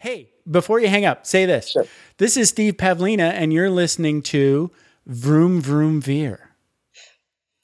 Hey, 0.00 0.30
before 0.50 0.80
you 0.80 0.88
hang 0.88 1.04
up, 1.04 1.26
say 1.26 1.44
this. 1.44 1.70
Sure. 1.70 1.84
This 2.16 2.36
is 2.38 2.48
Steve 2.48 2.74
Pavlina, 2.78 3.32
and 3.34 3.52
you're 3.52 3.68
listening 3.68 4.22
to 4.22 4.70
Vroom 5.06 5.60
Vroom 5.60 6.00
Veer. 6.00 6.52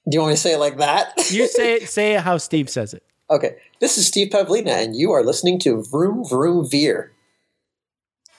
Do 0.09 0.17
you 0.17 0.21
want 0.21 0.31
me 0.33 0.35
to 0.37 0.41
say 0.41 0.53
it 0.55 0.59
like 0.59 0.77
that? 0.77 1.15
You 1.31 1.49
say 1.49 1.75
it, 1.77 1.89
say 1.89 2.15
it 2.15 2.21
how 2.21 2.37
Steve 2.37 2.69
says 2.69 2.93
it. 2.95 3.03
okay. 3.31 3.57
This 3.81 3.97
is 3.99 4.07
Steve 4.07 4.29
Pavlina, 4.29 4.69
and 4.85 4.95
you 4.95 5.13
are 5.13 5.25
listening 5.25 5.59
to 5.61 5.83
Vroom 5.91 6.25
Vroom 6.29 6.69
Veer. 6.69 7.13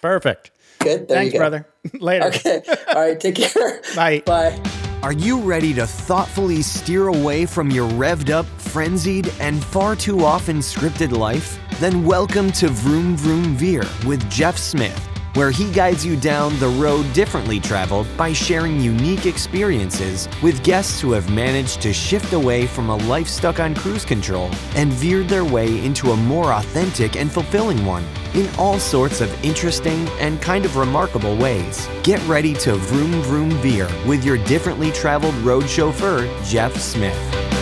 Perfect. 0.01 0.51
Good. 0.79 1.07
There 1.07 1.17
Thanks, 1.17 1.33
you 1.33 1.39
go. 1.39 1.49
brother. 1.49 1.67
Later. 1.99 2.25
Okay. 2.27 2.61
All 2.93 3.01
right. 3.01 3.19
Take 3.19 3.35
care. 3.35 3.81
Bye. 3.95 4.21
Bye. 4.25 4.59
Are 5.03 5.13
you 5.13 5.39
ready 5.39 5.73
to 5.75 5.85
thoughtfully 5.87 6.61
steer 6.61 7.07
away 7.07 7.45
from 7.45 7.69
your 7.71 7.89
revved 7.91 8.29
up, 8.29 8.45
frenzied, 8.77 9.27
and 9.39 9.63
far 9.63 9.95
too 9.95 10.23
often 10.23 10.57
scripted 10.57 11.09
life? 11.09 11.59
Then 11.79 12.05
welcome 12.05 12.51
to 12.51 12.67
Vroom 12.67 13.17
Vroom 13.17 13.55
Veer 13.55 13.83
with 14.05 14.29
Jeff 14.29 14.55
Smith, 14.55 14.95
where 15.33 15.49
he 15.49 15.71
guides 15.71 16.05
you 16.05 16.15
down 16.15 16.55
the 16.59 16.67
road 16.67 17.11
differently 17.11 17.59
traveled 17.59 18.05
by 18.15 18.31
sharing 18.31 18.79
unique 18.79 19.25
experiences 19.25 20.29
with 20.43 20.63
guests 20.63 21.01
who 21.01 21.11
have 21.13 21.27
managed 21.31 21.81
to 21.81 21.91
shift 21.91 22.33
away 22.33 22.67
from 22.67 22.91
a 22.91 22.97
life 23.07 23.27
stuck 23.27 23.59
on 23.59 23.73
cruise 23.73 24.05
control 24.05 24.47
and 24.75 24.93
veered 24.93 25.27
their 25.27 25.43
way 25.43 25.83
into 25.83 26.11
a 26.11 26.15
more 26.15 26.53
authentic 26.53 27.15
and 27.15 27.31
fulfilling 27.31 27.83
one 27.83 28.05
in 28.35 28.47
all 28.59 28.77
sorts 28.77 29.21
of 29.21 29.43
interesting 29.43 30.07
and 30.19 30.39
kind 30.39 30.65
of 30.65 30.77
remarkable 30.77 31.35
ways. 31.35 31.89
Get 32.03 32.21
ready 32.27 32.53
to 32.53 32.75
vroom 32.75 33.23
vroom 33.23 33.49
veer 33.63 33.89
with 34.05 34.23
your 34.23 34.37
differently 34.45 34.91
traveled 34.91 35.33
road 35.37 35.67
chauffeur, 35.67 36.29
Jeff 36.43 36.77
Smith. 36.77 37.56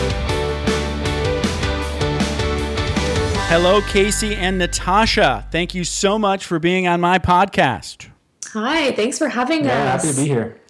Hello, 3.48 3.80
Casey 3.82 4.34
and 4.34 4.58
Natasha. 4.58 5.46
Thank 5.52 5.72
you 5.74 5.84
so 5.84 6.18
much 6.18 6.44
for 6.44 6.58
being 6.58 6.88
on 6.88 7.00
my 7.00 7.18
podcast. 7.20 8.08
Hi, 8.52 8.90
thanks 8.92 9.18
for 9.18 9.28
having 9.28 9.64
Yeah, 9.64 9.94
us. 9.94 10.02
happy 10.04 10.14
to 10.14 10.20
be 10.20 10.26
here. 10.28 10.60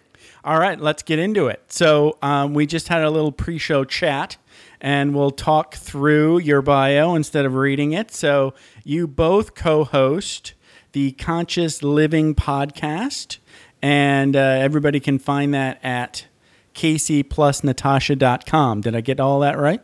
All 0.43 0.59
right, 0.59 0.79
let's 0.79 1.01
get 1.03 1.17
into 1.19 1.47
it. 1.47 1.63
So, 1.69 2.17
um, 2.21 2.53
we 2.53 2.65
just 2.67 2.87
had 2.87 3.01
a 3.01 3.09
little 3.09 3.31
pre 3.31 3.57
show 3.57 3.83
chat, 3.83 4.37
and 4.79 5.15
we'll 5.15 5.31
talk 5.31 5.73
through 5.75 6.37
your 6.39 6.61
bio 6.61 7.15
instead 7.15 7.45
of 7.45 7.55
reading 7.55 7.93
it. 7.93 8.13
So, 8.13 8.53
you 8.83 9.07
both 9.07 9.55
co 9.55 9.83
host 9.83 10.53
the 10.91 11.13
Conscious 11.13 11.81
Living 11.81 12.35
podcast, 12.35 13.39
and 13.81 14.35
uh, 14.35 14.39
everybody 14.39 14.99
can 14.99 15.17
find 15.17 15.51
that 15.55 15.79
at 15.83 16.27
caseyplusnatasha.com. 16.75 18.81
Did 18.81 18.95
I 18.95 19.01
get 19.01 19.19
all 19.19 19.39
that 19.39 19.57
right? 19.57 19.81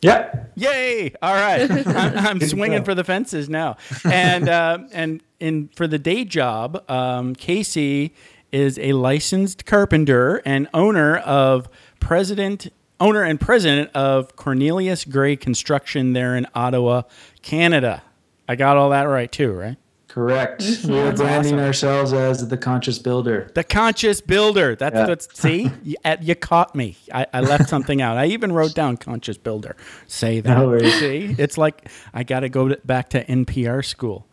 Yeah. 0.00 0.44
Yay! 0.54 1.12
All 1.22 1.34
right, 1.34 1.70
I'm, 1.86 2.18
I'm 2.18 2.40
swinging 2.40 2.84
for 2.84 2.94
the 2.94 3.04
fences 3.04 3.48
now. 3.48 3.76
And 4.04 4.48
uh, 4.48 4.78
and 4.92 5.22
in 5.40 5.68
for 5.74 5.86
the 5.86 5.98
day 5.98 6.24
job, 6.24 6.88
um, 6.90 7.34
Casey 7.34 8.14
is 8.52 8.78
a 8.78 8.92
licensed 8.92 9.66
carpenter 9.66 10.40
and 10.44 10.68
owner 10.72 11.16
of 11.18 11.68
president 12.00 12.68
owner 13.00 13.22
and 13.22 13.40
president 13.40 13.90
of 13.94 14.36
Cornelius 14.36 15.04
Gray 15.04 15.36
Construction 15.36 16.12
there 16.14 16.36
in 16.36 16.46
Ottawa, 16.54 17.02
Canada. 17.42 18.02
I 18.48 18.56
got 18.56 18.76
all 18.76 18.90
that 18.90 19.02
right 19.04 19.30
too, 19.30 19.52
right? 19.52 19.76
Correct. 20.16 20.64
We're 20.88 21.12
branding 21.12 21.60
ourselves 21.60 22.14
as 22.14 22.48
the 22.48 22.56
conscious 22.56 22.98
builder. 22.98 23.50
The 23.52 23.62
conscious 23.62 24.22
builder. 24.22 24.74
That's 24.74 24.94
Yeah. 24.94 25.08
what. 25.08 25.36
See, 25.36 25.70
you, 25.84 25.96
you 26.22 26.34
caught 26.34 26.74
me. 26.74 26.96
I, 27.12 27.26
I 27.34 27.40
left 27.42 27.68
something 27.68 28.00
out. 28.00 28.16
I 28.16 28.24
even 28.28 28.50
wrote 28.50 28.74
down 28.74 28.96
conscious 28.96 29.36
builder. 29.36 29.76
Say 30.06 30.40
that. 30.40 30.56
No. 30.56 30.78
See, 30.78 31.34
it's 31.36 31.58
like 31.58 31.90
I 32.14 32.22
got 32.22 32.40
to 32.40 32.48
go 32.48 32.74
back 32.86 33.10
to 33.10 33.26
NPR 33.26 33.84
school. 33.84 34.26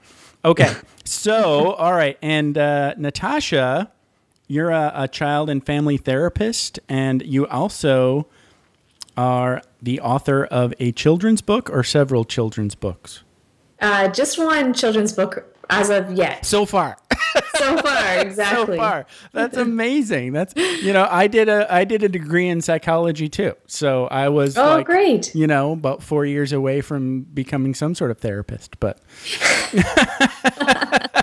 Okay, 0.46 0.74
so 1.04 1.74
all 1.74 1.92
right, 1.92 2.18
and 2.22 2.58
uh, 2.58 2.94
Natasha, 2.98 3.92
you're 4.48 4.70
a, 4.72 4.90
a 4.96 5.08
child 5.10 5.50
and 5.50 5.66
family 5.66 5.98
therapist, 5.98 6.80
and 6.88 7.22
you 7.26 7.46
also 7.48 8.26
are 9.18 9.62
the 9.82 10.00
author 10.00 10.46
of 10.46 10.74
a 10.80 10.94
children's 10.94 11.42
book 11.42 11.70
or 11.70 11.84
several 11.84 12.24
children's 12.24 12.74
books 12.74 13.24
Uh, 13.82 14.08
just 14.08 14.40
one 14.40 14.74
children's 14.74 15.12
book 15.12 15.50
as 15.70 15.90
of 15.90 16.12
yet. 16.14 16.46
so 16.46 16.66
far. 16.66 16.98
So 17.56 17.78
far, 17.78 18.20
exactly. 18.20 18.76
so 18.76 18.82
far. 18.82 19.06
That's 19.32 19.58
amazing. 19.58 20.34
That's 20.34 20.54
you 20.56 20.92
know, 20.92 21.08
I 21.10 21.28
did 21.28 21.48
a 21.50 21.72
I 21.74 21.84
did 21.86 22.04
a 22.04 22.10
degree 22.10 22.48
in 22.48 22.62
psychology 22.62 23.30
too. 23.30 23.54
So 23.68 24.06
I 24.08 24.30
was 24.30 24.58
Oh, 24.58 24.76
like, 24.76 24.86
great. 24.86 25.34
You 25.34 25.48
know, 25.48 25.72
about 25.72 26.04
four 26.04 26.26
years 26.26 26.52
away 26.52 26.82
from 26.82 27.22
becoming 27.22 27.74
some 27.74 27.96
sort 27.96 28.12
of 28.12 28.18
therapist. 28.20 28.80
But 28.80 29.00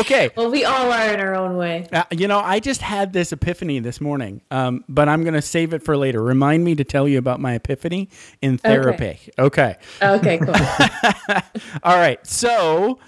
okay. 0.00 0.30
Well, 0.36 0.50
we 0.50 0.64
all 0.64 0.90
are 0.90 1.12
in 1.12 1.20
our 1.20 1.34
own 1.34 1.56
way. 1.56 1.86
Uh, 1.92 2.04
you 2.10 2.28
know, 2.28 2.40
I 2.40 2.60
just 2.60 2.82
had 2.82 3.12
this 3.12 3.32
epiphany 3.32 3.78
this 3.80 4.00
morning, 4.00 4.40
um, 4.50 4.84
but 4.88 5.08
I'm 5.08 5.22
going 5.22 5.34
to 5.34 5.42
save 5.42 5.72
it 5.72 5.82
for 5.82 5.96
later. 5.96 6.22
Remind 6.22 6.64
me 6.64 6.74
to 6.76 6.84
tell 6.84 7.08
you 7.08 7.18
about 7.18 7.40
my 7.40 7.54
epiphany 7.54 8.08
in 8.42 8.58
therapy. 8.58 9.18
Okay. 9.38 9.76
Okay, 10.02 10.38
cool. 10.38 10.54
All 11.82 11.96
right. 11.96 12.24
So, 12.26 12.98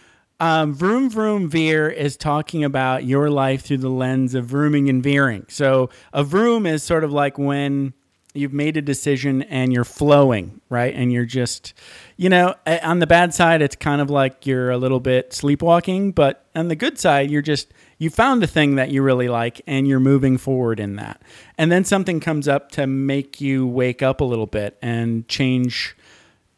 um, 0.41 0.75
Vroom 0.75 1.08
Vroom 1.08 1.48
Veer 1.48 1.88
is 1.88 2.16
talking 2.16 2.64
about 2.64 3.04
your 3.04 3.31
life 3.31 3.62
through 3.62 3.78
the 3.78 3.91
lens 3.91 4.34
of 4.34 4.47
vrooming 4.47 4.88
and 4.88 5.02
veering. 5.02 5.47
So, 5.48 5.91
a 6.12 6.25
vroom 6.25 6.66
is 6.66 6.82
sort 6.82 7.04
of 7.04 7.12
like 7.12 7.38
when 7.38 7.94
you've 8.34 8.52
made 8.52 8.76
a 8.76 8.82
decision 8.82 9.42
and 9.42 9.72
you're 9.72 9.84
flowing, 9.84 10.60
right? 10.69 10.94
And 10.94 11.12
you're 11.12 11.26
just, 11.26 11.75
you 12.22 12.28
know, 12.28 12.54
on 12.84 13.00
the 13.00 13.06
bad 13.08 13.34
side, 13.34 13.62
it's 13.62 13.74
kind 13.74 14.00
of 14.00 14.08
like 14.08 14.46
you're 14.46 14.70
a 14.70 14.78
little 14.78 15.00
bit 15.00 15.32
sleepwalking, 15.32 16.12
but 16.12 16.46
on 16.54 16.68
the 16.68 16.76
good 16.76 16.96
side, 16.96 17.32
you're 17.32 17.42
just, 17.42 17.74
you 17.98 18.10
found 18.10 18.44
a 18.44 18.46
thing 18.46 18.76
that 18.76 18.90
you 18.92 19.02
really 19.02 19.28
like 19.28 19.60
and 19.66 19.88
you're 19.88 19.98
moving 19.98 20.38
forward 20.38 20.78
in 20.78 20.94
that. 20.94 21.20
And 21.58 21.72
then 21.72 21.84
something 21.84 22.20
comes 22.20 22.46
up 22.46 22.70
to 22.72 22.86
make 22.86 23.40
you 23.40 23.66
wake 23.66 24.02
up 24.02 24.20
a 24.20 24.24
little 24.24 24.46
bit 24.46 24.78
and 24.80 25.26
change 25.26 25.96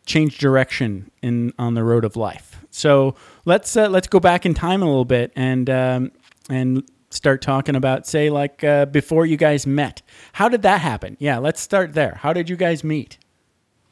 change 0.04 0.36
direction 0.36 1.10
in 1.22 1.54
on 1.58 1.72
the 1.72 1.82
road 1.82 2.04
of 2.04 2.14
life. 2.14 2.62
So 2.70 3.14
let's 3.46 3.75
uh, 3.75 3.88
let's 3.88 4.06
go 4.06 4.20
back 4.20 4.44
in 4.44 4.52
time 4.52 4.82
a 4.82 4.86
little 4.86 5.06
bit 5.06 5.32
and 5.34 5.70
um, 5.70 6.12
and 6.50 6.86
start 7.08 7.41
talking 7.41 7.75
about 7.75 8.06
say 8.06 8.28
like 8.28 8.62
uh, 8.62 8.84
before 8.84 9.25
you 9.25 9.38
guys 9.38 9.66
met. 9.66 10.02
How 10.34 10.50
did 10.50 10.60
that 10.60 10.82
happen? 10.82 11.16
Yeah, 11.20 11.38
let's 11.38 11.62
start 11.62 11.94
there. 11.94 12.19
How 12.20 12.34
did 12.34 12.50
you 12.50 12.56
guys 12.56 12.84
meet? 12.84 13.16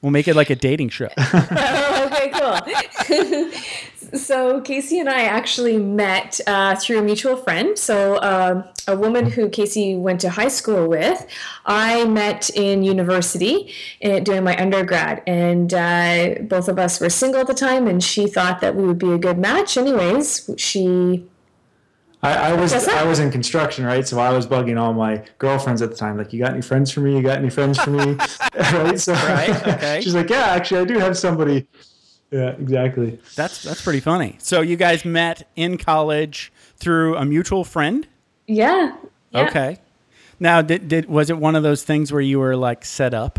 We'll 0.03 0.11
make 0.11 0.29
it 0.29 0.35
like 0.35 0.51
a 0.51 0.57
dating 0.57 0.91
show. 0.91 1.09
Okay, 2.13 2.31
cool. 2.31 3.49
so 4.19 4.61
Casey 4.61 4.99
and 4.99 5.09
I 5.09 5.23
actually 5.23 5.79
met 5.79 6.41
uh, 6.47 6.77
through 6.77 6.99
a 6.99 7.03
mutual 7.03 7.37
friend. 7.37 7.79
So 7.79 8.21
um, 8.23 8.65
a 8.87 8.97
woman 8.97 9.31
who 9.31 9.49
Casey 9.49 9.97
went 9.97 10.21
to 10.21 10.31
high 10.31 10.49
school 10.49 10.89
with, 10.89 11.27
I 11.65 12.05
met 12.05 12.51
in 12.51 12.83
university 12.83 13.73
uh, 14.05 14.19
doing 14.21 14.45
my 14.45 14.61
undergrad, 14.61 15.23
and 15.27 15.73
uh, 15.73 16.35
both 16.43 16.69
of 16.69 16.79
us 16.79 17.01
were 17.01 17.11
single 17.11 17.41
at 17.41 17.47
the 17.47 17.55
time. 17.55 17.87
And 17.87 18.03
she 18.03 18.27
thought 18.27 18.61
that 18.61 18.77
we 18.77 18.85
would 18.85 18.99
be 18.99 19.13
a 19.13 19.19
good 19.19 19.39
match. 19.39 19.77
Anyways, 19.77 20.51
she 20.59 21.25
I, 22.25 22.51
I 22.51 22.53
was 22.53 22.73
I 22.73 23.03
was 23.05 23.19
in 23.19 23.33
construction, 23.33 23.85
right? 23.85 24.07
So 24.07 24.21
I 24.21 24.31
was 24.31 24.47
bugging 24.47 24.81
all 24.81 24.93
my 24.93 25.25
girlfriends 25.39 25.83
at 25.83 25.91
the 25.91 25.97
time, 25.97 26.17
like, 26.19 26.33
"You 26.33 26.39
got 26.39 26.53
any 26.53 26.63
friends 26.63 26.93
for 26.93 27.01
me? 27.01 27.17
You 27.17 27.23
got 27.23 27.39
any 27.39 27.51
friends 27.51 27.81
for 27.81 27.91
me?" 27.91 28.17
right? 28.55 29.01
So 29.01 29.13
Right, 29.15 29.51
okay. 29.67 30.01
she's 30.03 30.15
like, 30.15 30.31
"Yeah, 30.31 30.45
actually, 30.45 30.81
I 30.83 30.85
do 30.85 30.99
have 30.99 31.19
somebody." 31.19 31.67
Yeah, 32.31 32.51
exactly. 32.51 33.19
That's 33.35 33.63
that's 33.65 33.83
pretty 33.83 34.01
funny. 34.01 34.37
So 34.39 34.61
you 34.61 34.77
guys 34.77 35.05
met 35.05 35.49
in 35.57 35.79
college 35.79 36.53
through 36.77 37.17
a 37.17 37.25
mutual 37.25 37.65
friend. 37.65 38.07
yeah. 38.47 38.97
yeah. 39.33 39.41
Okay. 39.49 39.79
Now, 40.41 40.63
did, 40.63 40.89
did 40.89 41.09
was 41.09 41.29
it 41.31 41.39
one 41.39 41.55
of 41.57 41.63
those 41.63 41.83
things 41.85 42.11
where 42.13 42.21
you 42.21 42.39
were 42.39 42.57
like 42.57 42.85
set 42.85 43.15
up? 43.15 43.39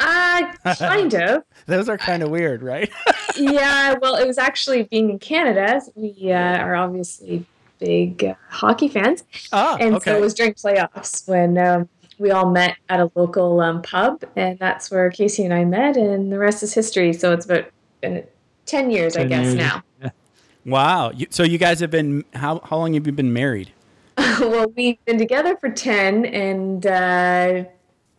Uh, 0.00 0.52
kind 0.78 1.14
of. 1.14 1.42
Those 1.66 1.88
are 1.88 1.98
kind 1.98 2.22
of 2.22 2.30
weird, 2.30 2.62
right? 2.62 2.90
yeah, 3.36 3.94
well, 4.00 4.14
it 4.16 4.26
was 4.26 4.38
actually 4.38 4.84
being 4.84 5.10
in 5.10 5.18
Canada. 5.18 5.80
We 5.94 6.32
uh, 6.32 6.58
are 6.58 6.76
obviously 6.76 7.44
big 7.78 8.24
uh, 8.24 8.34
hockey 8.48 8.88
fans, 8.88 9.24
ah, 9.52 9.76
and 9.80 9.96
okay. 9.96 10.10
so 10.10 10.16
it 10.16 10.20
was 10.20 10.32
during 10.32 10.54
playoffs 10.54 11.28
when 11.28 11.58
um, 11.58 11.88
we 12.18 12.30
all 12.30 12.50
met 12.50 12.76
at 12.88 13.00
a 13.00 13.10
local 13.16 13.60
um, 13.60 13.82
pub, 13.82 14.22
and 14.36 14.58
that's 14.58 14.90
where 14.90 15.10
Casey 15.10 15.44
and 15.44 15.52
I 15.52 15.64
met, 15.64 15.96
and 15.96 16.32
the 16.32 16.38
rest 16.38 16.62
is 16.62 16.72
history. 16.72 17.12
So 17.12 17.32
it's 17.32 17.46
about 17.46 17.64
uh, 18.04 18.20
ten 18.64 18.90
years, 18.90 19.16
I 19.16 19.24
guess, 19.24 19.46
years. 19.46 19.54
now. 19.56 19.82
wow. 20.64 21.10
You, 21.10 21.26
so 21.30 21.42
you 21.42 21.58
guys 21.58 21.80
have 21.80 21.90
been 21.90 22.24
how 22.34 22.60
how 22.64 22.76
long 22.78 22.94
have 22.94 23.06
you 23.06 23.12
been 23.12 23.32
married? 23.32 23.72
well, 24.16 24.72
we've 24.76 25.04
been 25.04 25.18
together 25.18 25.56
for 25.56 25.68
ten, 25.68 26.24
and 26.26 26.86
uh, 26.86 27.64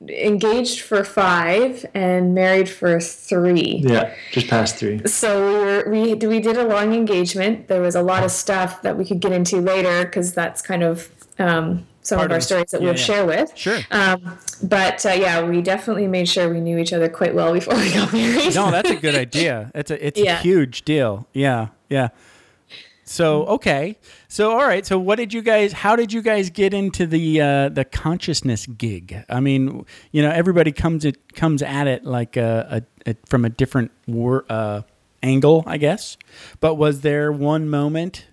engaged 0.08 0.82
for 0.82 1.04
five, 1.04 1.86
and 1.94 2.36
married 2.36 2.70
for 2.70 3.00
three. 3.00 3.84
Yeah, 3.86 4.14
just 4.32 4.48
past 4.48 4.76
three. 4.76 5.06
So 5.08 5.48
we 5.48 5.60
were, 5.60 5.90
we 5.90 6.28
we 6.28 6.40
did 6.40 6.58
a 6.58 6.66
long 6.66 6.94
engagement. 6.94 7.68
There 7.68 7.82
was 7.82 7.96
a 7.96 8.02
lot 8.02 8.24
of 8.24 8.32
stuff 8.32 8.82
that 8.84 8.98
we 8.98 9.06
could 9.06 9.20
get 9.20 9.32
into 9.32 9.60
later 9.60 10.06
because 10.06 10.34
that's 10.34 10.62
kind 10.62 10.84
of 10.84 11.10
um, 11.40 11.86
some 12.08 12.20
Part 12.20 12.32
of 12.32 12.32
of 12.32 12.36
our 12.36 12.42
stories 12.42 12.72
that 12.72 12.82
yeah, 12.82 12.88
we'll 12.88 12.98
yeah. 12.98 13.04
share 13.04 13.26
with. 13.26 13.52
Sure. 13.56 13.80
Um, 13.92 14.38
but 14.64 15.06
uh, 15.06 15.10
yeah, 15.10 15.44
we 15.44 15.62
definitely 15.62 16.08
made 16.08 16.30
sure 16.30 16.50
we 16.50 16.62
knew 16.62 16.78
each 16.78 16.94
other 16.94 17.10
quite 17.10 17.36
well 17.36 17.54
before 17.54 17.76
we 17.76 17.94
got 17.94 18.14
married. 18.14 18.56
No, 18.56 18.72
that's 18.72 18.90
a 18.90 18.96
good 18.96 19.16
idea. 19.16 19.72
It's 19.76 19.92
a 19.92 20.08
it's 20.08 20.20
a 20.20 20.38
huge 20.38 20.84
deal. 20.84 21.28
Yeah, 21.34 21.68
yeah. 21.90 22.10
So 23.10 23.46
okay, 23.46 23.98
so 24.28 24.52
all 24.52 24.68
right. 24.68 24.86
So 24.86 25.00
what 25.00 25.16
did 25.16 25.34
you 25.34 25.42
guys? 25.42 25.72
How 25.72 25.96
did 25.96 26.12
you 26.12 26.22
guys 26.22 26.50
get 26.50 26.74
into 26.74 27.08
the 27.08 27.42
uh, 27.42 27.70
the 27.70 27.86
consciousness 27.86 28.66
gig? 28.66 29.24
I 29.30 29.40
mean, 29.40 29.86
you 30.12 30.22
know, 30.22 30.30
everybody 30.30 30.74
comes 30.74 31.06
it 31.06 31.34
comes 31.34 31.62
at 31.62 31.88
it 31.88 32.04
like 32.04 32.36
a, 32.36 32.84
a, 33.06 33.12
a 33.12 33.16
from 33.26 33.46
a 33.46 33.50
different 33.50 33.92
wor- 34.08 34.46
uh, 34.50 34.82
angle, 35.24 35.64
I 35.66 35.78
guess. 35.78 36.18
But 36.60 36.76
was 36.76 37.00
there 37.00 37.32
one 37.32 37.70
moment 37.70 38.26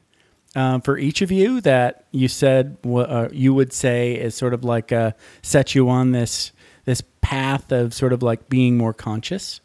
um, 0.56 0.81
for 0.81 0.99
each 0.99 1.23
of 1.23 1.31
you 1.31 1.61
that 1.61 2.06
you 2.11 2.27
said 2.27 2.77
uh, 2.85 3.29
you 3.31 3.55
would 3.55 3.73
say 3.73 4.15
is 4.15 4.35
sort 4.35 4.55
of 4.55 4.65
like 4.65 4.91
uh, 4.91 5.12
set 5.41 5.77
you 5.77 5.88
on 5.88 6.11
this 6.11 6.50
this 6.85 7.00
path 7.20 7.70
of 7.70 7.94
sort 7.94 8.12
of 8.12 8.25
like 8.25 8.49
being 8.49 8.77
more 8.77 8.93
conscious? 8.93 9.61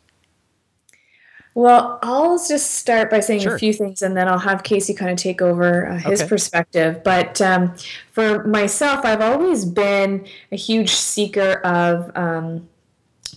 Well, 1.56 2.00
I'll 2.04 2.38
just 2.38 2.76
start 2.76 3.10
by 3.10 3.20
saying 3.20 3.42
Sure. 3.42 3.56
a 3.56 3.60
few 3.60 3.74
things 3.74 4.02
and 4.02 4.16
then 4.16 4.28
I'll 4.28 4.38
have 4.40 4.64
Casey 4.64 4.94
kind 4.94 5.12
of 5.12 5.18
take 5.18 5.42
over 5.42 5.88
uh, 5.90 5.98
his 5.98 6.22
Okay. 6.22 6.30
perspective. 6.30 7.02
But 7.04 7.42
um, 7.42 7.74
for 8.12 8.44
myself, 8.46 9.04
I've 9.04 9.22
always 9.22 9.66
been 9.66 10.26
a 10.52 10.56
huge 10.56 10.92
seeker 10.92 11.54
of 11.66 12.12
um, 12.16 12.70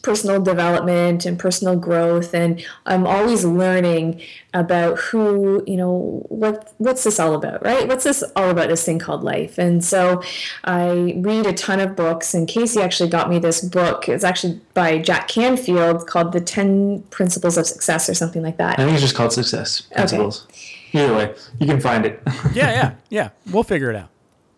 personal 0.03 0.41
development 0.41 1.25
and 1.25 1.39
personal 1.39 1.77
growth 1.77 2.35
and 2.35 2.65
I'm 2.87 3.07
always 3.07 3.45
learning 3.45 4.21
about 4.53 4.99
who, 4.99 5.63
you 5.67 5.77
know, 5.77 6.27
what 6.29 6.73
what's 6.79 7.05
this 7.05 7.19
all 7.19 7.35
about, 7.35 7.65
right? 7.65 7.89
What's 7.89 8.05
this 8.05 8.23
all 8.37 8.51
about 8.51 8.69
this 8.69 8.85
thing 8.85 8.99
called 8.99 9.23
life? 9.23 9.59
And 9.59 9.85
so 9.85 10.23
I 10.65 11.15
read 11.17 11.47
a 11.47 11.53
ton 11.53 11.81
of 11.81 11.97
books 11.97 12.35
and 12.35 12.49
Casey 12.49 12.81
actually 12.81 13.09
got 13.09 13.31
me 13.31 13.39
this 13.39 13.61
book. 13.61 14.09
It's 14.09 14.25
actually 14.25 14.61
by 14.75 14.99
Jack 14.99 15.29
Canfield 15.29 16.07
called 16.07 16.33
The 16.33 16.41
10 16.41 17.05
Principles 17.11 17.57
of 17.57 17.67
Success 17.67 18.09
or 18.09 18.15
something 18.15 18.43
like 18.43 18.57
that. 18.57 18.79
I 18.79 18.85
think 18.85 18.95
it's 18.95 19.03
just 19.03 19.15
called 19.15 19.33
Success 19.33 19.83
Principles. 19.83 20.47
Either 20.93 21.15
way, 21.15 21.35
you 21.59 21.67
can 21.67 21.81
find 21.81 22.05
it. 22.05 22.23
Yeah, 22.53 22.71
yeah, 22.71 22.95
yeah. 23.09 23.29
We'll 23.51 23.63
figure 23.63 23.89
it 23.89 23.97
out. 23.97 24.11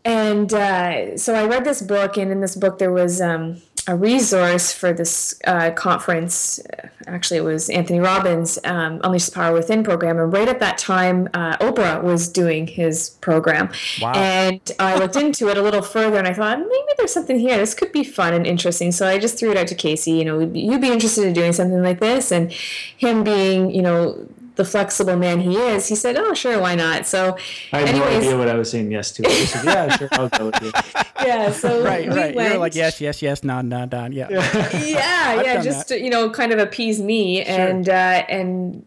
And 0.05 0.52
uh, 0.52 1.17
so 1.17 1.35
I 1.35 1.46
read 1.46 1.64
this 1.64 1.81
book, 1.81 2.17
and 2.17 2.31
in 2.31 2.41
this 2.41 2.56
book 2.56 2.79
there 2.79 2.93
was 2.93 3.20
um, 3.20 3.62
a 3.86 3.96
resource 3.96 4.72
for 4.72 4.92
this 4.92 5.38
uh, 5.46 5.70
conference. 5.72 6.60
Actually, 7.06 7.38
it 7.38 7.44
was 7.44 7.69
Anthony 7.69 8.00
Robbins' 8.00 8.58
um, 8.64 9.00
Unleash 9.04 9.26
the 9.26 9.32
Power 9.32 9.52
Within 9.52 9.84
program. 9.84 10.19
And 10.19 10.32
right 10.32 10.48
at 10.48 10.60
that 10.60 10.78
time, 10.78 11.28
uh, 11.34 11.56
Oprah 11.58 12.02
was 12.02 12.28
doing 12.28 12.66
his 12.66 13.10
program. 13.20 13.70
Wow. 14.00 14.12
And 14.12 14.60
I 14.78 14.96
looked 14.96 15.16
into 15.16 15.48
it 15.48 15.58
a 15.58 15.62
little 15.62 15.82
further, 15.82 16.16
and 16.16 16.26
I 16.26 16.32
thought 16.32 16.58
maybe 16.58 16.92
there's 16.96 17.12
something 17.12 17.38
here. 17.38 17.58
This 17.58 17.75
could 17.75 17.92
be 17.92 18.04
fun 18.04 18.32
and 18.32 18.46
interesting. 18.46 18.90
So 18.90 19.06
I 19.06 19.19
just 19.19 19.38
threw 19.38 19.50
it 19.50 19.56
out 19.56 19.66
to 19.69 19.75
Casey. 19.75 20.12
You 20.12 20.25
know, 20.25 20.40
you'd 20.40 20.81
be 20.81 20.90
interested 20.90 21.25
in 21.26 21.34
doing 21.34 21.52
something 21.52 21.82
like 21.82 22.00
this? 22.00 22.32
And 22.32 22.50
him 22.52 23.25
being, 23.25 23.70
you 23.70 23.82
know. 23.82 24.26
The 24.56 24.65
flexible 24.65 25.17
man 25.17 25.41
he 25.41 25.56
is, 25.56 25.89
he 25.89 25.97
said, 25.97 26.17
"Oh, 26.17 26.33
sure, 26.35 26.61
why 26.61 26.75
not?" 26.77 27.06
So, 27.06 27.37
I 27.73 27.81
had 27.81 27.97
no 27.97 28.05
anyways, 28.05 28.25
idea 28.27 28.39
what 28.39 28.49
I 28.49 28.55
was 28.55 28.71
saying 28.71 28.93
yes 28.93 29.11
to. 29.12 29.29
Said, 29.29 29.65
yeah, 29.65 29.97
sure, 29.97 30.09
I'll 30.12 30.29
go 30.29 30.47
with 30.47 30.62
you. 30.62 30.73
yeah. 31.27 31.51
So 31.51 31.83
Right, 31.83 32.09
we 32.09 32.15
right. 32.15 32.35
You're 32.35 32.49
like 32.51 32.59
went- 32.61 32.75
yes, 32.77 33.01
yes, 33.01 33.21
yes, 33.21 33.43
nod, 33.43 33.65
nod, 33.65 33.91
nod. 33.91 34.15
Yeah. 34.15 34.29
yeah, 34.31 35.43
yeah, 35.43 35.62
just 35.62 35.89
that. 35.89 35.95
to, 35.97 36.01
you 36.01 36.09
know, 36.11 36.31
kind 36.31 36.53
of 36.53 36.59
appease 36.61 37.01
me, 37.03 37.43
and 37.43 37.89
uh, 37.89 37.93
and 38.29 38.87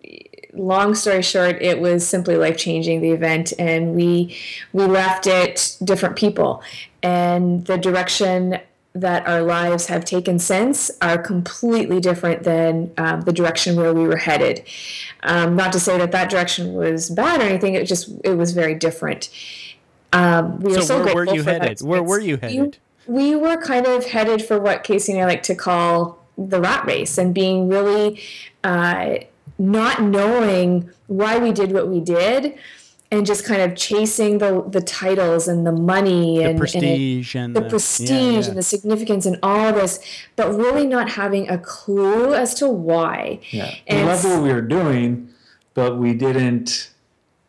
long 0.53 0.95
story 0.95 1.21
short, 1.21 1.61
it 1.61 1.79
was 1.79 2.07
simply 2.07 2.35
life 2.37 2.57
changing 2.57 3.01
the 3.01 3.11
event, 3.11 3.51
and 3.59 3.93
we 3.93 4.35
we 4.71 4.85
left 4.85 5.27
it 5.27 5.75
different 5.83 6.15
people, 6.15 6.63
and 7.03 7.65
the 7.65 7.77
direction 7.77 8.59
that 9.01 9.27
our 9.27 9.41
lives 9.41 9.87
have 9.87 10.05
taken 10.05 10.39
since 10.39 10.91
are 11.01 11.17
completely 11.17 11.99
different 11.99 12.43
than 12.43 12.91
um, 12.97 13.21
the 13.21 13.33
direction 13.33 13.75
where 13.75 13.93
we 13.93 14.07
were 14.07 14.17
headed. 14.17 14.63
Um, 15.23 15.55
not 15.55 15.71
to 15.73 15.79
say 15.79 15.97
that 15.97 16.11
that 16.11 16.29
direction 16.29 16.73
was 16.73 17.09
bad 17.09 17.41
or 17.41 17.43
anything; 17.43 17.75
it 17.75 17.85
just 17.85 18.09
it 18.23 18.35
was 18.35 18.51
very 18.53 18.75
different. 18.75 19.29
Um, 20.13 20.59
we 20.59 20.73
were 20.73 20.81
So 20.81 20.99
so 20.99 21.05
where 21.05 21.15
were 21.15 21.33
you 21.33 21.43
headed? 21.43 21.81
Where 21.81 22.03
were 22.03 22.19
you 22.19 22.37
headed? 22.37 22.77
we 23.07 23.35
were 23.35 23.57
kind 23.57 23.87
of 23.87 24.05
headed 24.05 24.43
for 24.43 24.59
what 24.59 24.83
Casey 24.83 25.13
and 25.13 25.21
I 25.21 25.25
like 25.25 25.43
to 25.43 25.55
call 25.55 26.19
the 26.37 26.59
rat 26.61 26.85
race 26.85 27.17
and 27.17 27.33
being 27.33 27.67
really 27.67 28.21
uh, 28.63 29.19
not 29.57 30.03
knowing 30.03 30.89
why 31.07 31.37
we 31.37 31.51
did 31.51 31.71
what 31.71 31.87
we 31.87 31.99
did 31.99 32.57
and 33.11 33.25
just 33.25 33.45
kind 33.45 33.61
of 33.61 33.75
chasing 33.77 34.39
the 34.39 34.63
the 34.67 34.81
titles 34.81 35.47
and 35.47 35.65
the 35.65 35.71
money 35.71 36.43
and 36.43 36.55
The 36.55 36.59
prestige 36.59 37.35
and, 37.35 37.55
the 37.55 37.61
the, 37.61 37.69
prestige 37.69 38.09
yeah, 38.09 38.29
yeah. 38.41 38.47
and 38.47 38.57
the 38.57 38.63
significance 38.63 39.25
and 39.25 39.37
all 39.41 39.71
this, 39.73 39.99
but 40.35 40.53
really 40.53 40.85
not 40.85 41.09
having 41.11 41.49
a 41.49 41.57
clue 41.57 42.33
as 42.33 42.53
to 42.55 42.67
why. 42.67 43.39
Yeah. 43.51 43.69
We 43.89 43.97
And 43.97 44.07
loved 44.07 44.25
what 44.25 44.43
we 44.43 44.53
were 44.53 44.61
doing, 44.61 45.29
but 45.73 45.97
we 45.97 46.13
didn't 46.13 46.91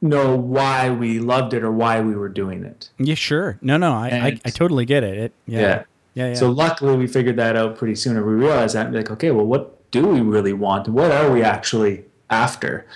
know 0.01 0.37
why 0.37 0.91
we 0.91 1.19
loved 1.19 1.55
it 1.55 1.65
or 1.65 1.73
why 1.73 2.01
we 2.01 2.15
were 2.15 2.29
doing 2.29 2.65
it. 2.65 2.91
Yeah, 2.99 3.17
sure. 3.17 3.59
No, 3.61 3.77
no, 3.77 3.95
I, 3.95 4.09
I, 4.09 4.27
I 4.45 4.51
totally 4.51 4.85
get 4.85 5.03
it. 5.03 5.19
it 5.19 5.33
yeah. 5.47 5.61
Yeah. 5.61 5.85
Yeah, 6.15 6.29
yeah. 6.29 6.35
So 6.35 6.51
luckily 6.51 6.97
we 6.97 7.07
figured 7.07 7.37
that 7.37 7.57
out 7.57 7.77
pretty 7.77 7.95
soon. 7.95 8.17
and 8.17 8.27
we 8.27 8.33
realized 8.33 8.75
that 8.75 8.93
like, 8.93 9.11
okay, 9.11 9.31
well, 9.31 9.47
what 9.47 9.91
do 9.91 10.07
we 10.07 10.21
really 10.21 10.53
want? 10.53 10.89
What 10.89 11.13
are 11.13 11.31
we 11.31 11.43
actually 11.43 12.05
after? 12.29 12.87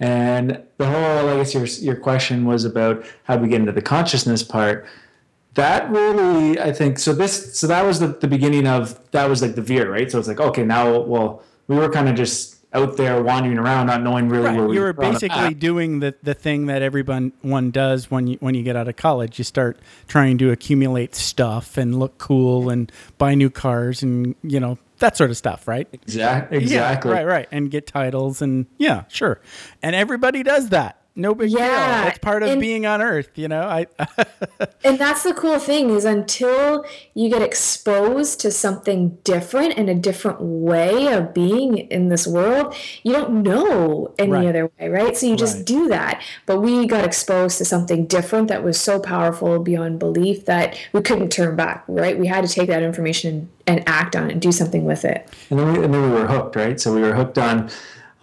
And 0.00 0.62
the 0.78 0.86
whole, 0.86 1.28
I 1.28 1.36
guess 1.36 1.54
your 1.54 1.66
your 1.66 1.96
question 1.96 2.44
was 2.44 2.64
about 2.64 3.04
how 3.24 3.36
do 3.36 3.42
we 3.42 3.48
get 3.48 3.60
into 3.60 3.72
the 3.72 3.82
consciousness 3.82 4.42
part. 4.42 4.86
That 5.54 5.88
really, 5.88 6.58
I 6.58 6.72
think, 6.72 6.98
so 6.98 7.12
this, 7.12 7.56
so 7.56 7.68
that 7.68 7.84
was 7.84 8.00
the, 8.00 8.08
the 8.08 8.26
beginning 8.26 8.66
of, 8.66 8.98
that 9.12 9.28
was 9.28 9.40
like 9.40 9.54
the 9.54 9.62
veer, 9.62 9.88
right? 9.88 10.10
So 10.10 10.18
it's 10.18 10.26
like, 10.26 10.40
okay, 10.40 10.64
now, 10.64 10.98
well, 10.98 11.44
we 11.68 11.76
were 11.76 11.88
kind 11.88 12.08
of 12.08 12.16
just 12.16 12.56
out 12.72 12.96
there 12.96 13.22
wandering 13.22 13.56
around, 13.56 13.86
not 13.86 14.02
knowing 14.02 14.28
really 14.28 14.46
Right. 14.46 14.56
where 14.56 14.66
we. 14.66 14.74
You 14.74 14.80
were 14.82 14.92
basically 14.92 15.54
doing 15.54 16.00
the, 16.00 16.16
the 16.24 16.34
thing 16.34 16.66
that 16.66 16.82
everyone 16.82 17.32
one 17.42 17.70
does 17.70 18.10
when 18.10 18.26
you 18.26 18.36
when 18.40 18.56
you 18.56 18.64
get 18.64 18.74
out 18.74 18.88
of 18.88 18.96
college. 18.96 19.38
You 19.38 19.44
start 19.44 19.78
trying 20.08 20.38
to 20.38 20.50
accumulate 20.50 21.14
stuff 21.14 21.76
and 21.76 22.00
look 22.00 22.18
cool 22.18 22.68
and 22.68 22.90
buy 23.16 23.36
new 23.36 23.48
cars 23.48 24.02
and 24.02 24.34
you 24.42 24.58
know 24.58 24.76
that 25.04 25.16
sort 25.16 25.30
of 25.30 25.36
stuff, 25.36 25.68
right? 25.68 25.86
Exactly. 25.92 26.58
exactly. 26.58 27.10
Yeah, 27.10 27.16
right, 27.16 27.26
right. 27.26 27.48
And 27.52 27.70
get 27.70 27.86
titles 27.86 28.42
and 28.42 28.66
yeah, 28.78 29.04
sure. 29.08 29.40
And 29.82 29.94
everybody 29.94 30.42
does 30.42 30.70
that. 30.70 31.03
No 31.16 31.32
big 31.32 31.50
Yeah, 31.50 32.00
deal. 32.02 32.08
It's 32.08 32.18
part 32.18 32.42
of 32.42 32.48
and- 32.50 32.60
being 32.60 32.86
on 32.86 33.00
Earth, 33.00 33.30
you 33.36 33.46
know. 33.46 33.62
I 33.62 33.86
And 34.84 34.98
that's 34.98 35.22
the 35.22 35.32
cool 35.32 35.58
thing 35.60 35.90
is 35.90 36.04
until 36.04 36.84
you 37.14 37.30
get 37.30 37.40
exposed 37.40 38.40
to 38.40 38.50
something 38.50 39.16
different 39.22 39.78
and 39.78 39.88
a 39.88 39.94
different 39.94 40.40
way 40.40 41.12
of 41.12 41.32
being 41.32 41.78
in 41.78 42.08
this 42.08 42.26
world, 42.26 42.74
you 43.04 43.12
don't 43.12 43.42
know 43.44 44.12
any 44.18 44.32
Right. 44.32 44.48
other 44.48 44.70
way, 44.80 44.88
right? 44.88 45.16
So 45.16 45.26
you 45.26 45.36
just 45.36 45.58
Right. 45.58 45.66
do 45.66 45.88
that. 45.88 46.20
But 46.46 46.60
we 46.60 46.84
got 46.86 47.04
exposed 47.04 47.58
to 47.58 47.64
something 47.64 48.06
different 48.06 48.48
that 48.48 48.64
was 48.64 48.78
so 48.80 48.98
powerful 48.98 49.60
beyond 49.60 50.00
belief 50.00 50.46
that 50.46 50.76
we 50.92 51.00
couldn't 51.00 51.30
turn 51.30 51.54
back, 51.54 51.84
right? 51.86 52.18
We 52.18 52.26
had 52.26 52.44
to 52.46 52.52
take 52.52 52.68
that 52.68 52.82
information 52.82 53.48
and 53.68 53.82
act 53.86 54.16
on 54.16 54.28
it 54.28 54.32
and 54.32 54.42
do 54.42 54.50
something 54.52 54.84
with 54.84 55.04
it. 55.04 55.28
and 55.48 55.58
then, 55.60 55.72
we, 55.72 55.84
and 55.84 55.94
then 55.94 56.02
we 56.02 56.10
were 56.10 56.26
hooked, 56.26 56.56
right? 56.56 56.78
So 56.80 56.92
we 56.92 57.00
were 57.02 57.14
hooked 57.14 57.38
on, 57.38 57.70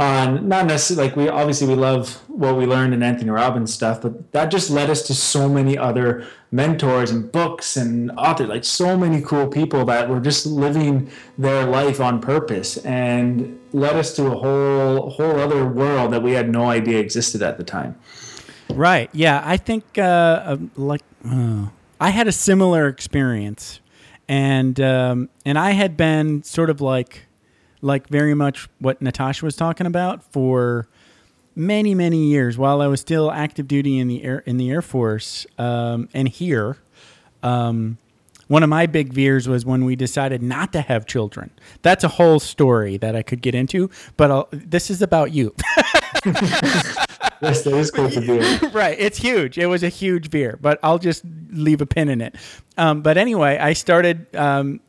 on 0.02 0.48
not 0.48 0.66
necessarily 0.66 1.08
like 1.08 1.16
we 1.16 1.30
obviously 1.30 1.68
we 1.68 1.76
love 1.76 2.16
what 2.28 2.58
we 2.58 2.66
learned 2.66 2.94
in 2.94 3.04
Anthony 3.04 3.30
Robbins 3.30 3.72
stuff, 3.74 4.02
but 4.02 4.32
that 4.32 4.50
just 4.50 4.70
led 4.72 4.90
us 4.90 5.04
to 5.04 5.14
so 5.14 5.48
many 5.48 5.78
other 5.78 6.26
mentors 6.52 7.12
and 7.12 7.32
books 7.32 7.78
and 7.78 8.12
authors, 8.18 8.48
like 8.48 8.66
so 8.66 8.98
many 8.98 9.22
cool 9.22 9.48
people 9.48 9.86
that 9.86 10.10
were 10.10 10.20
just 10.20 10.46
living 10.46 11.10
their 11.38 11.66
life 11.66 12.02
on 12.02 12.20
purpose 12.20 12.78
and 12.78 13.60
led 13.74 13.96
us 13.96 14.16
to 14.16 14.26
a 14.26 14.36
whole 14.36 15.12
whole 15.12 15.40
other 15.40 15.66
world 15.68 16.12
that 16.12 16.24
we 16.24 16.32
had 16.32 16.50
no 16.50 16.66
idea 16.66 17.00
existed 17.00 17.44
at 17.44 17.58
the 17.58 17.64
time. 17.64 17.96
Right. 18.70 19.10
Yeah. 19.14 19.42
I 19.46 19.58
think 19.58 19.98
uh, 19.98 20.42
um, 20.46 20.72
like 20.76 21.04
uh, 21.30 21.68
I 22.00 22.10
had 22.10 22.28
a 22.28 22.32
similar 22.32 22.88
experience, 22.88 23.80
and 24.28 24.80
um, 24.82 25.30
and 25.46 25.60
I 25.60 25.72
had 25.72 25.96
been 25.96 26.42
sort 26.42 26.72
of 26.72 26.82
like 26.82 27.28
like 27.82 28.08
very 28.10 28.34
much 28.34 28.70
what 28.80 29.02
Natasha 29.02 29.46
was 29.46 29.56
talking 29.56 29.88
about 29.88 30.24
for 30.24 30.88
many 31.56 31.94
many 31.94 32.28
years 32.28 32.58
while 32.58 32.82
I 32.82 32.88
was 32.88 33.02
still 33.02 33.30
active 33.30 33.68
duty 33.68 34.00
in 34.00 34.08
the 34.08 34.24
air 34.24 34.40
in 34.46 34.58
the 34.58 34.70
Air 34.72 34.82
Force 34.82 35.46
um, 35.58 36.10
and 36.14 36.28
here. 36.28 36.78
Um, 37.44 37.98
one 38.48 38.64
of 38.64 38.70
my 38.70 38.86
big 38.86 39.14
veers 39.14 39.48
was 39.48 39.66
when 39.66 39.86
we 39.86 39.96
decided 39.96 40.44
not 40.44 40.74
to 40.74 40.82
have 40.82 41.06
children. 41.06 41.52
That's 41.84 42.04
a 42.04 42.10
whole 42.10 42.38
story 42.38 42.98
that 42.98 43.16
I 43.16 43.24
could 43.24 43.42
get 43.42 43.56
into, 43.56 43.90
but 44.18 44.30
I'll, 44.30 44.50
this 44.52 44.90
is 44.90 45.02
about 45.02 45.32
you. 45.32 45.56
Yes, 47.42 47.64
that 47.64 47.74
is 47.74 47.90
cool 47.90 48.10
to 48.10 48.22
do. 48.22 48.68
right. 48.70 48.96
It's 49.00 49.18
huge. 49.18 49.58
It 49.58 49.66
was 49.66 49.82
a 49.82 49.90
huge 49.90 50.30
veer, 50.30 50.60
but 50.62 50.80
I'll 50.84 51.00
just 51.00 51.24
leave 51.50 51.82
a 51.82 51.88
pin 51.88 52.08
in 52.08 52.22
it. 52.22 52.36
Um, 52.78 53.02
but 53.02 53.18
anyway, 53.18 53.58
I 53.58 53.74
started 53.74 54.34
um, 54.36 54.80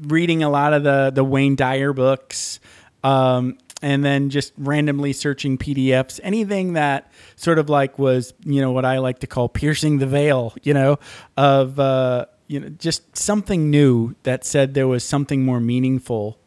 reading 0.00 0.42
a 0.42 0.50
lot 0.50 0.72
of 0.72 0.82
the 0.84 1.10
the 1.14 1.24
Wayne 1.24 1.56
Dyer 1.56 1.92
books, 1.92 2.60
um, 3.04 3.58
and 3.82 4.04
then 4.04 4.30
just 4.30 4.52
randomly 4.56 5.12
searching 5.12 5.58
PDFs, 5.58 6.20
anything 6.22 6.74
that 6.74 7.10
sort 7.36 7.58
of 7.58 7.68
like 7.68 7.98
was 7.98 8.32
you 8.44 8.60
know 8.60 8.72
what 8.72 8.84
I 8.84 8.98
like 8.98 9.20
to 9.20 9.26
call 9.26 9.48
piercing 9.48 9.98
the 9.98 10.06
veil, 10.06 10.54
you 10.62 10.74
know, 10.74 10.98
of 11.36 11.78
uh, 11.80 12.26
you 12.46 12.60
know, 12.60 12.68
just 12.70 13.16
something 13.16 13.70
new 13.70 14.14
that 14.22 14.44
said 14.44 14.74
there 14.74 14.88
was 14.88 15.04
something 15.04 15.44
more 15.44 15.60
meaningful 15.60 16.38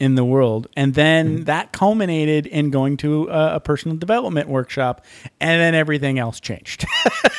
in 0.00 0.14
the 0.14 0.24
world. 0.24 0.68
And 0.76 0.94
then 0.94 1.28
Mm-hmm. 1.28 1.44
that 1.44 1.72
culminated 1.72 2.46
in 2.46 2.70
going 2.70 2.96
to 2.98 3.28
a, 3.30 3.56
a 3.56 3.60
personal 3.60 3.96
development 3.96 4.48
workshop, 4.48 5.04
and 5.40 5.60
then 5.60 5.74
everything 5.74 6.18
else 6.18 6.38
changed. 6.40 6.84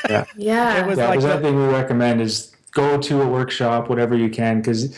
Yeah. 0.09 0.25
Yeah. 0.35 0.83
It 0.83 0.87
was 0.87 0.97
yeah, 0.97 1.07
like 1.07 1.19
there's 1.19 1.23
the- 1.23 1.29
one 1.35 1.43
thing 1.43 1.55
we 1.55 1.67
recommend 1.71 2.19
is 2.19 2.55
go 2.71 2.97
to 2.99 3.21
a 3.21 3.27
workshop, 3.27 3.89
whatever 3.89 4.15
you 4.15 4.29
can, 4.29 4.59
because 4.59 4.97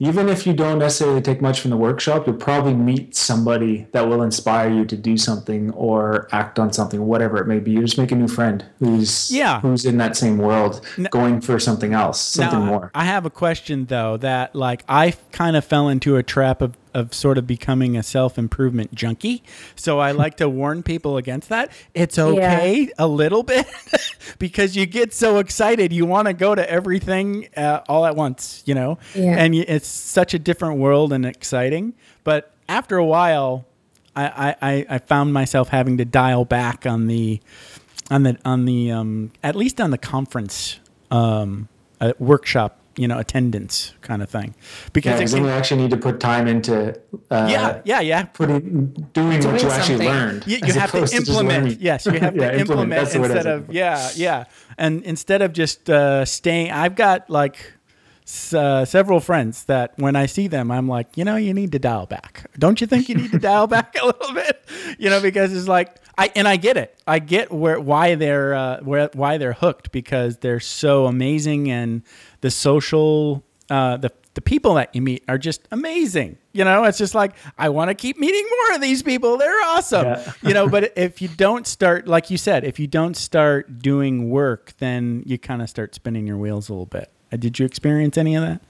even 0.00 0.28
if 0.28 0.46
you 0.46 0.52
don't 0.52 0.78
necessarily 0.78 1.20
take 1.20 1.40
much 1.42 1.60
from 1.60 1.70
the 1.70 1.76
workshop, 1.76 2.26
you'll 2.26 2.36
probably 2.36 2.72
meet 2.74 3.16
somebody 3.16 3.88
that 3.92 4.06
will 4.08 4.22
inspire 4.22 4.70
you 4.70 4.84
to 4.84 4.96
do 4.96 5.16
something 5.16 5.72
or 5.72 6.28
act 6.30 6.58
on 6.60 6.72
something, 6.72 7.04
whatever 7.04 7.38
it 7.38 7.48
may 7.48 7.58
be. 7.58 7.72
You 7.72 7.80
just 7.80 7.98
make 7.98 8.12
a 8.12 8.14
new 8.16 8.28
friend 8.28 8.64
who's 8.78 9.30
Yeah. 9.32 9.60
who's 9.60 9.84
in 9.84 9.96
that 9.98 10.16
same 10.16 10.38
world, 10.38 10.80
going 11.10 11.40
for 11.40 11.58
something 11.58 11.94
else, 11.94 12.20
something 12.20 12.60
Now, 12.60 12.64
more. 12.66 12.90
I 12.94 13.04
have 13.06 13.26
a 13.26 13.30
question 13.30 13.86
though 13.86 14.16
that 14.18 14.54
like 14.54 14.84
I 14.88 15.14
kind 15.32 15.56
of 15.56 15.64
fell 15.64 15.88
into 15.88 16.16
a 16.16 16.22
trap 16.22 16.62
of 16.62 16.74
of 16.94 17.12
sort 17.14 17.38
of 17.38 17.46
becoming 17.46 17.96
a 17.96 18.02
self 18.02 18.38
improvement 18.38 18.94
junkie. 18.94 19.42
So 19.76 19.98
I 19.98 20.12
like 20.12 20.36
to 20.38 20.48
warn 20.48 20.82
people 20.82 21.16
against 21.16 21.48
that. 21.48 21.70
It's 21.94 22.18
okay 22.18 22.90
a 22.98 23.06
little 23.06 23.42
bit 23.42 23.66
because 24.38 24.76
you 24.76 24.86
get 24.86 25.12
so 25.12 25.38
excited 25.38 25.92
you 25.92 26.06
want 26.06 26.28
to 26.28 26.34
go 26.34 26.54
to 26.54 26.70
everything 26.70 27.48
uh, 27.56 27.80
all 27.88 28.06
at 28.06 28.16
once, 28.16 28.62
you 28.66 28.74
know. 28.74 28.98
Yeah. 29.14 29.36
And 29.38 29.54
you, 29.54 29.64
it's 29.66 29.88
such 29.88 30.34
a 30.34 30.38
different 30.38 30.78
world 30.78 31.12
and 31.12 31.24
exciting. 31.26 31.94
But 32.24 32.52
after 32.68 32.96
a 32.96 33.04
while, 33.04 33.66
I, 34.16 34.26
I, 34.60 34.70
I- 34.72 34.86
I 34.90 34.98
found 34.98 35.32
myself 35.32 35.68
having 35.68 35.98
to 35.98 36.04
dial 36.04 36.44
back 36.44 36.86
on 36.86 37.06
the 37.06 37.40
on 38.10 38.22
the 38.22 38.38
on 38.44 38.64
the 38.64 38.90
um, 38.90 39.30
at 39.42 39.54
least 39.54 39.80
on 39.80 39.90
the 39.90 39.98
conference 39.98 40.80
um, 41.10 41.68
uh, 42.00 42.12
workshop 42.18 42.78
you 42.98 43.06
know 43.08 43.18
attendance 43.18 43.92
kind 44.02 44.20
of 44.22 44.28
thing. 44.28 44.54
Because 44.92 45.20
Yeah, 45.20 45.26
then 45.26 45.44
you 45.44 45.50
actually 45.50 45.80
need 45.82 45.90
to 45.90 45.96
put 45.96 46.18
time 46.20 46.46
into 46.48 46.74
uh, 47.30 47.48
yeah 47.54 47.80
yeah 47.84 48.00
yeah. 48.00 48.22
putting 48.24 48.60
doing, 49.12 49.38
what 49.38 49.42
Doing 49.42 49.60
you 49.62 49.70
actually 49.70 50.06
learned. 50.06 50.46
you, 50.46 50.58
you 50.66 50.72
have 50.74 50.90
to 50.92 51.04
implement. 51.16 51.64
learning. 51.64 51.78
yes 51.80 52.06
you 52.06 52.18
have 52.18 52.34
Yeah, 52.40 52.50
to 52.50 52.58
implement, 52.60 52.90
That's 52.90 53.12
the 53.12 53.20
word 53.20 53.30
I 53.30 53.34
was 53.34 53.46
instead 53.46 53.46
of 53.54 53.72
yeah 53.72 54.10
yeah. 54.16 54.44
And 54.76 55.02
instead 55.04 55.40
of 55.42 55.52
just 55.52 55.88
uh, 55.90 56.24
staying 56.24 56.70
i've 56.72 56.96
got 56.96 57.30
like 57.30 57.56
s- 57.56 57.77
uh, 58.52 58.84
several 58.84 59.20
friends 59.20 59.64
that 59.64 59.92
when 59.96 60.14
i 60.14 60.26
see 60.26 60.48
them 60.48 60.70
i'm 60.70 60.86
like 60.88 61.16
you 61.16 61.24
know 61.24 61.36
you 61.36 61.54
need 61.54 61.72
to 61.72 61.78
dial 61.78 62.06
back 62.06 62.50
don't 62.58 62.80
you 62.80 62.86
think 62.86 63.08
you 63.08 63.14
need 63.14 63.30
to 63.30 63.38
dial 63.38 63.66
back 63.74 63.96
a 64.00 64.04
little 64.04 64.34
bit 64.34 64.64
you 64.98 65.08
know 65.08 65.20
because 65.20 65.54
it's 65.54 65.68
like 65.68 65.96
I, 66.18 66.32
and 66.34 66.48
I 66.48 66.56
get 66.56 66.76
it. 66.76 67.00
I 67.06 67.20
get 67.20 67.52
where 67.52 67.78
why 67.78 68.16
they're 68.16 68.52
uh, 68.52 68.80
where, 68.80 69.08
why 69.12 69.38
they're 69.38 69.52
hooked 69.52 69.92
because 69.92 70.38
they're 70.38 70.58
so 70.58 71.06
amazing 71.06 71.70
and 71.70 72.02
the 72.40 72.50
social 72.50 73.44
uh, 73.70 73.98
the 73.98 74.10
the 74.34 74.42
people 74.42 74.74
that 74.74 74.94
you 74.94 75.02
meet 75.02 75.24
are 75.28 75.38
just 75.38 75.66
amazing. 75.70 76.38
You 76.52 76.64
know, 76.64 76.84
it's 76.84 76.98
just 76.98 77.14
like 77.14 77.34
I 77.56 77.68
want 77.68 77.88
to 77.88 77.94
keep 77.94 78.18
meeting 78.18 78.44
more 78.48 78.76
of 78.76 78.80
these 78.80 79.02
people. 79.02 79.36
They're 79.36 79.62
awesome. 79.66 80.06
Yeah. 80.06 80.32
you 80.42 80.54
know, 80.54 80.68
but 80.68 80.92
if 80.96 81.20
you 81.22 81.28
don't 81.28 81.66
start, 81.66 82.06
like 82.06 82.30
you 82.30 82.36
said, 82.38 82.64
if 82.64 82.78
you 82.78 82.86
don't 82.86 83.16
start 83.16 83.80
doing 83.80 84.30
work, 84.30 84.74
then 84.78 85.22
you 85.26 85.38
kind 85.38 85.62
of 85.62 85.68
start 85.68 85.94
spinning 85.94 86.26
your 86.26 86.36
wheels 86.36 86.68
a 86.68 86.72
little 86.72 86.86
bit. 86.86 87.10
Uh, 87.32 87.36
did 87.36 87.58
you 87.58 87.66
experience 87.66 88.16
any 88.18 88.34
of 88.36 88.42
that? 88.42 88.60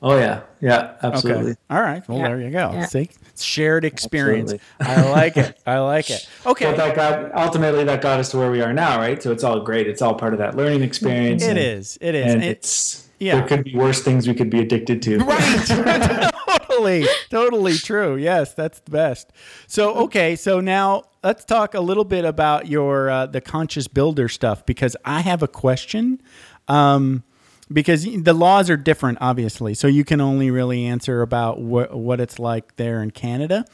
Oh 0.00 0.16
yeah, 0.16 0.42
yeah, 0.60 0.94
absolutely. 1.02 1.56
All 1.68 1.80
right. 1.82 2.08
Well, 2.08 2.18
Yeah. 2.18 2.28
there 2.28 2.40
you 2.40 2.50
go. 2.50 2.70
Yeah. 2.72 2.86
See, 2.86 3.10
It's 3.30 3.42
shared 3.42 3.84
experience. 3.84 4.54
Absolutely. 4.80 5.06
I 5.08 5.10
like 5.10 5.36
it. 5.36 5.58
I 5.66 5.78
like 5.80 6.08
it. 6.10 6.28
Okay. 6.46 6.66
But 6.66 6.76
that 6.76 6.94
got 6.94 7.34
ultimately 7.34 7.82
that 7.84 8.00
got 8.00 8.20
us 8.20 8.30
to 8.30 8.38
where 8.38 8.50
we 8.50 8.62
are 8.62 8.72
now, 8.72 8.98
right? 8.98 9.20
So 9.20 9.32
it's 9.32 9.42
all 9.42 9.58
great. 9.60 9.88
It's 9.88 10.00
all 10.00 10.14
part 10.14 10.34
of 10.34 10.38
that 10.38 10.56
learning 10.56 10.82
experience. 10.82 11.42
It 11.42 11.50
and- 11.50 11.58
is. 11.58 11.98
It 12.00 12.14
is. 12.14 12.32
and 12.32 12.44
It- 12.44 12.48
it's 12.50 13.08
yeah. 13.18 13.40
There 13.40 13.48
could 13.48 13.64
be 13.64 13.74
worse 13.74 14.00
things 14.00 14.28
we 14.28 14.34
could 14.34 14.50
be 14.50 14.60
addicted 14.60 15.02
to. 15.02 15.18
Right. 15.18 16.30
totally. 16.68 17.04
Totally 17.30 17.74
true. 17.76 18.14
Yes, 18.14 18.54
that's 18.54 18.78
the 18.78 18.92
best. 18.92 19.32
So, 19.66 19.94
okay, 20.04 20.36
so 20.36 20.60
now 20.60 21.02
let's 21.24 21.44
talk 21.44 21.74
a 21.74 21.80
little 21.80 22.04
bit 22.04 22.24
about 22.24 22.68
your 22.68 23.10
uh, 23.10 23.26
the 23.26 23.40
conscious 23.40 23.88
builder 23.88 24.28
stuff 24.28 24.64
because 24.64 24.96
I 25.04 25.22
have 25.22 25.42
a 25.42 25.48
question. 25.48 26.22
Um, 26.68 27.24
because 27.72 28.04
the 28.04 28.32
laws 28.32 28.70
are 28.70 28.76
different, 28.76 29.18
obviously, 29.20 29.74
so 29.74 29.86
you 29.86 30.04
can 30.04 30.20
only 30.20 30.50
really 30.50 30.86
answer 30.86 31.22
about 31.22 31.60
what 31.60 31.94
what 31.94 32.20
it's 32.20 32.38
like 32.38 32.76
there 32.76 33.02
in 33.02 33.10
Canada. 33.10 33.64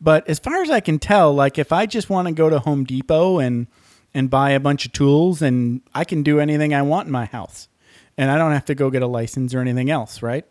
But 0.00 0.28
as 0.28 0.38
far 0.38 0.62
as 0.62 0.70
I 0.70 0.80
can 0.80 0.98
tell, 0.98 1.32
like 1.32 1.58
if 1.58 1.72
I 1.72 1.86
just 1.86 2.10
want 2.10 2.28
to 2.28 2.34
go 2.34 2.50
to 2.50 2.58
Home 2.60 2.84
Depot 2.84 3.38
and 3.38 3.66
and 4.12 4.30
buy 4.30 4.50
a 4.50 4.60
bunch 4.60 4.86
of 4.86 4.92
tools, 4.92 5.42
and 5.42 5.80
I 5.94 6.04
can 6.04 6.22
do 6.22 6.40
anything 6.40 6.72
I 6.74 6.82
want 6.82 7.06
in 7.06 7.12
my 7.12 7.26
house, 7.26 7.68
and 8.16 8.30
I 8.30 8.38
don't 8.38 8.52
have 8.52 8.64
to 8.66 8.74
go 8.74 8.90
get 8.90 9.02
a 9.02 9.06
license 9.06 9.54
or 9.54 9.60
anything 9.60 9.90
else, 9.90 10.22
right? 10.22 10.46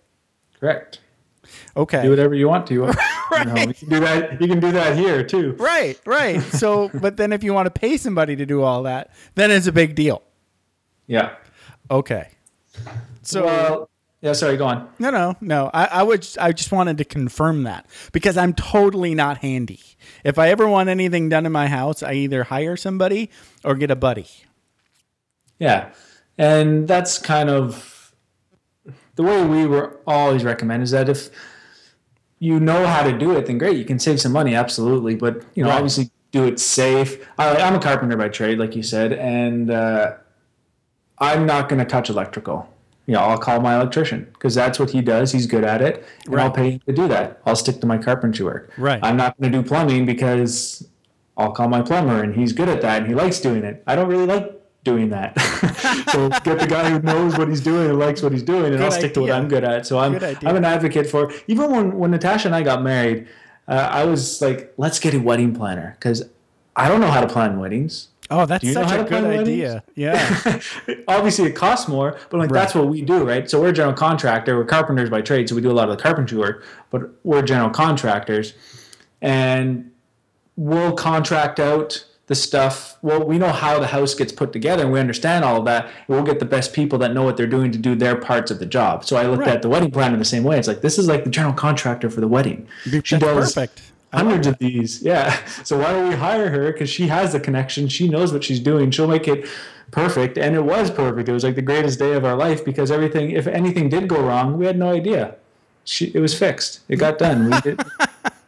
Correct. 0.59 0.99
Okay. 1.75 2.03
Do 2.03 2.09
whatever 2.09 2.35
you 2.35 2.47
want 2.47 2.67
to. 2.67 2.91
You 3.33 3.45
know, 3.45 3.55
you 3.55 3.73
can 3.73 3.89
do 3.89 3.99
that. 3.99 4.41
You 4.41 4.47
can 4.47 4.59
do 4.59 4.71
that 4.73 4.95
here 4.95 5.23
too. 5.23 5.53
Right, 5.57 5.99
right. 6.05 6.39
So, 6.39 6.89
but 6.93 7.17
then 7.17 7.33
if 7.33 7.43
you 7.43 7.51
want 7.51 7.65
to 7.65 7.71
pay 7.71 7.97
somebody 7.97 8.35
to 8.35 8.45
do 8.45 8.61
all 8.61 8.83
that, 8.83 9.09
then 9.33 9.49
it's 9.49 9.65
a 9.65 9.71
big 9.71 9.95
deal. 9.95 10.21
Yeah. 11.07 11.33
Okay. 11.89 12.29
So, 13.21 13.45
Well, 13.45 13.89
yeah. 14.21 14.33
Sorry. 14.33 14.55
Go 14.57 14.65
on. 14.65 14.87
no, 14.99 15.09
no, 15.11 15.35
no. 15.41 15.69
I, 15.73 15.85
I 15.85 16.03
would, 16.03 16.27
I 16.39 16.51
just 16.53 16.71
wanted 16.71 16.97
to 16.99 17.05
confirm 17.05 17.63
that 17.63 17.85
because 18.13 18.37
I'm 18.37 18.53
totally 18.53 19.13
not 19.15 19.39
handy. 19.39 19.79
If 20.23 20.39
I 20.39 20.49
ever 20.49 20.67
want 20.67 20.89
anything 20.89 21.29
done 21.29 21.45
in 21.45 21.51
my 21.51 21.67
house, 21.67 22.01
I 22.03 22.13
either 22.13 22.43
hire 22.45 22.75
somebody 22.77 23.29
or 23.63 23.75
get 23.75 23.91
a 23.91 23.95
buddy. 23.95 24.27
Yeah, 25.59 25.89
and 26.37 26.87
that's 26.87 27.17
kind 27.17 27.49
of 27.49 28.13
the 29.15 29.23
way 29.23 29.45
we 29.45 29.65
were 29.65 29.99
always 30.07 30.43
recommend 30.43 30.83
is 30.83 30.91
that 30.91 31.07
if 31.09 31.29
you 32.39 32.59
know 32.59 32.85
how 32.87 33.03
to 33.03 33.17
do 33.17 33.31
it, 33.37 33.45
then 33.45 33.57
great, 33.57 33.77
you 33.77 33.85
can 33.85 33.99
save 33.99 34.19
some 34.19 34.31
money, 34.33 34.55
absolutely. 34.55 35.15
But 35.15 35.43
you 35.55 35.63
know, 35.63 35.69
Right. 35.69 35.75
obviously, 35.77 36.09
do 36.31 36.45
it 36.45 36.59
safe. 36.59 37.25
I, 37.37 37.55
I'm 37.57 37.75
a 37.75 37.79
carpenter 37.79 38.17
by 38.17 38.27
trade, 38.29 38.57
like 38.57 38.75
you 38.75 38.83
said, 38.83 39.13
and 39.13 39.69
uh, 39.69 40.15
I'm 41.19 41.45
not 41.45 41.69
going 41.69 41.79
to 41.79 41.85
touch 41.85 42.09
electrical. 42.09 42.69
You 43.05 43.15
know, 43.15 43.19
I'll 43.19 43.37
call 43.37 43.59
my 43.59 43.75
electrician 43.75 44.29
because 44.33 44.55
that's 44.55 44.79
what 44.79 44.91
he 44.91 45.01
does. 45.01 45.31
He's 45.31 45.45
good 45.45 45.65
at 45.65 45.81
it, 45.81 46.05
and 46.25 46.39
I'll 46.39 46.51
pay 46.51 46.71
him 46.71 46.79
to 46.85 46.93
do 46.93 47.07
that. 47.09 47.41
I'll 47.45 47.55
stick 47.55 47.81
to 47.81 47.87
my 47.87 47.97
carpentry 47.97 48.45
work. 48.45 48.71
Right. 48.77 48.99
I'm 49.03 49.17
not 49.17 49.37
going 49.37 49.51
to 49.51 49.61
do 49.61 49.67
plumbing 49.67 50.05
because 50.05 50.87
I'll 51.37 51.51
call 51.51 51.67
my 51.67 51.81
plumber 51.81 52.21
and 52.21 52.35
he's 52.35 52.53
good 52.53 52.69
at 52.69 52.81
that 52.81 52.99
and 52.99 53.07
he 53.07 53.15
likes 53.15 53.39
doing 53.39 53.63
it. 53.63 53.83
I 53.87 53.95
don't 53.95 54.07
really 54.07 54.25
like 54.25 54.61
doing 54.83 55.09
that. 55.09 55.39
so 56.11 56.29
get 56.29 56.59
the 56.59 56.67
guy 56.67 56.89
who 56.89 56.99
knows 56.99 57.37
what 57.37 57.47
he's 57.47 57.61
doing 57.61 57.89
and 57.89 57.97
likes 57.97 58.21
what 58.21 58.31
he's 58.31 58.43
doing 58.43 58.65
and 58.65 58.77
Good 58.77 58.81
I'll 58.81 58.91
stick 58.91 59.13
to 59.15 59.21
what. 59.21 59.31
I'm 59.31 59.47
good 59.47 59.63
at. 59.63 59.87
So 59.87 59.99
I'm. 59.99 60.15
I'm 60.15 60.55
an 60.55 60.65
advocate 60.65 61.09
for 61.09 61.31
even 61.47 61.71
when 61.71 61.97
when 61.97 62.11
Natasha 62.11 62.47
and 62.47 62.55
I 62.55 62.61
got 62.61 62.83
married, 62.83 63.27
uh, 63.67 63.89
I 63.91 64.05
was 64.05 64.41
like, 64.41 64.73
let's 64.77 64.99
get 64.99 65.13
a 65.13 65.19
wedding 65.19 65.55
planner 65.55 65.95
because 65.97 66.23
I 66.75 66.87
don't 66.87 67.01
know 67.01 67.11
how 67.11 67.21
to 67.21 67.27
plan 67.27 67.59
weddings. 67.59 68.09
Oh, 68.29 68.45
that's 68.45 68.61
Do 68.61 68.67
you 68.69 68.73
know 68.75 68.87
such 68.87 68.99
a 69.01 69.03
good 69.09 69.23
idea. 69.25 69.83
Yeah. 69.95 70.59
Obviously, 71.07 71.45
it 71.45 71.53
costs 71.55 71.87
more, 71.87 72.17
but 72.29 72.37
like 72.37 72.49
that's 72.49 72.73
what 72.73 72.87
we 72.87 73.01
do, 73.01 73.27
right? 73.27 73.49
So 73.49 73.61
we're 73.61 73.69
a 73.69 73.73
general 73.73 73.93
contractor. 73.95 74.57
We're 74.57 74.65
carpenters 74.65 75.09
by 75.09 75.21
trade, 75.21 75.49
so 75.49 75.55
we 75.55 75.61
do 75.61 75.71
a 75.71 75.73
lot 75.73 75.89
of 75.89 75.97
the 75.97 76.01
carpentry 76.01 76.37
work. 76.37 76.65
But 76.89 77.09
we're 77.23 77.41
general 77.41 77.69
contractors, 77.69 78.53
and 79.21 79.91
we'll 80.55 80.93
contract 80.93 81.59
out 81.59 82.05
the 82.27 82.35
stuff. 82.35 82.97
Well, 83.01 83.23
we 83.23 83.37
know 83.37 83.51
how 83.51 83.79
the 83.79 83.87
house 83.87 84.15
gets 84.15 84.31
put 84.31 84.53
together, 84.53 84.83
and 84.83 84.91
we 84.93 84.99
understand 84.99 85.43
all 85.43 85.57
of 85.57 85.65
that. 85.65 85.89
We'll 86.07 86.23
get 86.23 86.39
the 86.39 86.45
best 86.45 86.71
people 86.73 86.97
that 86.99 87.13
know 87.13 87.23
what 87.23 87.35
they're 87.35 87.45
doing 87.47 87.71
to 87.73 87.77
do 87.77 87.95
their 87.95 88.15
parts 88.15 88.49
of 88.49 88.59
the 88.59 88.65
job. 88.65 89.03
So 89.03 89.17
I 89.17 89.23
looked 89.27 89.41
Right. 89.41 89.49
at 89.49 89.61
the 89.61 89.69
wedding 89.69 89.91
planner 89.91 90.13
in 90.13 90.19
the 90.19 90.25
same 90.25 90.43
way. 90.45 90.57
It's 90.57 90.67
like 90.67 90.81
this 90.81 90.97
is 90.97 91.07
like 91.07 91.25
the 91.25 91.29
general 91.29 91.53
contractor 91.53 92.09
for 92.09 92.21
the 92.21 92.27
wedding. 92.27 92.67
She 92.85 92.91
That's 92.91 93.09
does 93.09 93.53
perfect. 93.53 93.91
I 94.13 94.17
love 94.17 94.27
hundreds 94.27 94.47
of 94.47 94.57
these. 94.59 95.01
Yeah. 95.01 95.35
So 95.63 95.79
why 95.79 95.91
don't 95.91 96.09
we 96.09 96.15
hire 96.15 96.49
her? 96.49 96.71
Because 96.71 96.89
she 96.89 97.07
has 97.07 97.31
the 97.31 97.39
connection. 97.39 97.87
She 97.87 98.09
knows 98.09 98.33
what 98.33 98.43
she's 98.43 98.59
doing. 98.59 98.91
She'll 98.91 99.07
make 99.07 99.27
it 99.27 99.47
perfect. 99.91 100.37
And 100.37 100.55
it 100.55 100.63
was 100.63 100.91
perfect. 100.91 101.29
It 101.29 101.31
was 101.31 101.43
like 101.43 101.55
the 101.55 101.61
greatest 101.61 101.99
day 101.99 102.13
of 102.13 102.25
our 102.25 102.35
life 102.35 102.65
because 102.65 102.91
everything, 102.91 103.31
if 103.31 103.47
anything 103.47 103.87
did 103.89 104.09
go 104.09 104.21
wrong, 104.21 104.57
we 104.57 104.65
had 104.65 104.77
no 104.77 104.91
idea. 104.91 105.35
She, 105.85 106.11
it 106.13 106.19
was 106.19 106.37
fixed. 106.37 106.81
It 106.89 106.97
got 106.97 107.17
done. 107.17 107.49
We 107.49 107.61
did, 107.61 107.81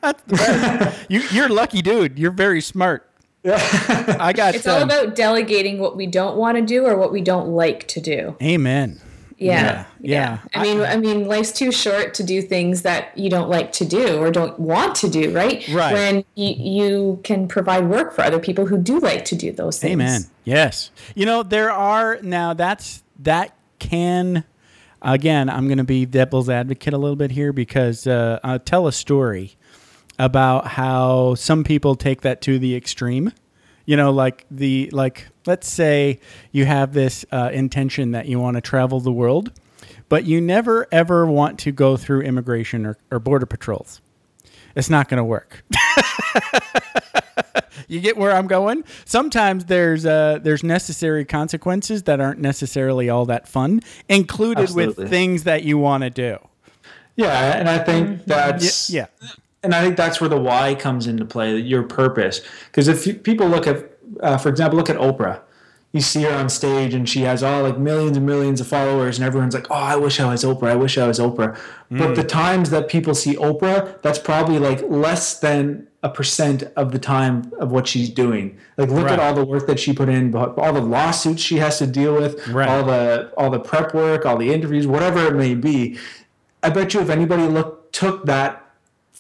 You, 1.09 1.21
you're 1.31 1.49
lucky 1.49 1.81
dude. 1.81 2.19
You're 2.19 2.31
very 2.31 2.61
smart. 2.61 3.09
I 3.45 4.33
got. 4.35 4.55
It's 4.55 4.67
all 4.67 4.81
about 4.81 5.15
delegating 5.15 5.79
what 5.79 5.95
we 5.95 6.07
don't 6.07 6.37
want 6.37 6.57
to 6.57 6.63
do 6.63 6.85
or 6.85 6.97
what 6.97 7.11
we 7.11 7.21
don't 7.21 7.49
like 7.49 7.87
to 7.89 8.01
do. 8.01 8.35
Amen. 8.41 8.99
Yeah. 9.37 9.85
Yeah. 9.99 10.39
I 10.53 10.63
mean, 10.63 10.81
I 10.81 10.95
mean, 10.97 11.27
life's 11.27 11.51
too 11.51 11.71
short 11.71 12.13
to 12.15 12.23
do 12.23 12.41
things 12.41 12.83
that 12.83 13.17
you 13.17 13.29
don't 13.29 13.49
like 13.49 13.71
to 13.73 13.85
do 13.85 14.17
or 14.17 14.31
don't 14.31 14.57
want 14.59 14.95
to 14.97 15.09
do, 15.09 15.31
right? 15.31 15.67
Right. 15.69 15.93
When 15.93 16.25
you, 16.35 16.55
you 16.57 17.19
can 17.23 17.47
provide 17.47 17.89
work 17.89 18.13
for 18.13 18.23
other 18.23 18.39
people 18.39 18.65
who 18.65 18.77
do 18.77 18.99
like 18.99 19.25
to 19.25 19.35
do 19.35 19.51
those 19.51 19.79
things. 19.79 19.93
Amen. 19.93 20.21
Yes. 20.43 20.91
You 21.15 21.25
know, 21.25 21.43
there 21.43 21.71
are 21.71 22.19
now 22.21 22.53
that's 22.53 23.03
that 23.19 23.55
can 23.79 24.45
again, 25.01 25.49
I'm 25.49 25.67
going 25.67 25.77
to 25.77 25.83
be 25.83 26.05
devil's 26.05 26.49
advocate 26.49 26.93
a 26.93 26.97
little 26.97 27.15
bit 27.15 27.31
here 27.31 27.53
because 27.53 28.07
uh, 28.07 28.39
I'll 28.43 28.59
tell 28.59 28.87
a 28.87 28.91
story 28.91 29.55
about 30.17 30.67
how 30.67 31.35
some 31.35 31.63
people 31.63 31.95
take 31.95 32.21
that 32.21 32.41
to 32.41 32.57
the 32.57 32.75
extreme. 32.75 33.31
You 33.85 33.97
know, 33.97 34.11
like 34.11 34.45
the 34.49 34.89
like 34.91 35.27
let's 35.45 35.69
say 35.69 36.19
you 36.51 36.65
have 36.65 36.93
this 36.93 37.25
uh, 37.31 37.51
intention 37.53 38.11
that 38.11 38.27
you 38.27 38.39
want 38.39 38.55
to 38.55 38.61
travel 38.61 38.99
the 38.99 39.11
world 39.11 39.51
but 40.09 40.25
you 40.25 40.41
never 40.41 40.87
ever 40.91 41.25
want 41.25 41.59
to 41.59 41.71
go 41.71 41.97
through 41.97 42.21
immigration 42.21 42.85
or, 42.85 42.97
or 43.11 43.19
border 43.19 43.45
patrols. 43.45 44.01
It's 44.75 44.89
not 44.89 45.07
going 45.07 45.17
to 45.17 45.23
work. 45.23 45.63
you 47.87 48.01
get 48.01 48.17
where 48.17 48.31
I'm 48.31 48.47
going. 48.47 48.83
Sometimes 49.05 49.65
there's 49.65 50.05
uh, 50.05 50.39
there's 50.41 50.63
necessary 50.63 51.23
consequences 51.23 52.03
that 52.03 52.19
aren't 52.19 52.39
necessarily 52.39 53.09
all 53.09 53.25
that 53.25 53.47
fun, 53.47 53.81
included 54.09 54.63
Absolutely. 54.63 55.03
with 55.03 55.11
things 55.11 55.43
that 55.43 55.63
you 55.63 55.77
want 55.77 56.03
to 56.03 56.09
do. 56.09 56.37
Yeah, 57.15 57.57
and 57.57 57.69
I 57.69 57.79
think 57.79 58.25
that's 58.25 58.89
Yeah, 58.89 59.05
and 59.65 59.75
I 59.75 59.81
think 59.83 59.97
that's 59.97 60.21
where 60.21 60.29
the 60.29 60.39
why 60.39 60.75
comes 60.75 61.07
into 61.07 61.25
play, 61.25 61.57
your 61.57 61.83
purpose. 61.83 62.41
Because 62.67 62.87
if 62.87 63.05
you, 63.05 63.15
people 63.15 63.47
look 63.47 63.67
at, 63.67 63.91
uh, 64.21 64.37
for 64.37 64.49
example, 64.49 64.77
look 64.77 64.89
at 64.89 64.97
Oprah. 64.97 65.41
You 65.91 66.01
see 66.01 66.23
her 66.23 66.33
on 66.33 66.49
stage, 66.49 66.93
and 66.93 67.07
she 67.07 67.21
has 67.21 67.41
all 67.41 67.63
like 67.63 67.77
millions 67.77 68.17
and 68.17 68.25
millions 68.25 68.59
of 68.59 68.67
followers, 68.67 69.17
and 69.17 69.25
everyone's 69.25 69.53
like, 69.55 69.67
"Oh, 69.71 69.75
I 69.75 69.95
wish 69.95 70.19
I 70.19 70.29
was 70.29 70.43
Oprah. 70.43 70.67
I 70.71 70.75
wish 70.75 70.97
I 70.97 71.07
was 71.07 71.19
Oprah." 71.19 71.57
But 71.89 72.15
the 72.15 72.23
times 72.23 72.69
that 72.71 72.89
people 72.89 73.15
see 73.15 73.35
Oprah, 73.37 74.01
that's 74.01 74.19
probably 74.19 74.59
like 74.59 74.81
less 74.89 75.39
than 75.39 75.87
a 76.03 76.09
percent 76.09 76.63
of 76.75 76.91
the 76.91 76.99
time 76.99 77.49
of 77.59 77.71
what 77.71 77.87
she's 77.87 78.09
doing. 78.09 78.57
Like, 78.77 78.89
look 78.89 79.05
Right. 79.05 79.13
at 79.13 79.19
all 79.19 79.33
the 79.33 79.45
work 79.45 79.67
that 79.67 79.79
she 79.79 79.93
put 79.93 80.09
in, 80.09 80.35
all 80.35 80.73
the 80.73 80.81
lawsuits 80.81 81.41
she 81.41 81.57
has 81.59 81.77
to 81.79 81.87
deal 81.87 82.13
with, 82.13 82.45
Right. 82.49 82.67
all 82.67 82.83
the 82.83 83.31
all 83.37 83.49
the 83.49 83.59
prep 83.59 83.93
work, 83.93 84.25
all 84.25 84.35
the 84.37 84.51
interviews, 84.53 84.85
whatever 84.85 85.25
it 85.27 85.35
may 85.35 85.55
be. 85.55 85.97
I 86.61 86.71
bet 86.71 86.93
you 86.93 86.99
if 86.99 87.09
anybody 87.09 87.43
look 87.47 87.93
took 87.93 88.25
that 88.25 88.64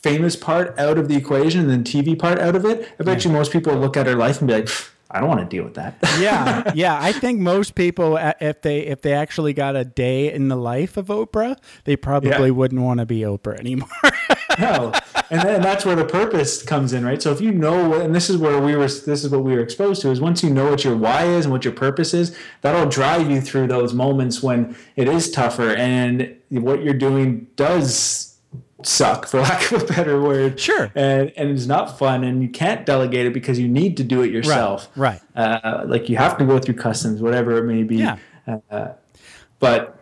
famous 0.09 0.35
part 0.35 0.77
out 0.85 0.97
of 0.97 1.07
the 1.09 1.15
equation 1.15 1.59
and 1.61 1.69
then 1.69 1.83
TV 1.83 2.17
part 2.17 2.37
out 2.39 2.55
of 2.55 2.63
it, 2.65 2.77
I 2.99 3.03
bet 3.03 3.25
you 3.25 3.31
most 3.31 3.51
people 3.51 3.73
look 3.75 3.97
at 3.97 4.05
her 4.05 4.15
life 4.15 4.39
and 4.39 4.47
be 4.47 4.53
like, 4.59 4.69
I 5.11 5.19
don't 5.19 5.29
want 5.29 5.41
to 5.41 5.45
deal 5.55 5.63
with 5.63 5.75
that. 5.75 5.93
yeah, 6.19 6.71
yeah. 6.83 6.97
I 6.99 7.11
think 7.11 7.39
most 7.39 7.75
people, 7.75 8.17
uh, 8.17 8.33
if 8.41 8.61
they 8.61 8.79
if 8.93 9.01
they 9.01 9.13
actually 9.13 9.53
got 9.53 9.75
a 9.75 9.85
day 9.85 10.33
in 10.33 10.47
the 10.49 10.55
life 10.57 10.97
of 10.97 11.07
Oprah, 11.07 11.55
they 11.85 11.95
probably 11.95 12.29
Yeah. 12.49 12.49
wouldn't 12.59 12.81
want 12.81 12.99
to 13.01 13.05
be 13.05 13.19
Oprah 13.21 13.57
anymore. 13.59 13.87
no, 14.59 14.91
and 15.29 15.41
then 15.47 15.61
that's 15.61 15.85
where 15.85 15.95
the 15.95 16.05
purpose 16.05 16.63
comes 16.63 16.91
in, 16.91 17.05
right? 17.05 17.21
So 17.21 17.31
if 17.31 17.39
you 17.39 17.51
know, 17.51 17.93
and 18.01 18.13
this 18.15 18.29
is 18.31 18.37
where 18.37 18.59
we 18.59 18.75
were, 18.75 18.87
this 18.87 19.23
is 19.23 19.29
what 19.29 19.43
we 19.43 19.53
were 19.53 19.61
exposed 19.61 20.01
to, 20.01 20.09
is 20.11 20.19
once 20.19 20.43
you 20.43 20.49
know 20.49 20.69
what 20.71 20.83
your 20.83 20.97
why 20.97 21.23
is 21.37 21.45
and 21.45 21.51
what 21.53 21.63
your 21.65 21.73
purpose 21.73 22.13
is, 22.13 22.35
that'll 22.61 22.89
drive 22.89 23.29
you 23.29 23.39
through 23.41 23.67
those 23.67 23.93
moments 23.93 24.41
when 24.43 24.75
it 24.95 25.07
is 25.07 25.29
tougher 25.31 25.69
and 25.75 26.35
what 26.49 26.83
you're 26.83 26.93
doing 27.09 27.47
does 27.55 28.34
suck, 28.85 29.27
for 29.27 29.41
lack 29.41 29.71
of 29.71 29.83
a 29.83 29.85
better 29.85 30.21
word. 30.21 30.59
Sure. 30.59 30.91
And 30.95 31.31
and 31.35 31.49
it's 31.49 31.65
not 31.65 31.97
fun, 31.97 32.23
and 32.23 32.41
you 32.41 32.49
can't 32.49 32.85
delegate 32.85 33.25
it 33.25 33.33
because 33.33 33.59
you 33.59 33.67
need 33.67 33.97
to 33.97 34.03
do 34.03 34.21
it 34.21 34.31
yourself. 34.31 34.89
right. 34.95 35.21
Uh, 35.35 35.83
like 35.85 36.09
you 36.09 36.17
have 36.17 36.37
to 36.37 36.45
go 36.45 36.59
through 36.59 36.75
customs, 36.75 37.21
whatever 37.21 37.57
it 37.57 37.63
may 37.63 37.83
be. 37.83 37.97
Yeah. 37.97 38.17
Uh, 38.69 38.93
but 39.59 39.99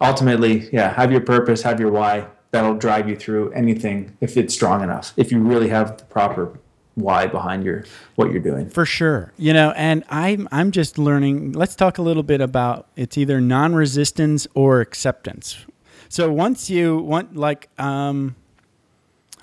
ultimately, 0.00 0.68
yeah, 0.72 0.92
have 0.92 1.10
your 1.10 1.20
purpose, 1.20 1.62
have 1.62 1.80
your 1.80 1.90
why. 1.90 2.26
That'll 2.52 2.76
drive 2.76 3.08
you 3.08 3.16
through 3.16 3.50
anything 3.52 4.16
if 4.20 4.36
it's 4.36 4.54
strong 4.54 4.82
enough. 4.82 5.12
If 5.16 5.30
you 5.32 5.40
really 5.40 5.68
have 5.68 5.98
the 5.98 6.04
proper 6.04 6.58
why 6.94 7.26
behind 7.26 7.64
your 7.64 7.84
what 8.14 8.32
you're 8.32 8.40
doing. 8.42 8.70
For 8.70 8.86
sure. 8.86 9.32
You 9.36 9.52
know, 9.52 9.72
and 9.76 10.04
I'm 10.08 10.48
I'm 10.50 10.70
just 10.70 10.98
learning. 10.98 11.52
Let's 11.52 11.74
talk 11.74 11.98
a 11.98 12.02
little 12.02 12.22
bit 12.22 12.40
about 12.40 12.88
it's 12.96 13.18
either 13.18 13.40
non-resistance 13.40 14.46
or 14.54 14.80
acceptance. 14.80 15.64
So 16.08 16.30
once 16.32 16.70
you 16.70 16.98
want 16.98 17.36
like 17.36 17.68
um 17.78 18.36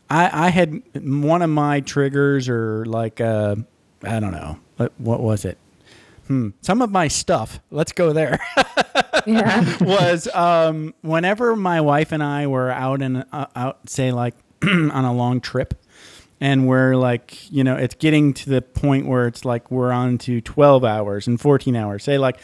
I 0.09 0.47
I 0.47 0.49
had 0.49 0.81
one 0.95 1.41
of 1.41 1.49
my 1.49 1.81
triggers 1.81 2.49
or 2.49 2.85
like 2.85 3.21
uh 3.21 3.55
I 4.03 4.19
don't 4.19 4.31
know. 4.31 4.59
What, 4.77 4.91
what 4.97 5.21
was 5.21 5.45
it? 5.45 5.57
Hmm. 6.27 6.49
Some 6.61 6.81
of 6.81 6.91
my 6.91 7.07
stuff. 7.07 7.59
Let's 7.71 7.91
go 7.91 8.13
there. 8.13 8.39
Yeah. 9.25 9.77
was 9.79 10.27
um, 10.33 10.93
whenever 11.01 11.55
my 11.55 11.79
wife 11.79 12.11
and 12.11 12.21
I 12.21 12.47
were 12.47 12.69
out 12.69 13.01
and 13.01 13.23
uh, 13.31 13.45
out, 13.55 13.89
say 13.89 14.11
like 14.11 14.35
on 14.63 15.05
a 15.05 15.13
long 15.13 15.39
trip, 15.39 15.75
and 16.41 16.67
we're 16.67 16.95
like, 16.95 17.49
you 17.49 17.63
know, 17.63 17.77
it's 17.77 17.95
getting 17.95 18.33
to 18.33 18.49
the 18.49 18.61
point 18.61 19.07
where 19.07 19.27
it's 19.27 19.45
like 19.45 19.71
we're 19.71 19.93
on 19.93 20.17
to 20.19 20.41
twelve 20.41 20.83
hours 20.83 21.25
and 21.25 21.39
fourteen 21.39 21.75
hours. 21.77 22.03
Say 22.03 22.17
like 22.17 22.37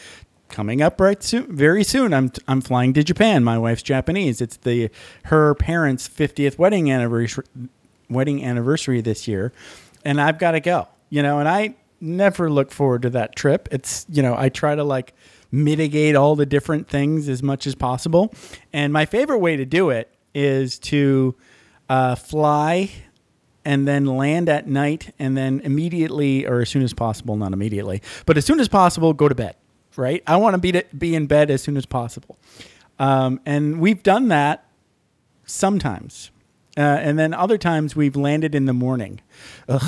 coming 0.50 0.82
up 0.82 1.00
right 1.00 1.22
soon, 1.22 1.54
very 1.54 1.84
soon. 1.84 2.12
I'm 2.12 2.30
I'm 2.46 2.60
flying 2.60 2.92
to 2.94 3.02
Japan. 3.02 3.44
My 3.44 3.58
wife's 3.58 3.82
Japanese. 3.82 4.40
It's 4.40 4.56
the 4.56 4.90
her 5.24 5.54
parents' 5.54 6.06
fiftieth 6.06 6.58
wedding 6.58 6.90
anniversary 6.90 7.44
wedding 8.08 8.44
anniversary 8.44 9.00
this 9.00 9.26
year, 9.28 9.52
and 10.04 10.20
I've 10.20 10.38
got 10.38 10.52
to 10.52 10.60
go. 10.60 10.88
You 11.08 11.22
know, 11.22 11.38
and 11.38 11.48
I 11.48 11.76
never 12.00 12.50
look 12.50 12.72
forward 12.72 13.02
to 13.02 13.10
that 13.10 13.36
trip. 13.36 13.68
It's 13.70 14.06
you 14.08 14.22
know 14.22 14.34
I 14.36 14.48
try 14.48 14.74
to 14.74 14.84
like 14.84 15.14
mitigate 15.52 16.14
all 16.16 16.36
the 16.36 16.46
different 16.46 16.88
things 16.88 17.28
as 17.28 17.42
much 17.42 17.66
as 17.66 17.74
possible, 17.74 18.34
and 18.72 18.92
my 18.92 19.06
favorite 19.06 19.38
way 19.38 19.56
to 19.56 19.64
do 19.64 19.90
it 19.90 20.12
is 20.34 20.78
to 20.78 21.34
uh, 21.88 22.14
fly 22.14 22.90
and 23.64 23.86
then 23.86 24.06
land 24.06 24.48
at 24.48 24.66
night 24.66 25.12
and 25.18 25.36
then 25.36 25.60
immediately 25.60 26.46
or 26.46 26.60
as 26.60 26.68
soon 26.68 26.82
as 26.82 26.94
possible 26.94 27.36
not 27.36 27.52
immediately 27.52 28.00
but 28.26 28.38
as 28.38 28.44
soon 28.44 28.58
as 28.58 28.68
possible 28.68 29.12
go 29.12 29.28
to 29.28 29.34
bed 29.34 29.54
right? 29.96 30.22
I 30.26 30.36
want 30.36 30.54
to 30.54 30.58
be 30.58 30.72
to 30.72 30.84
be 30.96 31.14
in 31.14 31.26
bed 31.26 31.50
as 31.50 31.62
soon 31.62 31.76
as 31.76 31.86
possible. 31.86 32.38
Um, 32.98 33.40
and 33.46 33.80
we've 33.80 34.02
done 34.02 34.28
that 34.28 34.66
sometimes. 35.44 36.30
Uh, 36.76 36.80
and 36.80 37.18
then 37.18 37.34
other 37.34 37.58
times 37.58 37.96
we've 37.96 38.14
landed 38.14 38.54
in 38.54 38.66
the 38.66 38.72
morning. 38.72 39.20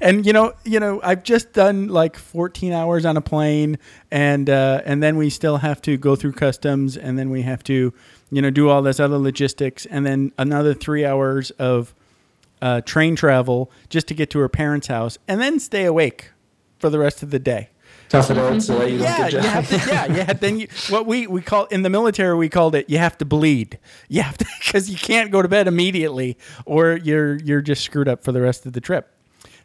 And 0.00 0.24
you 0.26 0.32
know 0.32 0.54
you 0.64 0.80
know 0.80 1.00
i've 1.02 1.22
just 1.22 1.52
done 1.52 1.88
like 1.88 2.16
14 2.16 2.72
hours 2.72 3.04
on 3.04 3.16
a 3.16 3.20
plane 3.20 3.78
and 4.10 4.48
uh, 4.48 4.82
and 4.84 5.02
then 5.02 5.16
we 5.16 5.30
still 5.30 5.58
have 5.58 5.82
to 5.82 5.96
go 5.96 6.16
through 6.16 6.32
customs 6.32 6.96
and 6.96 7.18
then 7.18 7.30
we 7.30 7.42
have 7.42 7.62
to 7.64 7.92
you 8.30 8.42
know 8.42 8.50
do 8.50 8.68
all 8.68 8.82
this 8.82 9.00
other 9.00 9.18
logistics 9.18 9.86
and 9.86 10.06
then 10.06 10.32
another 10.38 10.74
three 10.74 11.04
hours 11.04 11.50
of 11.52 11.94
uh, 12.60 12.80
train 12.82 13.16
travel 13.16 13.70
just 13.88 14.08
to 14.08 14.14
get 14.14 14.30
to 14.30 14.38
her 14.38 14.48
parents 14.48 14.88
house 14.88 15.18
and 15.26 15.40
then 15.40 15.58
stay 15.58 15.84
awake 15.84 16.30
for 16.78 16.90
the 16.90 16.98
rest 16.98 17.22
of 17.22 17.30
the 17.30 17.38
day 17.38 17.70
Tough 18.08 18.30
it 18.30 18.38
out 18.38 18.50
mm-hmm. 18.52 18.60
so 18.60 18.78
that 18.78 18.90
you 18.90 18.98
don't 18.98 19.06
get 19.06 19.32
you 19.32 19.40
jacked. 19.40 19.68
have 19.70 19.84
to, 19.84 19.90
yeah, 19.90 20.16
yeah. 20.16 20.32
Then 20.32 20.60
you, 20.60 20.68
what 20.88 21.06
we 21.06 21.26
we 21.26 21.42
call 21.42 21.66
in 21.66 21.82
the 21.82 21.90
military 21.90 22.36
we 22.36 22.48
called 22.48 22.74
it 22.74 22.88
you 22.88 22.98
have 22.98 23.18
to 23.18 23.24
bleed. 23.24 23.78
You 24.08 24.22
have 24.22 24.38
to 24.38 24.46
because 24.60 24.88
you 24.90 24.96
can't 24.96 25.30
go 25.30 25.42
to 25.42 25.48
bed 25.48 25.68
immediately 25.68 26.38
or 26.64 26.96
you're 26.96 27.36
you're 27.36 27.60
just 27.60 27.82
screwed 27.82 28.08
up 28.08 28.24
for 28.24 28.32
the 28.32 28.40
rest 28.40 28.64
of 28.66 28.72
the 28.72 28.80
trip. 28.80 29.14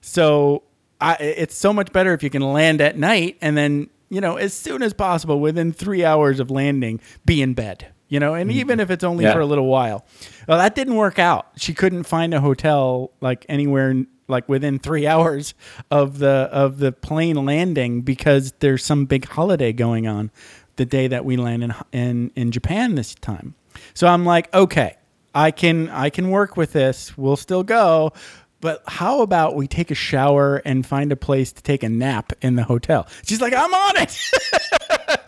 So 0.01 0.63
I, 0.99 1.15
it's 1.15 1.56
so 1.56 1.71
much 1.71 1.91
better 1.93 2.13
if 2.13 2.23
you 2.23 2.29
can 2.29 2.41
land 2.41 2.82
at 2.82 2.97
night 2.97 3.38
and 3.41 3.58
then 3.58 3.89
you 4.10 4.19
know 4.19 4.36
as 4.36 4.53
soon 4.53 4.84
as 4.84 4.93
possible 4.93 5.39
within 5.39 5.71
three 5.71 6.03
hours 6.03 6.39
of 6.39 6.51
landing 6.51 6.99
be 7.25 7.41
in 7.41 7.53
bed. 7.53 7.88
You 8.10 8.19
know, 8.19 8.36
and 8.36 8.51
even 8.51 8.79
if 8.79 8.91
it's 8.91 9.03
only 9.03 9.23
Yeah. 9.23 9.34
for 9.34 9.39
a 9.39 9.45
little 9.45 9.65
while. 9.65 10.06
Well, 10.47 10.60
that 10.60 10.75
didn't 10.75 10.97
work 10.97 11.17
out. 11.17 11.47
She 11.56 11.73
couldn't 11.73 12.03
find 12.03 12.32
a 12.36 12.41
hotel 12.41 13.12
like 13.21 13.43
anywhere 13.49 14.06
like 14.27 14.47
within 14.47 14.79
three 14.79 15.07
hours 15.13 15.53
of 15.91 16.19
the 16.19 16.49
of 16.51 16.79
the 16.79 16.91
plane 16.91 17.45
landing 17.45 18.01
because 18.01 18.53
there's 18.59 18.83
some 18.83 19.05
big 19.05 19.25
holiday 19.25 19.73
going 19.73 20.07
on 20.07 20.31
the 20.75 20.86
day 20.86 21.07
that 21.07 21.25
we 21.25 21.38
land 21.38 21.63
in 21.63 21.73
in, 21.91 22.31
in 22.36 22.51
Japan 22.51 22.95
this 22.95 23.15
time. 23.15 23.55
So 23.93 24.07
I'm 24.07 24.25
like, 24.25 24.53
okay, 24.53 24.97
I 25.33 25.51
can 25.51 25.89
I 25.89 26.09
can 26.09 26.29
work 26.29 26.57
with 26.57 26.73
this. 26.73 27.17
We'll 27.17 27.38
still 27.38 27.63
go. 27.63 28.13
But 28.62 28.81
how 28.88 29.21
about 29.21 29.55
we 29.57 29.67
take 29.67 29.91
a 29.91 29.95
shower 29.95 30.62
and 30.63 30.86
find 30.86 31.12
a 31.12 31.17
place 31.17 31.51
to 31.51 31.62
take 31.62 31.83
a 31.83 31.89
nap 31.89 32.31
in 32.41 32.55
the 32.55 32.63
hotel? 32.63 33.07
She's 33.25 33.41
like, 33.41 33.53
I'm 33.53 33.73
on 33.73 33.97
it. 33.97 34.17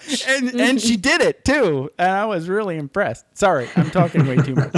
and 0.28 0.62
and 0.62 0.82
she 0.82 0.96
did 1.10 1.22
it 1.22 1.44
too. 1.44 1.90
And 1.98 2.12
I 2.12 2.26
was 2.26 2.48
really 2.48 2.78
impressed. 2.78 3.26
Sorry, 3.38 3.68
I'm 3.76 3.92
talking 3.92 4.26
way 4.26 4.38
too 4.38 4.56
much. 4.56 4.74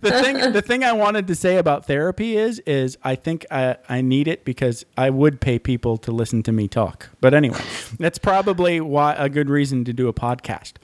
The 0.00 0.10
thing 0.10 0.52
the 0.52 0.62
thing 0.62 0.84
I 0.84 0.92
wanted 0.92 1.26
to 1.28 1.34
say 1.34 1.56
about 1.56 1.86
therapy 1.86 2.36
is 2.36 2.58
is 2.60 2.96
I 3.02 3.14
think 3.14 3.46
I, 3.50 3.76
I 3.88 4.00
need 4.00 4.28
it 4.28 4.44
because 4.44 4.84
I 4.96 5.10
would 5.10 5.40
pay 5.40 5.58
people 5.58 5.96
to 5.98 6.12
listen 6.12 6.42
to 6.44 6.52
me 6.52 6.68
talk. 6.68 7.10
But 7.20 7.34
anyway, 7.34 7.60
that's 7.98 8.18
probably 8.18 8.80
why 8.80 9.14
a 9.14 9.28
good 9.28 9.48
reason 9.50 9.84
to 9.84 9.92
do 9.92 10.08
a 10.08 10.14
podcast. 10.14 10.74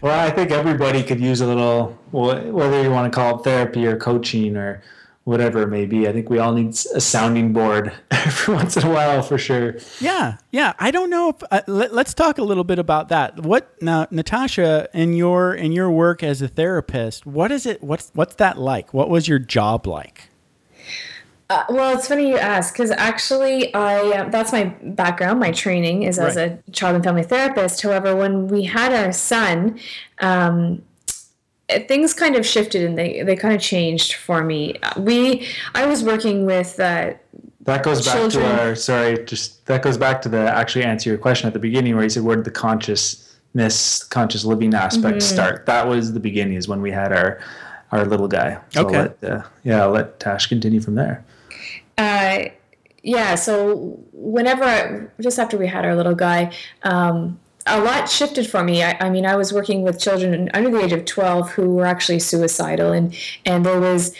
Well, 0.00 0.18
I 0.18 0.30
think 0.30 0.50
everybody 0.50 1.02
could 1.02 1.20
use 1.20 1.40
a 1.40 1.46
little, 1.46 1.98
whether 2.10 2.82
you 2.82 2.90
want 2.90 3.12
to 3.12 3.16
call 3.16 3.38
it 3.40 3.44
therapy 3.44 3.86
or 3.86 3.96
coaching 3.96 4.56
or 4.56 4.82
whatever 5.28 5.60
it 5.60 5.66
may 5.66 5.84
be. 5.84 6.08
I 6.08 6.12
think 6.14 6.30
we 6.30 6.38
all 6.38 6.54
need 6.54 6.70
a 6.94 7.02
sounding 7.02 7.52
board 7.52 7.92
every 8.10 8.54
once 8.54 8.78
in 8.78 8.86
a 8.86 8.90
while 8.90 9.20
for 9.20 9.36
sure. 9.36 9.76
Yeah, 10.00 10.38
yeah. 10.50 10.72
I 10.78 10.90
don't 10.90 11.10
know 11.10 11.28
if 11.28 11.36
uh, 11.50 11.60
let, 11.66 11.92
let's 11.92 12.14
talk 12.14 12.38
a 12.38 12.42
little 12.42 12.64
bit 12.64 12.78
about 12.78 13.10
that. 13.10 13.40
What 13.40 13.70
now, 13.82 14.06
Natasha? 14.10 14.88
In 14.94 15.12
your 15.12 15.54
in 15.54 15.72
your 15.72 15.90
work 15.90 16.22
as 16.22 16.40
a 16.40 16.48
therapist, 16.48 17.26
what 17.26 17.52
is 17.52 17.66
it? 17.66 17.82
What's 17.82 18.10
what's 18.14 18.36
that 18.36 18.56
like? 18.56 18.94
What 18.94 19.10
was 19.10 19.28
your 19.28 19.38
job 19.38 19.86
like? 19.86 20.30
Uh, 21.50 21.64
well, 21.68 21.96
it's 21.96 22.08
funny 22.08 22.28
you 22.28 22.38
ask 22.38 22.72
because 22.72 22.90
actually, 22.90 23.72
I 23.74 24.00
uh, 24.00 24.28
that's 24.30 24.50
my 24.50 24.64
background. 24.82 25.40
My 25.40 25.52
training 25.52 26.04
is 26.04 26.18
as 26.18 26.38
a 26.38 26.58
child 26.72 26.96
and 26.96 27.04
family 27.04 27.22
therapist. 27.22 27.82
However, 27.82 28.16
when 28.16 28.48
we 28.48 28.64
had 28.64 28.94
our 28.94 29.12
son, 29.12 29.78
um, 30.20 30.82
things 31.86 32.14
kind 32.14 32.34
of 32.36 32.46
shifted 32.46 32.82
and 32.82 32.96
they, 32.96 33.22
they 33.22 33.36
kind 33.36 33.54
of 33.54 33.60
changed 33.60 34.14
for 34.14 34.42
me. 34.42 34.74
Uh, 34.82 35.00
We 35.00 35.46
I 35.74 35.86
was 35.86 36.02
working 36.02 36.46
with 36.46 36.80
uh, 36.80 37.12
That 37.62 37.82
goes 37.82 38.04
back 38.04 38.14
Children. 38.16 38.44
to 38.44 38.62
our, 38.62 38.74
sorry, 38.74 39.24
just 39.24 39.66
that 39.66 39.82
goes 39.82 39.98
back 39.98 40.22
to 40.22 40.28
the 40.28 40.38
actually 40.38 40.84
answer 40.84 41.10
your 41.10 41.18
question 41.18 41.46
at 41.46 41.52
the 41.52 41.58
beginning 41.58 41.94
where 41.94 42.04
you 42.04 42.10
said, 42.10 42.22
where 42.24 42.36
did 42.36 42.44
the 42.44 42.50
consciousness 42.50 43.28
fitness, 43.58 44.04
conscious 44.04 44.44
living 44.44 44.74
aspect 44.74 45.22
start. 45.22 45.66
That 45.66 45.86
was 45.86 46.12
the 46.12 46.20
beginning. 46.20 46.56
Is 46.56 46.68
when 46.68 46.80
we 46.80 46.90
had 46.90 47.12
our 47.12 47.40
our 47.90 48.04
little 48.04 48.28
guy. 48.28 48.58
So 48.70 48.86
Okay. 48.86 48.96
I'll 48.96 49.02
let, 49.02 49.24
uh, 49.24 49.42
yeah, 49.64 49.82
I'll 49.82 49.90
let 49.90 50.20
Tash 50.20 50.46
continue 50.46 50.80
from 50.80 50.94
there. 50.94 51.24
Uh, 51.96 52.50
yeah, 53.02 53.34
so 53.34 53.98
whenever, 54.12 54.62
I, 54.64 55.06
just 55.22 55.38
after 55.38 55.56
we 55.56 55.66
had 55.66 55.86
our 55.86 55.96
little 55.96 56.14
guy, 56.14 56.52
um, 56.82 57.40
a 57.68 57.80
lot 57.80 58.08
shifted 58.08 58.48
for 58.48 58.62
me. 58.64 58.82
I, 58.82 58.96
I 59.00 59.10
mean, 59.10 59.26
I 59.26 59.36
was 59.36 59.52
working 59.52 59.82
with 59.82 60.00
children 60.00 60.50
under 60.54 60.70
the 60.70 60.80
age 60.80 60.92
of 60.92 61.04
12 61.04 61.52
who 61.52 61.74
were 61.74 61.86
actually 61.86 62.18
suicidal, 62.18 62.92
and, 62.92 63.14
and 63.44 63.64
there 63.64 63.80
was 63.80 64.14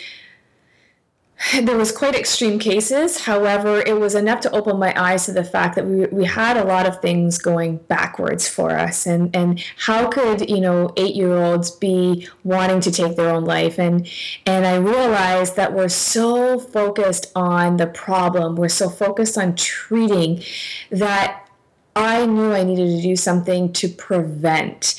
there 1.61 1.77
was 1.77 1.91
quite 1.91 2.15
extreme 2.15 2.59
cases. 2.59 3.21
However, 3.21 3.79
it 3.79 3.97
was 3.97 4.13
enough 4.13 4.41
to 4.41 4.51
open 4.51 4.77
my 4.77 4.93
eyes 5.01 5.25
to 5.25 5.31
the 5.31 5.43
fact 5.43 5.75
that 5.75 5.85
we, 5.85 6.05
we 6.07 6.25
had 6.25 6.57
a 6.57 6.65
lot 6.65 6.85
of 6.85 7.01
things 7.01 7.37
going 7.37 7.77
backwards 7.77 8.47
for 8.49 8.71
us. 8.71 9.07
And, 9.07 9.33
and 9.33 9.63
how 9.77 10.09
could, 10.09 10.49
you 10.49 10.59
know, 10.59 10.91
eight 10.97 11.15
year 11.15 11.37
olds 11.37 11.71
be 11.71 12.27
wanting 12.43 12.81
to 12.81 12.91
take 12.91 13.15
their 13.15 13.29
own 13.29 13.45
life? 13.45 13.79
And, 13.79 14.07
and 14.45 14.67
I 14.67 14.75
realized 14.75 15.55
that 15.55 15.73
we're 15.73 15.87
so 15.87 16.59
focused 16.59 17.31
on 17.35 17.77
the 17.77 17.87
problem, 17.87 18.57
we're 18.57 18.67
so 18.67 18.89
focused 18.89 19.37
on 19.37 19.55
treating 19.55 20.43
that 20.91 21.48
I 21.95 22.25
knew 22.25 22.53
I 22.53 22.63
needed 22.63 22.95
to 22.97 23.01
do 23.01 23.15
something 23.15 23.73
to 23.73 23.89
prevent 23.89 24.95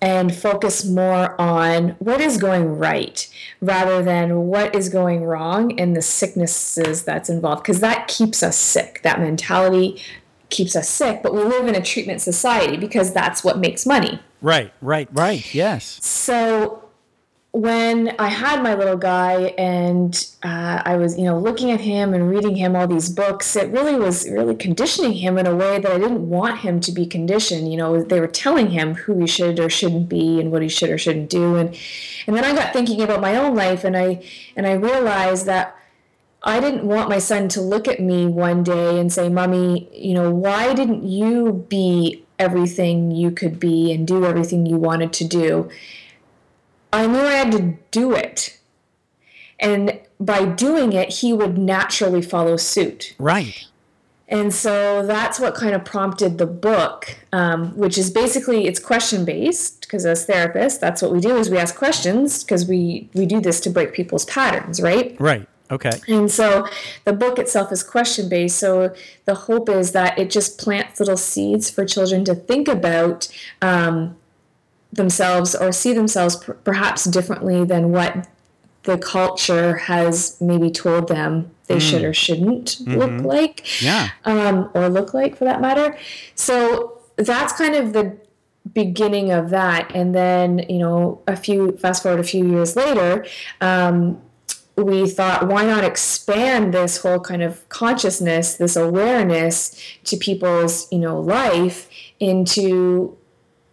and 0.00 0.34
focus 0.34 0.84
more 0.84 1.40
on 1.40 1.90
what 2.00 2.20
is 2.20 2.36
going 2.36 2.76
right 2.76 3.28
rather 3.60 4.02
than 4.02 4.46
what 4.48 4.74
is 4.74 4.88
going 4.88 5.22
wrong 5.24 5.78
and 5.78 5.94
the 5.96 6.02
sicknesses 6.02 7.04
that's 7.04 7.30
involved 7.30 7.62
because 7.62 7.80
that 7.80 8.08
keeps 8.08 8.42
us 8.42 8.56
sick 8.58 9.00
that 9.04 9.20
mentality 9.20 10.02
keeps 10.50 10.74
us 10.74 10.88
sick 10.88 11.22
but 11.22 11.32
we 11.32 11.42
live 11.42 11.68
in 11.68 11.76
a 11.76 11.80
treatment 11.80 12.20
society 12.20 12.76
because 12.76 13.14
that's 13.14 13.44
what 13.44 13.58
makes 13.58 13.86
money 13.86 14.18
Right, 14.42 14.72
right, 14.80 15.08
right. 15.12 15.54
Yes. 15.54 16.04
so 16.04 16.81
when 17.52 18.14
I 18.18 18.28
had 18.28 18.62
my 18.62 18.72
little 18.74 18.96
guy 18.96 19.54
and 19.58 20.26
uh, 20.42 20.80
I 20.86 20.96
was, 20.96 21.18
you 21.18 21.24
know, 21.24 21.38
looking 21.38 21.70
at 21.70 21.82
him 21.82 22.14
and 22.14 22.30
reading 22.30 22.56
him 22.56 22.74
all 22.74 22.86
these 22.86 23.10
books, 23.10 23.54
it 23.56 23.70
really 23.70 23.94
was 23.94 24.26
really 24.28 24.56
conditioning 24.56 25.12
him 25.12 25.36
in 25.36 25.46
a 25.46 25.54
way 25.54 25.78
that 25.78 25.92
I 25.92 25.98
didn't 25.98 26.30
want 26.30 26.60
him 26.60 26.80
to 26.80 26.90
be 26.90 27.04
conditioned. 27.04 27.70
You 27.70 27.76
know, 27.76 28.02
they 28.02 28.20
were 28.20 28.26
telling 28.26 28.70
him 28.70 28.94
who 28.94 29.18
he 29.18 29.26
should 29.26 29.60
or 29.60 29.68
shouldn't 29.68 30.08
be 30.08 30.40
and 30.40 30.50
what 30.50 30.62
he 30.62 30.68
should 30.70 30.88
or 30.88 30.96
shouldn't 30.96 31.28
do, 31.28 31.56
and 31.56 31.76
and 32.26 32.34
then 32.34 32.44
I 32.44 32.54
got 32.54 32.72
thinking 32.72 33.02
about 33.02 33.20
my 33.20 33.36
own 33.36 33.54
life, 33.54 33.84
and 33.84 33.96
I 33.96 34.24
and 34.56 34.66
I 34.66 34.72
realized 34.72 35.46
that. 35.46 35.76
I 36.44 36.58
didn't 36.58 36.82
want 36.82 37.08
my 37.08 37.20
son 37.20 37.48
to 37.50 37.60
look 37.60 37.86
at 37.86 38.00
me 38.00 38.26
one 38.26 38.64
day 38.64 38.98
and 38.98 39.12
say, 39.12 39.28
Mommy, 39.28 39.88
you 39.92 40.12
know, 40.12 40.28
why 40.32 40.74
didn't 40.74 41.04
you 41.04 41.64
be 41.68 42.24
everything 42.36 43.12
you 43.12 43.30
could 43.30 43.60
be 43.60 43.92
and 43.92 44.08
do 44.08 44.24
everything 44.24 44.66
you 44.66 44.76
wanted 44.76 45.12
to 45.12 45.24
do? 45.24 45.70
I 46.92 47.06
knew 47.06 47.20
I 47.20 47.32
had 47.32 47.52
to 47.52 47.78
do 47.90 48.12
it. 48.12 48.58
And 49.58 49.98
by 50.18 50.44
doing 50.44 50.92
it, 50.92 51.14
he 51.14 51.32
would 51.32 51.56
naturally 51.56 52.22
follow 52.22 52.56
suit. 52.56 53.14
Right. 53.18 53.66
And 54.28 54.52
so 54.52 55.06
that's 55.06 55.38
what 55.38 55.54
kind 55.54 55.74
of 55.74 55.84
prompted 55.84 56.38
the 56.38 56.46
book, 56.46 57.18
um, 57.32 57.76
which 57.76 57.98
is 57.98 58.10
basically 58.10 58.66
it's 58.66 58.80
question 58.80 59.24
based 59.26 59.82
because 59.82 60.06
as 60.06 60.26
therapists, 60.26 60.80
that's 60.80 61.02
what 61.02 61.12
we 61.12 61.20
do 61.20 61.36
is 61.36 61.50
we 61.50 61.58
ask 61.58 61.76
questions 61.76 62.42
because 62.42 62.66
we 62.66 63.10
we 63.12 63.26
do 63.26 63.40
this 63.40 63.60
to 63.60 63.70
break 63.70 63.92
people's 63.92 64.24
patterns, 64.24 64.80
right? 64.80 65.20
Right. 65.20 65.46
Okay. 65.70 65.92
And 66.08 66.30
so 66.30 66.66
the 67.04 67.12
book 67.12 67.38
itself 67.38 67.72
is 67.72 67.82
question 67.82 68.28
based. 68.28 68.58
So 68.58 68.94
the 69.26 69.34
hope 69.34 69.68
is 69.68 69.92
that 69.92 70.18
it 70.18 70.30
just 70.30 70.58
plants 70.58 70.98
little 71.00 71.16
seeds 71.18 71.68
for 71.68 71.84
children 71.84 72.24
to 72.24 72.34
think 72.34 72.68
about 72.68 73.28
um, 73.60 74.16
themselves 74.92 75.54
or 75.54 75.72
see 75.72 75.92
themselves 75.92 76.36
per- 76.36 76.54
perhaps 76.54 77.04
differently 77.04 77.64
than 77.64 77.90
what 77.92 78.28
the 78.84 78.98
culture 78.98 79.76
has 79.76 80.36
maybe 80.40 80.70
told 80.70 81.08
them 81.08 81.50
they 81.68 81.78
should 81.78 82.02
or 82.02 82.12
shouldn't 82.12 82.80
look 82.86 83.22
like 83.24 83.82
Yeah. 83.82 84.10
um, 84.24 84.68
or 84.74 84.88
look 84.88 85.14
like 85.14 85.36
for 85.36 85.44
that 85.44 85.60
matter. 85.60 85.96
So 86.34 86.98
that's 87.16 87.52
kind 87.52 87.74
of 87.76 87.92
the 87.92 88.16
beginning 88.74 89.30
of 89.30 89.50
that. 89.50 89.90
And 89.94 90.14
then, 90.14 90.58
you 90.68 90.78
know, 90.78 91.22
a 91.26 91.36
few, 91.36 91.72
fast 91.78 92.02
forward 92.02 92.20
a 92.20 92.24
few 92.24 92.44
years 92.48 92.74
later, 92.76 93.24
um, 93.60 94.20
we 94.76 95.08
thought, 95.08 95.46
why 95.48 95.64
not 95.64 95.84
expand 95.84 96.72
this 96.74 96.98
whole 96.98 97.20
kind 97.20 97.42
of 97.42 97.68
consciousness, 97.68 98.54
this 98.54 98.74
awareness 98.74 99.80
to 100.04 100.16
people's, 100.16 100.88
you 100.90 100.98
know, 100.98 101.20
life 101.20 101.88
into 102.18 103.16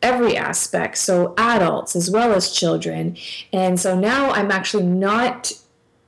every 0.02 0.38
aspect 0.38 0.98
so 0.98 1.34
adults 1.38 1.96
as 1.96 2.10
well 2.10 2.34
as 2.34 2.52
children. 2.52 3.18
And 3.52 3.80
so 3.80 4.00
now 4.00 4.32
i'm 4.32 4.52
actually 4.52 4.84
not 4.84 5.52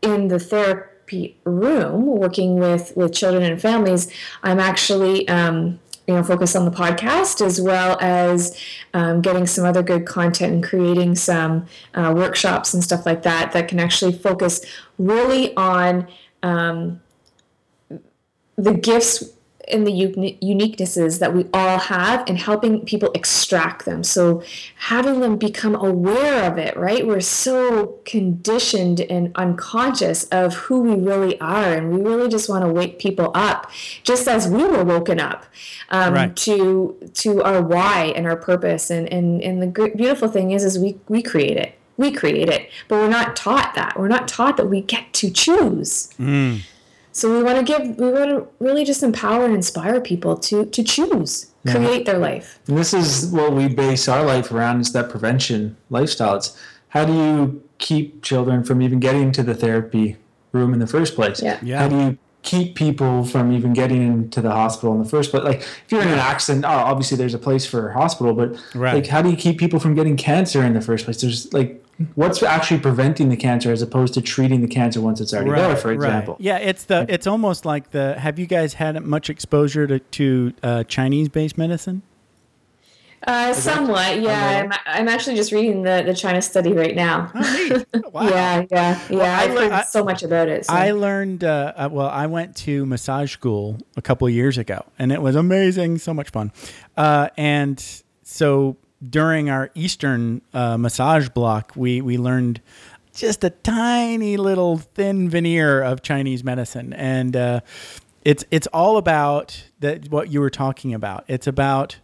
in 0.02 0.28
the 0.28 0.40
therapy 0.40 1.38
room 1.44 2.06
working 2.06 2.56
with 2.56 2.94
with 2.96 3.14
children 3.14 3.44
and 3.44 3.62
families. 3.62 4.12
I'm 4.44 4.60
actually 4.60 5.28
um, 5.28 5.80
you 6.08 6.16
know 6.16 6.24
focused 6.24 6.56
on 6.56 6.66
the 6.66 6.72
podcast 6.72 7.46
as 7.46 7.62
well 7.62 7.98
as 8.02 8.58
um, 8.94 9.22
getting 9.22 9.46
some 9.46 9.66
other 9.66 9.84
good 9.84 10.06
content 10.06 10.54
and 10.54 10.64
creating 10.64 11.16
some 11.16 11.66
uh, 11.94 12.14
workshops 12.16 12.74
and 12.74 12.84
stuff 12.84 13.06
like 13.06 13.24
that 13.24 13.52
that 13.52 13.68
can 13.68 13.80
actually 13.80 14.14
focus 14.14 14.66
really 14.98 15.56
on 15.56 16.08
um, 16.44 17.02
the 18.56 18.74
gifts 18.74 19.32
and 19.72 19.86
the 19.88 19.92
uni- 19.92 20.38
uniquenesses 20.44 21.20
that 21.20 21.34
we 21.34 21.46
all 21.54 21.80
have 21.80 22.24
and 22.28 22.38
helping 22.38 22.84
people 22.86 23.12
extract 23.14 23.86
them. 23.86 24.04
So 24.04 24.44
having 24.76 25.20
them 25.20 25.38
become 25.38 25.76
aware 25.76 26.50
of 26.52 26.58
it, 26.58 26.76
right? 26.78 27.06
We're 27.06 27.20
so 27.22 28.00
conditioned 28.06 29.02
and 29.02 29.32
unconscious 29.36 30.26
of 30.26 30.54
who 30.56 30.82
we 30.82 30.96
really 30.96 31.40
are, 31.40 31.74
and 31.74 31.92
we 31.94 32.02
really 32.02 32.30
just 32.30 32.50
want 32.50 32.64
to 32.66 32.72
wake 32.72 33.00
people 33.00 33.32
up, 33.34 33.70
just 34.04 34.28
as 34.28 34.48
we 34.48 34.64
were 34.64 34.84
woken 34.84 35.20
up 35.20 35.46
um, 35.90 36.14
Right. 36.14 36.36
to 36.38 36.96
to 37.16 37.42
our 37.44 37.62
why 37.62 38.14
and 38.16 38.26
our 38.28 38.36
purpose. 38.38 38.90
And 38.90 39.12
and 39.12 39.42
and 39.42 39.62
the 39.62 39.92
beautiful 39.96 40.28
thing 40.28 40.52
is, 40.52 40.64
is 40.64 40.78
we 40.80 40.98
we 41.08 41.22
create 41.22 41.58
it. 41.58 41.74
We 41.98 42.12
create 42.12 42.50
it, 42.50 42.70
but 42.88 42.96
we're 42.96 43.10
not 43.10 43.36
taught 43.36 43.76
that. 43.76 44.00
We're 44.00 44.08
not 44.08 44.28
taught 44.28 44.58
that 44.58 44.68
we 44.68 44.82
get 44.82 45.14
to 45.14 45.30
choose. 45.30 46.10
So 47.14 47.36
we 47.36 47.44
want 47.44 47.58
to 47.58 47.64
give, 47.64 47.98
we 47.98 48.12
want 48.12 48.30
to 48.30 48.48
really 48.60 48.86
just 48.86 49.04
empower 49.04 49.46
and 49.46 49.54
inspire 49.54 50.00
people 50.00 50.38
to 50.38 50.66
to 50.66 50.84
choose, 50.84 51.52
create 51.66 52.06
their 52.06 52.18
life. 52.18 52.60
And 52.68 52.78
this 52.78 52.94
is 52.94 53.28
what 53.28 53.54
we 53.54 53.68
base 53.68 54.08
our 54.08 54.24
life 54.24 54.52
around 54.52 54.82
is 54.82 54.94
that 54.94 55.10
prevention 55.10 55.76
lifestyle. 55.90 56.36
It's 56.36 56.58
how 56.90 57.06
do 57.06 57.14
you 57.14 57.64
keep 57.78 58.22
children 58.22 58.64
from 58.64 58.82
even 58.82 59.00
getting 59.00 59.32
to 59.34 59.44
the 59.44 59.54
therapy 59.54 60.18
room 60.52 60.74
in 60.74 60.80
the 60.80 60.88
first 60.88 61.16
place? 61.16 61.42
Yeah. 61.42 61.60
Yeah. 61.62 61.80
How 61.80 61.88
do 61.88 61.96
you 61.98 62.18
keep 62.44 62.76
people 62.76 63.24
from 63.26 63.52
even 63.52 63.74
getting 63.74 64.02
into 64.02 64.42
the 64.42 64.52
hospital 64.52 64.94
in 64.94 65.02
the 65.04 65.10
first 65.10 65.32
place? 65.32 65.44
Like 65.44 65.60
if 65.62 65.86
you're 65.90 66.02
in 66.02 66.08
an 66.10 66.20
accident, 66.20 66.66
oh, 66.66 66.70
obviously 66.70 67.18
there's 67.18 67.34
a 67.34 67.40
place 67.40 67.66
for 67.66 67.90
a 67.90 67.94
hospital, 67.94 68.34
but 68.34 68.56
Right. 68.76 68.96
like 68.96 69.08
how 69.08 69.22
do 69.22 69.30
you 69.30 69.36
keep 69.38 69.60
people 69.60 69.80
from 69.80 69.96
getting 69.96 70.18
cancer 70.18 70.64
in 70.64 70.74
the 70.74 70.82
first 70.82 71.06
place? 71.06 71.22
There's 71.22 71.54
like 71.54 71.84
what's 72.16 72.42
actually 72.42 72.80
preventing 72.80 73.30
the 73.30 73.38
cancer 73.38 73.72
as 73.72 73.82
opposed 73.82 74.14
to 74.16 74.22
treating 74.22 74.62
the 74.62 74.68
cancer 74.68 75.02
once 75.02 75.22
it's 75.22 75.34
already 75.34 75.52
there, 75.52 75.76
for 75.76 75.92
example. 75.92 76.36
Yeah, 76.40 76.58
it's 76.58 76.86
the 76.86 77.06
it's 77.08 77.28
almost 77.28 77.66
like 77.66 77.92
the. 77.92 78.18
Have 78.20 78.40
you 78.40 78.48
guys 78.48 78.74
had 78.76 79.02
much 79.04 79.30
exposure 79.30 79.86
to 79.88 80.00
to 80.00 80.54
uh, 80.64 80.84
Chinese 80.86 81.30
based 81.30 81.58
medicine? 81.58 82.02
Uh, 83.28 83.54
somewhat, 83.54 84.20
yeah. 84.20 84.64
I'm, 84.64 85.02
I'm 85.04 85.08
actually 85.08 85.36
just 85.36 85.52
reading 85.52 85.84
the, 85.84 86.04
the 86.06 86.14
China 86.14 86.42
study 86.42 86.74
right 86.74 86.96
now. 86.96 87.32
Oh, 87.36 87.86
neat. 87.94 88.04
Wow. 88.12 88.24
Yeah, 88.28 88.66
yeah, 88.72 89.00
yeah. 89.10 89.40
I 89.40 89.44
I've 89.44 89.54
lear- 89.54 89.72
I- 89.72 89.84
so 89.84 90.04
much 90.04 90.24
about 90.24 90.48
it. 90.50 90.66
So. 90.66 90.74
I 90.74 90.92
learned. 90.92 91.44
Uh, 91.44 91.72
uh, 91.76 91.90
well, 91.92 92.10
I 92.10 92.26
went 92.28 92.56
to 92.58 92.86
massage 92.86 93.32
school 93.32 93.78
a 93.96 94.02
couple 94.02 94.28
years 94.30 94.58
ago, 94.58 94.84
and 95.00 95.12
it 95.12 95.22
was 95.22 95.36
amazing. 95.36 96.00
So 96.00 96.14
much 96.14 96.30
fun. 96.32 96.52
Uh, 96.98 97.30
and 97.38 97.84
so 98.24 98.76
during 99.08 99.50
our 99.50 99.70
Eastern 99.76 100.42
uh, 100.54 100.78
massage 100.78 101.30
block, 101.30 101.72
we 101.76 102.02
we 102.02 102.18
learned 102.18 102.60
just 103.16 103.44
a 103.44 103.50
tiny 103.50 104.36
little 104.38 104.78
thin 104.78 105.30
veneer 105.30 105.82
of 105.82 106.02
Chinese 106.02 106.44
medicine, 106.44 106.92
and 106.94 107.36
uh, 107.38 107.60
it's 108.26 108.44
it's 108.52 108.68
all 108.68 108.98
about 108.98 109.64
that. 109.80 110.10
What 110.10 110.30
you 110.32 110.42
were 110.42 110.50
talking 110.50 110.94
about. 110.94 111.24
It's 111.28 111.48
about 111.48 111.98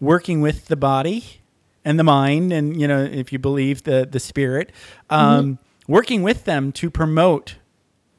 working 0.00 0.40
with 0.40 0.66
the 0.66 0.76
body 0.76 1.40
and 1.84 1.98
the 1.98 2.04
mind 2.04 2.52
and 2.52 2.78
you 2.80 2.86
know 2.86 3.02
if 3.02 3.32
you 3.32 3.38
believe 3.38 3.84
the 3.84 4.06
the 4.10 4.20
spirit 4.20 4.72
um, 5.10 5.58
working 5.86 6.22
with 6.22 6.44
them 6.44 6.72
to 6.72 6.90
promote 6.90 7.56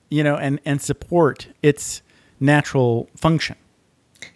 you 0.09 0.23
know 0.23 0.35
and 0.35 0.59
and 0.65 0.81
support 0.81 1.47
its 1.61 2.01
natural 2.39 3.09
function 3.15 3.55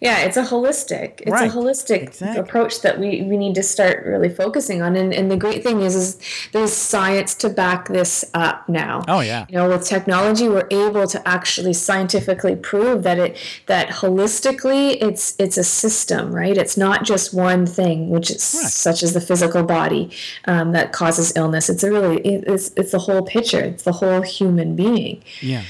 Yeah, 0.02 0.18
it's 0.26 0.36
a 0.36 0.42
holistic. 0.42 1.20
It's 1.20 1.30
Right. 1.30 1.48
a 1.48 1.54
holistic 1.54 2.02
Exactly. 2.02 2.40
approach 2.40 2.80
that 2.82 2.98
we, 2.98 3.22
we 3.22 3.36
need 3.36 3.54
to 3.54 3.62
start 3.62 4.04
really 4.04 4.28
focusing 4.28 4.82
on. 4.82 4.96
And, 4.96 5.14
and 5.14 5.30
the 5.30 5.36
great 5.36 5.62
thing 5.62 5.80
is, 5.80 5.94
is 5.94 6.18
there's 6.50 6.72
science 6.72 7.36
to 7.36 7.48
back 7.48 7.86
this 7.86 8.24
up 8.34 8.68
now. 8.68 9.04
Oh, 9.06 9.20
yeah. 9.20 9.46
You 9.48 9.58
know, 9.58 9.68
with 9.68 9.84
technology, 9.86 10.48
we're 10.48 10.66
able 10.72 11.06
to 11.06 11.28
actually 11.28 11.72
scientifically 11.72 12.56
prove 12.56 13.04
that 13.04 13.18
it 13.20 13.36
that 13.66 13.90
holistically, 13.90 14.98
it's 15.00 15.36
it's 15.38 15.56
a 15.56 15.62
system, 15.64 16.34
right? 16.34 16.56
It's 16.56 16.76
not 16.76 17.04
just 17.04 17.32
one 17.32 17.64
thing, 17.64 18.10
which 18.10 18.28
is 18.30 18.42
such 18.42 19.04
as 19.04 19.12
the 19.12 19.20
physical 19.20 19.62
body 19.62 20.10
um, 20.46 20.72
that 20.72 20.92
causes 20.92 21.32
illness. 21.36 21.70
It's 21.70 21.84
a 21.84 21.92
really 21.92 22.18
it's 22.22 22.72
it's 22.76 22.90
the 22.90 22.98
whole 22.98 23.22
picture. 23.22 23.60
It's 23.60 23.84
the 23.84 23.92
whole 23.92 24.22
human 24.22 24.74
being. 24.74 25.22
Yeah. 25.40 25.62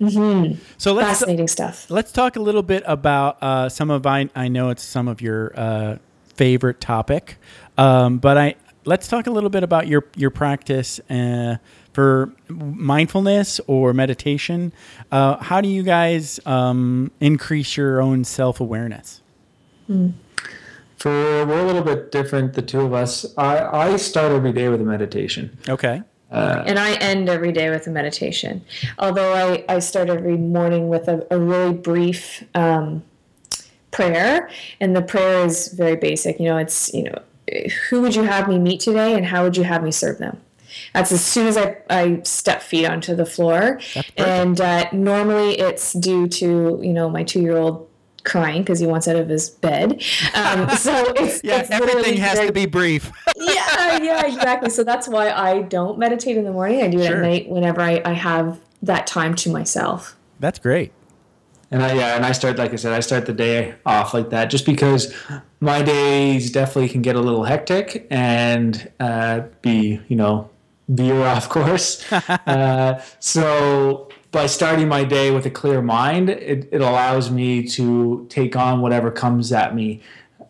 So 0.00 0.92
let's 0.92 1.08
Fascinating 1.08 1.48
stuff. 1.48 1.90
let's 1.90 2.12
talk 2.12 2.36
a 2.36 2.40
little 2.40 2.62
bit 2.62 2.82
about 2.86 3.42
uh, 3.42 3.68
some 3.68 3.90
of 3.90 4.06
I 4.06 4.28
I 4.34 4.48
know 4.48 4.70
it's 4.70 4.82
some 4.82 5.08
of 5.08 5.20
your 5.20 5.52
uh, 5.58 5.98
favorite 6.34 6.80
topic, 6.80 7.36
um, 7.76 8.18
but 8.18 8.38
I 8.38 8.54
let's 8.84 9.08
talk 9.08 9.26
a 9.26 9.30
little 9.30 9.50
bit 9.50 9.62
about 9.62 9.86
your 9.88 10.04
your 10.16 10.30
practice 10.30 11.00
uh, 11.10 11.56
for 11.92 12.32
mindfulness 12.48 13.60
or 13.66 13.92
meditation. 13.92 14.72
Uh, 15.10 15.36
how 15.38 15.60
do 15.60 15.68
you 15.68 15.82
guys 15.82 16.38
um, 16.46 17.10
increase 17.20 17.76
your 17.76 18.00
own 18.00 18.24
self 18.24 18.60
awareness? 18.60 19.20
For 19.86 21.10
we're 21.46 21.60
a 21.60 21.64
little 21.64 21.82
bit 21.82 22.10
different, 22.12 22.54
the 22.54 22.62
two 22.62 22.80
of 22.80 22.92
us. 22.92 23.26
I, 23.36 23.92
I 23.92 23.96
start 23.96 24.32
every 24.32 24.52
day 24.52 24.68
with 24.68 24.80
a 24.80 24.84
meditation. 24.84 25.56
Okay. 25.68 26.02
And 26.30 26.78
I 26.78 26.94
end 26.94 27.28
every 27.28 27.52
day 27.52 27.70
with 27.70 27.86
a 27.86 27.90
meditation. 27.90 28.64
Although 28.98 29.32
I, 29.34 29.64
I 29.68 29.78
start 29.78 30.10
every 30.10 30.36
morning 30.36 30.88
with 30.88 31.08
a, 31.08 31.26
a 31.30 31.38
really 31.38 31.72
brief 31.72 32.44
um, 32.54 33.02
prayer, 33.90 34.50
and 34.80 34.94
the 34.94 35.02
prayer 35.02 35.44
is 35.44 35.68
very 35.68 35.96
basic. 35.96 36.38
You 36.38 36.46
know, 36.46 36.58
it's, 36.58 36.92
you 36.92 37.04
know, 37.04 37.22
who 37.88 38.02
would 38.02 38.14
you 38.14 38.24
have 38.24 38.48
me 38.48 38.58
meet 38.58 38.80
today, 38.80 39.14
and 39.14 39.24
how 39.26 39.42
would 39.44 39.56
you 39.56 39.64
have 39.64 39.82
me 39.82 39.90
serve 39.90 40.18
them? 40.18 40.40
That's 40.92 41.12
as 41.12 41.24
soon 41.24 41.46
as 41.46 41.56
I, 41.56 41.78
I 41.88 42.20
step 42.24 42.62
feet 42.62 42.86
onto 42.86 43.14
the 43.14 43.26
floor. 43.26 43.80
And 44.16 44.60
uh, 44.60 44.88
normally 44.92 45.58
it's 45.58 45.92
due 45.92 46.28
to, 46.28 46.80
you 46.82 46.92
know, 46.92 47.08
my 47.08 47.24
two 47.24 47.40
year 47.40 47.56
old 47.56 47.88
crying 48.24 48.62
because 48.62 48.78
he 48.78 48.86
wants 48.86 49.08
out 49.08 49.16
of 49.16 49.28
his 49.28 49.48
bed. 49.48 50.02
Um, 50.34 50.68
so 50.70 51.12
it's, 51.16 51.40
Yeah, 51.44 51.60
it's 51.60 51.70
everything 51.70 52.18
has 52.18 52.34
very 52.34 52.48
to 52.48 52.52
be 52.52 52.66
brief. 52.66 53.10
Yeah, 53.88 54.02
yeah, 54.02 54.26
exactly. 54.26 54.70
So 54.70 54.84
that's 54.84 55.08
why 55.08 55.30
I 55.30 55.62
don't 55.62 55.98
meditate 55.98 56.36
in 56.36 56.44
the 56.44 56.52
morning. 56.52 56.82
I 56.82 56.88
do 56.88 56.98
it 57.00 57.06
Sure. 57.06 57.16
at 57.16 57.22
night 57.22 57.48
whenever 57.48 57.80
I, 57.80 58.00
I 58.04 58.12
have 58.12 58.60
that 58.82 59.06
time 59.06 59.34
to 59.36 59.50
myself. 59.50 60.16
That's 60.40 60.58
great. 60.58 60.92
And 61.70 61.82
I, 61.82 61.92
yeah, 61.92 62.16
and 62.16 62.24
I 62.24 62.32
start, 62.32 62.56
like 62.56 62.72
I 62.72 62.76
said, 62.76 62.92
I 62.92 63.00
start 63.00 63.26
the 63.26 63.34
day 63.34 63.74
off 63.84 64.14
like 64.14 64.30
that 64.30 64.46
just 64.48 64.64
because 64.64 65.12
my 65.60 65.82
days 65.82 66.50
definitely 66.50 66.88
can 66.88 67.02
get 67.02 67.14
a 67.14 67.20
little 67.20 67.44
hectic 67.44 68.06
and 68.10 68.90
uh, 69.00 69.42
be, 69.60 70.00
you 70.08 70.16
know, 70.16 70.48
veer 70.88 71.22
off 71.26 71.48
course. 71.50 72.10
uh, 72.12 73.02
so 73.18 74.08
by 74.30 74.46
starting 74.46 74.88
my 74.88 75.04
day 75.04 75.30
with 75.30 75.44
a 75.44 75.50
clear 75.50 75.82
mind, 75.82 76.30
it, 76.30 76.68
it 76.72 76.80
allows 76.80 77.30
me 77.30 77.66
to 77.68 78.26
take 78.30 78.56
on 78.56 78.80
whatever 78.80 79.10
comes 79.10 79.52
at 79.52 79.74
me 79.74 80.00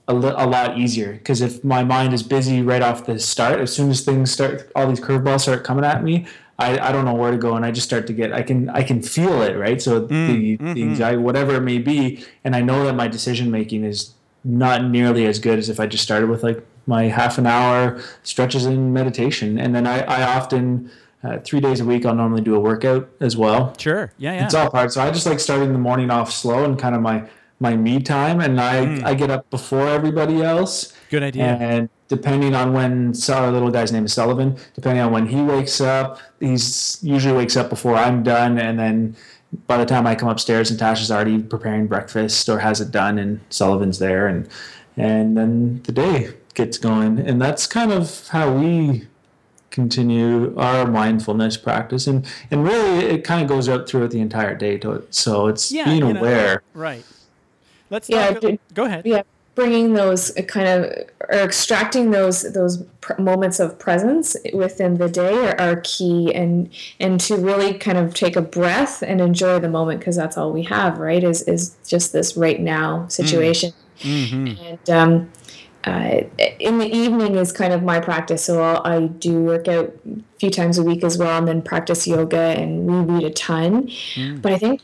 a, 0.08 0.14
li- 0.14 0.34
a 0.36 0.46
lot 0.46 0.76
easier. 0.78 1.12
Because 1.12 1.40
if 1.40 1.62
my 1.62 1.84
mind 1.84 2.12
is 2.14 2.22
busy 2.22 2.62
right 2.62 2.82
off 2.82 3.06
the 3.06 3.18
start, 3.18 3.60
as 3.60 3.72
soon 3.72 3.90
as 3.90 4.00
things 4.04 4.30
start, 4.32 4.70
all 4.74 4.88
these 4.88 5.00
curveballs 5.00 5.42
start 5.42 5.62
coming 5.64 5.84
at 5.84 6.02
me, 6.02 6.26
I, 6.58 6.78
I 6.88 6.90
don't 6.90 7.04
know 7.04 7.14
where 7.14 7.30
to 7.30 7.36
go, 7.38 7.54
and 7.54 7.64
I 7.64 7.70
just 7.70 7.86
start 7.86 8.08
to 8.08 8.12
get 8.12 8.32
I 8.32 8.42
can 8.42 8.68
I 8.70 8.82
can 8.82 9.00
feel 9.00 9.42
it 9.42 9.56
right. 9.56 9.80
So 9.80 10.00
the, 10.00 10.56
the 10.56 10.82
anxiety, 10.82 11.18
whatever 11.18 11.54
it 11.54 11.60
may 11.60 11.78
be, 11.78 12.24
and 12.42 12.56
I 12.56 12.62
know 12.62 12.84
that 12.86 12.94
my 12.94 13.06
decision 13.06 13.50
making 13.52 13.84
is 13.84 14.14
not 14.42 14.82
nearly 14.84 15.24
as 15.26 15.38
good 15.38 15.58
as 15.60 15.68
if 15.68 15.78
I 15.78 15.86
just 15.86 16.02
started 16.02 16.28
with 16.28 16.42
like 16.42 16.64
my 16.86 17.04
half 17.04 17.38
an 17.38 17.46
hour 17.46 18.00
stretches 18.24 18.66
in 18.66 18.92
meditation, 18.92 19.56
and 19.58 19.72
then 19.72 19.86
I, 19.86 20.00
I 20.00 20.36
often 20.36 20.90
uh, 21.22 21.38
three 21.44 21.60
days 21.60 21.78
a 21.80 21.84
week 21.84 22.04
I'll 22.04 22.14
normally 22.14 22.40
do 22.42 22.56
a 22.56 22.60
workout 22.60 23.08
as 23.20 23.36
well. 23.36 23.72
Sure. 23.78 24.10
Yeah. 24.18 24.32
Yeah. 24.32 24.44
It's 24.44 24.54
all 24.54 24.68
part. 24.70 24.92
So 24.92 25.00
I 25.00 25.10
just 25.12 25.26
like 25.26 25.38
starting 25.40 25.72
the 25.72 25.78
morning 25.78 26.10
off 26.10 26.32
slow 26.32 26.64
and 26.64 26.76
kind 26.78 26.94
of 26.96 27.02
my 27.02 27.28
my 27.60 27.76
me 27.76 28.00
time, 28.00 28.40
and 28.40 28.60
I 28.60 28.84
Hmm. 28.84 29.06
I 29.06 29.14
get 29.14 29.30
up 29.30 29.48
before 29.50 29.88
everybody 29.88 30.42
else. 30.42 30.92
Good 31.10 31.22
idea. 31.22 31.44
And 31.44 31.88
depending 32.08 32.54
on 32.54 32.72
when 32.72 33.12
our 33.28 33.50
little 33.50 33.70
guy's 33.70 33.92
name 33.92 34.04
is 34.04 34.12
Sullivan, 34.12 34.56
depending 34.74 35.02
on 35.02 35.12
when 35.12 35.26
he 35.26 35.40
wakes 35.40 35.80
up, 35.80 36.20
he's 36.40 36.98
usually 37.02 37.34
wakes 37.36 37.56
up 37.56 37.68
before 37.70 37.94
I'm 37.96 38.22
done, 38.22 38.58
and 38.58 38.78
then 38.78 39.16
by 39.66 39.78
the 39.78 39.86
time 39.86 40.06
I 40.06 40.14
come 40.14 40.28
upstairs 40.28 40.70
and 40.70 40.78
Tasha's 40.78 41.10
already 41.10 41.38
preparing 41.38 41.86
breakfast 41.86 42.48
or 42.48 42.58
has 42.58 42.80
it 42.80 42.90
done, 42.90 43.18
and 43.18 43.40
Sullivan's 43.50 43.98
there, 43.98 44.26
and 44.26 44.48
and 44.96 45.36
then 45.36 45.82
the 45.84 45.92
day 45.92 46.30
gets 46.54 46.76
going, 46.78 47.18
and 47.20 47.40
that's 47.40 47.66
kind 47.66 47.92
of 47.92 48.28
how 48.28 48.52
we 48.52 49.06
continue 49.70 50.56
our 50.56 50.86
mindfulness 50.86 51.56
practice 51.56 52.06
and 52.06 52.26
and 52.50 52.64
really 52.64 53.04
it 53.04 53.22
kind 53.22 53.42
of 53.42 53.48
goes 53.48 53.68
out 53.68 53.86
throughout 53.88 54.10
the 54.10 54.18
entire 54.18 54.54
day 54.54 54.78
to 54.78 54.92
it 54.92 55.14
so 55.14 55.46
it's 55.46 55.70
Yeah, 55.70 55.84
being 55.84 56.00
know, 56.00 56.18
aware 56.18 56.62
Right. 56.72 57.04
Let's 57.90 58.08
Yeah, 58.08 58.32
talk. 58.34 58.54
go 58.74 58.84
ahead. 58.84 59.06
Yeah, 59.06 59.22
bringing 59.54 59.94
those 59.94 60.36
uh, 60.36 60.42
kind 60.42 60.68
of 60.68 60.84
or 61.28 61.38
extracting 61.38 62.12
those 62.12 62.52
those 62.52 62.84
pr- 63.00 63.20
moments 63.20 63.58
of 63.58 63.76
presence 63.78 64.36
within 64.52 64.98
the 64.98 65.08
day 65.08 65.34
are, 65.48 65.60
are 65.60 65.80
key, 65.82 66.32
and 66.34 66.70
and 67.00 67.18
to 67.20 67.36
really 67.36 67.74
kind 67.74 67.98
of 67.98 68.14
take 68.14 68.36
a 68.36 68.40
breath 68.40 69.02
and 69.02 69.20
enjoy 69.20 69.58
the 69.58 69.68
moment 69.68 70.00
because 70.00 70.16
that's 70.16 70.36
all 70.38 70.52
we 70.52 70.62
have, 70.62 70.98
right? 70.98 71.24
Is 71.24 71.42
is 71.42 71.76
just 71.86 72.12
this 72.12 72.36
right 72.36 72.60
now 72.60 73.08
situation, 73.08 73.72
and 74.04 74.90
um, 74.90 75.30
uh, 75.84 76.20
in 76.60 76.78
the 76.78 76.86
evening 76.86 77.34
is 77.34 77.50
kind 77.50 77.72
of 77.72 77.82
my 77.82 77.98
practice. 77.98 78.44
So 78.44 78.62
I'll, 78.62 78.82
I 78.86 79.06
do 79.06 79.40
work 79.40 79.66
out 79.68 79.92
a 80.06 80.38
few 80.38 80.50
times 80.50 80.78
a 80.78 80.82
week 80.82 81.02
as 81.02 81.18
well, 81.18 81.36
and 81.38 81.48
then 81.48 81.62
practice 81.62 82.06
yoga 82.06 82.38
and 82.38 82.86
we 82.86 83.14
read 83.14 83.24
a 83.24 83.30
ton. 83.30 83.90
But 84.40 84.52
I 84.52 84.58
think 84.58 84.82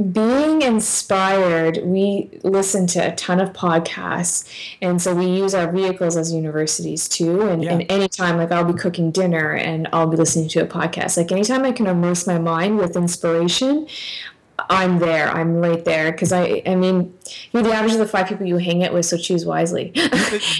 being 0.00 0.62
inspired, 0.62 1.80
we 1.84 2.30
listen 2.42 2.86
to 2.88 3.12
a 3.12 3.14
ton 3.16 3.40
of 3.40 3.52
podcasts, 3.52 4.44
and 4.80 5.00
so 5.00 5.14
we 5.14 5.26
use 5.26 5.54
our 5.54 5.70
vehicles 5.70 6.16
as 6.16 6.32
universities 6.32 7.08
too. 7.08 7.42
And, 7.42 7.62
Yeah. 7.64 7.72
and 7.72 7.92
anytime, 7.92 8.36
like 8.38 8.50
I'll 8.52 8.64
be 8.64 8.72
cooking 8.78 9.10
dinner 9.10 9.52
and 9.52 9.88
I'll 9.92 10.06
be 10.06 10.16
listening 10.16 10.48
to 10.50 10.60
a 10.60 10.66
podcast. 10.66 11.16
Like 11.16 11.30
anytime 11.32 11.64
I 11.64 11.72
can 11.72 11.86
immerse 11.86 12.26
my 12.26 12.38
mind 12.38 12.78
with 12.78 12.96
inspiration, 12.96 13.86
I'm 14.68 14.98
there. 14.98 15.28
I'm 15.28 15.56
right 15.56 15.84
there 15.84 16.12
because 16.12 16.32
I. 16.32 16.62
I 16.66 16.74
mean, 16.74 17.14
you're 17.52 17.62
the 17.62 17.72
average 17.72 17.92
of 17.92 17.98
the 17.98 18.06
five 18.08 18.26
people 18.28 18.46
you 18.46 18.56
hang 18.56 18.82
it 18.82 18.92
with, 18.92 19.06
so 19.06 19.16
choose 19.16 19.44
wisely. 19.46 19.92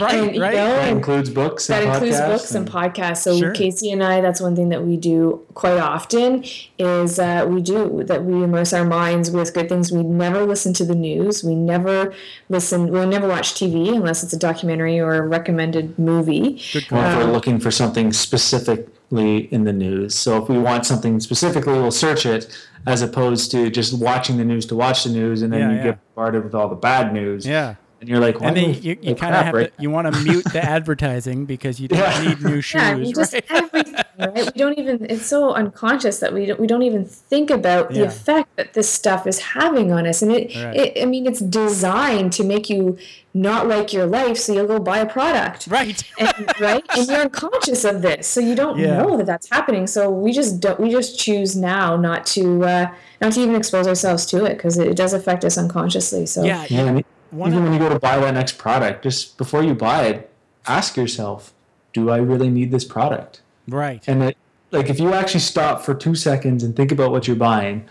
Right, 0.00 0.14
And, 0.14 0.40
right. 0.40 0.54
know, 0.54 0.66
that 0.76 0.88
includes 0.88 1.30
books 1.30 1.68
and 1.70 1.78
that 1.78 1.84
and 1.86 1.94
includes 1.94 2.16
podcasts 2.20 2.28
books 2.28 2.54
and, 2.54 2.68
podcasts. 2.68 3.16
So 3.18 3.38
Sure. 3.38 3.52
Casey 3.52 3.92
and 3.92 4.02
I, 4.02 4.20
that's 4.20 4.40
one 4.40 4.56
thing 4.56 4.68
that 4.70 4.82
we 4.84 4.96
do 4.96 5.46
quite 5.54 5.78
often 5.78 6.44
is 6.78 7.18
uh, 7.18 7.46
we 7.48 7.60
do 7.62 8.02
that 8.04 8.24
we 8.24 8.42
immerse 8.42 8.72
our 8.72 8.84
minds 8.84 9.30
with 9.30 9.54
good 9.54 9.68
things. 9.68 9.92
We 9.92 10.02
never 10.02 10.44
listen 10.44 10.72
to 10.74 10.84
the 10.84 10.94
news. 10.94 11.44
We 11.44 11.54
never 11.54 12.12
listen. 12.48 12.88
We 12.90 13.04
never 13.06 13.28
watch 13.28 13.54
TV 13.54 13.94
unless 13.94 14.22
it's 14.24 14.32
a 14.32 14.38
documentary 14.38 14.98
or 14.98 15.14
a 15.14 15.26
recommended 15.26 15.98
movie. 15.98 16.60
or 16.74 16.78
if 16.80 16.90
we're 16.90 17.24
looking 17.32 17.60
for 17.60 17.70
something 17.70 18.12
specifically 18.12 18.86
in 19.18 19.64
the 19.64 19.72
news. 19.72 20.14
So 20.14 20.42
if 20.42 20.48
we 20.48 20.58
want 20.58 20.86
something 20.86 21.18
specifically, 21.20 21.72
we'll 21.74 21.90
search 21.90 22.26
it 22.26 22.56
as 22.86 23.02
opposed 23.02 23.50
to 23.50 23.68
just 23.70 23.98
watching 24.00 24.36
the 24.36 24.44
news 24.44 24.66
to 24.66 24.76
watch 24.76 25.04
the 25.04 25.10
news, 25.10 25.42
and 25.42 25.52
then 25.52 25.60
Yeah, 25.60 25.70
you 25.70 25.76
yeah. 25.76 25.84
get 25.84 26.14
bombarded 26.14 26.44
with 26.44 26.54
all 26.54 26.68
the 26.68 26.76
bad 26.76 27.12
news. 27.12 27.46
Yeah. 27.46 27.74
and 28.00 28.08
you're 28.08 28.20
like, 28.20 28.40
Why 28.40 28.48
And 28.48 28.56
then 28.56 28.70
I 28.70 28.72
you, 28.74 28.98
you 29.02 29.14
kind 29.14 29.34
of 29.34 29.44
have 29.44 29.54
right 29.54 29.76
to, 29.76 29.82
you 29.82 29.90
want 29.90 30.14
to 30.14 30.20
mute 30.22 30.44
the 30.52 30.64
advertising 30.64 31.44
because 31.44 31.78
you 31.80 31.88
don't 31.88 31.98
Yeah. 31.98 32.28
need 32.28 32.40
new 32.42 32.60
shoes, 32.60 32.80
Yeah, 32.80 32.88
I 32.90 32.94
mean, 32.94 33.14
just 33.14 33.34
right? 33.50 33.99
Everything, 34.18 34.44
right? 34.44 34.54
We 34.54 34.58
don't 34.58 34.78
even. 34.78 35.06
It's 35.10 35.26
so 35.26 35.52
unconscious 35.54 36.18
that 36.20 36.32
we 36.32 36.46
don't, 36.46 36.60
we 36.60 36.66
don't 36.66 36.82
even 36.82 37.04
think 37.04 37.50
about 37.50 37.90
the 37.90 38.00
Yeah. 38.00 38.04
effect 38.06 38.56
that 38.56 38.74
this 38.74 38.88
stuff 38.90 39.26
is 39.26 39.38
having 39.40 39.92
on 39.92 40.06
us. 40.06 40.22
And 40.22 40.32
it, 40.32 40.54
Right. 40.54 40.76
it, 40.76 41.02
I 41.02 41.06
mean, 41.06 41.26
it's 41.26 41.40
designed 41.40 42.32
to 42.34 42.44
make 42.44 42.68
you 42.70 42.96
not 43.32 43.68
like 43.68 43.92
your 43.92 44.06
life, 44.06 44.36
so 44.36 44.52
you'll 44.52 44.66
go 44.66 44.80
buy 44.80 44.98
a 44.98 45.06
product. 45.06 45.66
Right. 45.68 46.02
and, 46.18 46.52
right 46.60 46.84
and 46.96 47.08
you're 47.08 47.20
unconscious 47.20 47.84
of 47.84 48.02
this 48.02 48.26
so 48.26 48.40
you 48.40 48.54
don't 48.54 48.78
Yeah. 48.78 49.02
know 49.02 49.16
that 49.16 49.26
that's 49.26 49.48
happening 49.50 49.86
so 49.86 50.10
we 50.10 50.32
just 50.32 50.58
don't 50.60 50.80
we 50.80 50.90
just 50.90 51.16
choose 51.18 51.54
now 51.56 51.96
not 51.96 52.26
to 52.34 52.64
uh, 52.64 52.86
not 53.20 53.32
to 53.34 53.40
even 53.40 53.54
expose 53.54 53.86
ourselves 53.86 54.26
to 54.26 54.44
it 54.46 54.56
because 54.56 54.78
it, 54.78 54.96
does 54.96 55.12
affect 55.12 55.44
us 55.44 55.56
unconsciously 55.56 56.26
so 56.26 56.42
Yeah. 56.42 56.64
Yeah, 56.68 56.80
and 56.86 57.04
One 57.30 57.50
even 57.52 57.58
of- 57.58 57.64
when 57.70 57.72
you 57.72 57.78
go 57.78 57.88
to 57.88 58.00
buy 58.00 58.18
that 58.18 58.34
next 58.34 58.58
product, 58.58 59.04
just 59.04 59.38
before 59.38 59.62
you 59.62 59.74
buy 59.74 60.06
it, 60.06 60.30
ask 60.66 60.96
yourself, 60.96 61.52
do 61.92 62.10
I 62.10 62.16
really 62.16 62.50
need 62.50 62.72
this 62.72 62.84
product? 62.84 63.42
Right. 63.68 64.02
And 64.06 64.22
it, 64.22 64.36
like 64.70 64.88
if 64.88 65.00
you 65.00 65.12
actually 65.12 65.40
stop 65.40 65.82
for 65.82 65.94
two 65.94 66.14
seconds 66.14 66.62
and 66.62 66.76
think 66.76 66.92
about 66.92 67.10
what 67.10 67.26
you're 67.26 67.36
buying. 67.36 67.88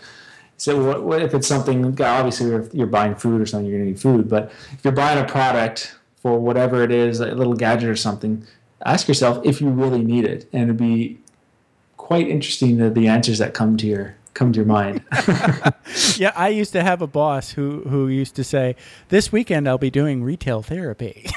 So 0.56 0.84
what, 0.84 1.04
what 1.04 1.22
if 1.22 1.32
it's 1.32 1.46
something? 1.46 2.00
Obviously, 2.00 2.50
if 2.50 2.74
you're 2.74 2.86
buying 2.86 3.14
food 3.14 3.40
or 3.40 3.46
something, 3.46 3.68
you're 3.68 3.78
gonna 3.78 3.90
need 3.90 4.00
food. 4.00 4.28
But 4.28 4.52
if 4.72 4.84
you're 4.84 4.92
buying 4.92 5.18
a 5.18 5.26
product 5.26 5.96
for 6.16 6.38
whatever 6.38 6.82
it 6.82 6.90
is, 6.92 7.20
a 7.20 7.34
little 7.34 7.54
gadget 7.54 7.88
or 7.88 7.96
something, 7.96 8.46
ask 8.84 9.08
yourself 9.08 9.44
if 9.44 9.60
you 9.60 9.70
really 9.70 10.04
need 10.04 10.24
it, 10.24 10.48
and 10.52 10.64
it'd 10.64 10.76
be 10.76 11.18
quite 11.96 12.28
interesting 12.28 12.76
the, 12.76 12.90
the 12.90 13.06
answers 13.08 13.38
that 13.38 13.54
come 13.54 13.76
to 13.78 13.86
your 13.86 14.16
come 14.34 14.52
to 14.52 14.58
your 14.58 14.66
mind. 14.66 15.02
Yeah, 16.16 16.32
I 16.36 16.48
used 16.48 16.72
to 16.72 16.82
have 16.82 17.02
a 17.02 17.06
boss 17.06 17.50
who 17.50 17.80
who 17.88 18.08
used 18.08 18.36
to 18.36 18.44
say, 18.44 18.76
"This 19.08 19.32
weekend 19.32 19.66
I'll 19.68 19.78
be 19.78 19.90
doing 19.90 20.22
retail 20.22 20.62
therapy." 20.62 21.28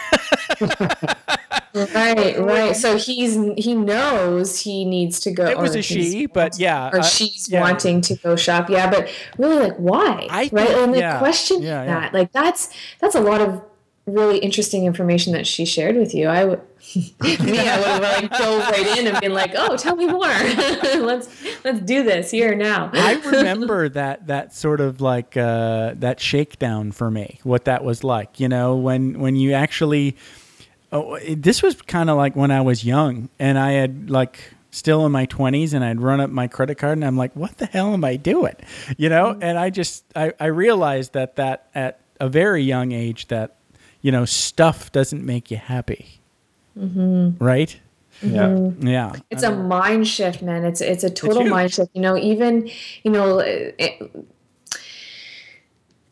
Right, 1.75 2.39
right. 2.39 2.75
So 2.75 2.97
he's 2.97 3.35
he 3.57 3.73
knows 3.73 4.59
he 4.59 4.85
needs 4.85 5.19
to 5.21 5.31
go. 5.31 5.45
It 5.45 5.57
was 5.57 5.75
a 5.75 5.81
she, 5.81 6.27
but 6.27 6.59
yeah, 6.59 6.89
or 6.89 6.99
uh, 6.99 7.03
she's 7.03 7.49
yeah. 7.49 7.61
wanting 7.61 8.01
to 8.01 8.15
go 8.15 8.35
shop. 8.35 8.69
Yeah, 8.69 8.89
but 8.89 9.09
really, 9.37 9.69
like, 9.69 9.77
why? 9.77 10.27
I 10.29 10.49
right, 10.51 10.69
and 10.69 10.91
like 10.91 11.01
yeah, 11.01 11.17
question 11.17 11.63
yeah, 11.63 11.85
that. 11.85 12.13
Like, 12.13 12.31
that's 12.31 12.69
that's 12.99 13.15
a 13.15 13.21
lot 13.21 13.41
of 13.41 13.63
really 14.05 14.37
interesting 14.39 14.85
information 14.85 15.33
that 15.33 15.47
she 15.47 15.65
shared 15.65 15.95
with 15.95 16.13
you. 16.13 16.27
I 16.27 16.45
would, 16.45 16.61
me, 16.95 17.05
I 17.21 17.77
would 17.77 17.87
have 17.87 18.01
like 18.01 18.31
dove 18.31 18.69
right 18.69 18.97
in 18.97 19.07
and 19.07 19.19
been 19.19 19.33
like, 19.33 19.53
oh, 19.55 19.77
tell 19.77 19.95
me 19.95 20.05
more. 20.05 20.21
let's 20.27 21.29
let's 21.63 21.79
do 21.79 22.03
this 22.03 22.29
here 22.29 22.53
now. 22.55 22.91
I 22.93 23.13
remember 23.13 23.89
that 23.89 24.27
that 24.27 24.53
sort 24.53 24.81
of 24.81 25.01
like 25.01 25.37
uh, 25.37 25.93
that 25.95 26.19
shakedown 26.19 26.91
for 26.91 27.09
me. 27.09 27.39
What 27.43 27.65
that 27.65 27.83
was 27.83 28.03
like, 28.03 28.39
you 28.39 28.49
know, 28.49 28.75
when 28.75 29.19
when 29.19 29.35
you 29.35 29.53
actually. 29.53 30.17
Oh, 30.93 31.17
this 31.17 31.63
was 31.63 31.81
kind 31.81 32.11
of 32.11 32.17
like 32.17 32.35
when 32.35 32.51
I 32.51 32.61
was 32.61 32.85
young, 32.85 33.29
and 33.39 33.57
I 33.57 33.71
had 33.71 34.11
like 34.11 34.53
still 34.69 35.07
in 35.07 35.11
my 35.11 35.25
twenties, 35.25 35.73
and 35.73 35.83
I'd 35.83 35.99
run 35.99 36.21
up 36.21 36.29
my 36.29 36.47
credit 36.47 36.75
card, 36.75 36.99
and 36.99 37.03
I'm 37.03 37.17
like, 37.17 37.35
"What 37.35 37.57
the 37.57 37.65
hell 37.65 37.93
am 37.93 38.05
I 38.05 38.15
doing?" 38.15 38.55
You 38.95 39.09
know, 39.09 39.33
mm-hmm. 39.33 39.41
and 39.41 39.57
I 39.57 39.71
just 39.71 40.05
I, 40.15 40.33
I 40.39 40.45
realized 40.45 41.13
that 41.13 41.35
that 41.37 41.67
at 41.73 41.99
a 42.19 42.29
very 42.29 42.61
young 42.61 42.91
age 42.91 43.27
that 43.29 43.55
you 44.03 44.11
know 44.11 44.23
stuff 44.23 44.91
doesn't 44.91 45.25
make 45.25 45.49
you 45.49 45.57
happy, 45.57 46.19
mm-hmm. 46.77 47.43
right? 47.43 47.79
Mm-hmm. 48.21 48.87
yeah. 48.87 49.13
Yeah, 49.13 49.19
it's 49.31 49.41
a 49.41 49.51
mind 49.51 50.07
shift 50.07 50.43
man 50.43 50.63
it's 50.63 50.81
it's 50.81 51.03
a 51.03 51.09
total 51.09 51.41
huge. 51.41 51.51
mind 51.51 51.73
shift 51.73 51.89
you 51.93 52.01
know 52.01 52.15
even 52.15 52.69
you 53.03 53.11
know 53.11 53.39
it, 53.39 54.11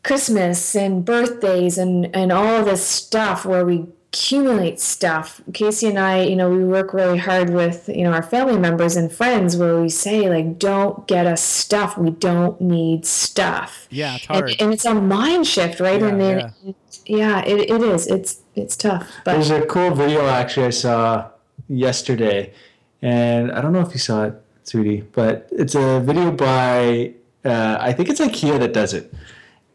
christmas 0.02 0.74
and 0.74 1.04
birthdays 1.04 1.78
and 1.78 2.14
and 2.14 2.32
all 2.32 2.64
this 2.64 2.84
stuff 2.84 3.46
where 3.46 3.64
we 3.64 3.86
accumulate 4.12 4.78
stuff 4.78 5.40
casey 5.54 5.86
and 5.88 5.98
i 5.98 6.20
you 6.20 6.36
know 6.36 6.50
we 6.50 6.62
work 6.62 6.92
really 6.92 7.16
hard 7.16 7.48
with 7.48 7.88
you 7.88 8.04
know 8.04 8.12
our 8.12 8.22
family 8.22 8.58
members 8.58 8.94
and 8.94 9.10
friends 9.10 9.56
where 9.56 9.80
we 9.80 9.88
say 9.88 10.28
like 10.28 10.58
don't 10.58 11.08
get 11.08 11.26
us 11.26 11.42
stuff 11.42 11.96
we 11.96 12.10
don't 12.10 12.60
need 12.60 13.06
stuff 13.06 13.88
yeah, 13.88 14.16
it's 14.16 14.26
and, 14.28 14.36
hard. 14.36 14.54
and 14.60 14.72
it's 14.72 14.84
a 14.84 14.94
mind 14.94 15.46
shift 15.46 15.80
right 15.80 16.00
Yeah, 16.00 16.08
and 16.08 16.20
then 16.20 16.54
yeah. 16.62 16.72
yeah, 17.06 17.44
it, 17.44 17.70
it 17.70 17.82
is 17.82 18.06
it's 18.06 18.42
it's 18.54 18.76
tough 18.76 19.08
but 19.24 19.32
There's 19.32 19.50
a 19.50 19.64
cool 19.64 19.94
video 19.94 20.26
actually 20.26 20.66
I 20.66 20.70
saw 20.70 21.32
yesterday, 21.68 22.52
and 23.00 23.50
I 23.52 23.60
don't 23.60 23.72
know 23.72 23.80
if 23.80 23.92
you 23.92 23.98
saw 23.98 24.24
it, 24.24 24.34
sweetie, 24.64 25.02
but 25.12 25.48
it's 25.50 25.74
a 25.74 26.00
video 26.00 26.30
by 26.30 27.14
uh, 27.44 27.78
I 27.80 27.92
think 27.92 28.08
it's 28.08 28.20
IKEA 28.20 28.58
that 28.60 28.72
does 28.72 28.94
it. 28.94 29.12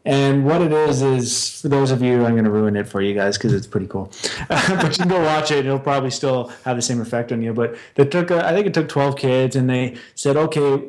And 0.08 0.46
what 0.46 0.62
it 0.62 0.72
is 0.72 1.02
is 1.02 1.60
for 1.60 1.68
those 1.68 1.90
of 1.90 2.00
you, 2.00 2.24
I'm 2.24 2.32
going 2.32 2.44
to 2.44 2.50
ruin 2.50 2.76
it 2.76 2.88
for 2.88 3.02
you 3.02 3.12
guys 3.12 3.36
because 3.36 3.52
it's 3.52 3.66
pretty 3.66 3.86
cool. 3.86 4.10
but 4.48 4.84
you 4.84 5.04
can 5.04 5.08
go 5.08 5.22
watch 5.22 5.50
it; 5.50 5.66
it'll 5.66 5.78
probably 5.78 6.10
still 6.10 6.48
have 6.64 6.76
the 6.76 6.82
same 6.82 7.02
effect 7.02 7.30
on 7.30 7.42
you. 7.42 7.52
But 7.52 7.76
they 7.94 8.06
took, 8.06 8.30
a, 8.30 8.42
I 8.42 8.54
think 8.54 8.66
it 8.66 8.72
took 8.72 8.88
12 8.88 9.16
kids, 9.18 9.54
and 9.54 9.68
they 9.68 9.98
said, 10.14 10.38
okay, 10.38 10.82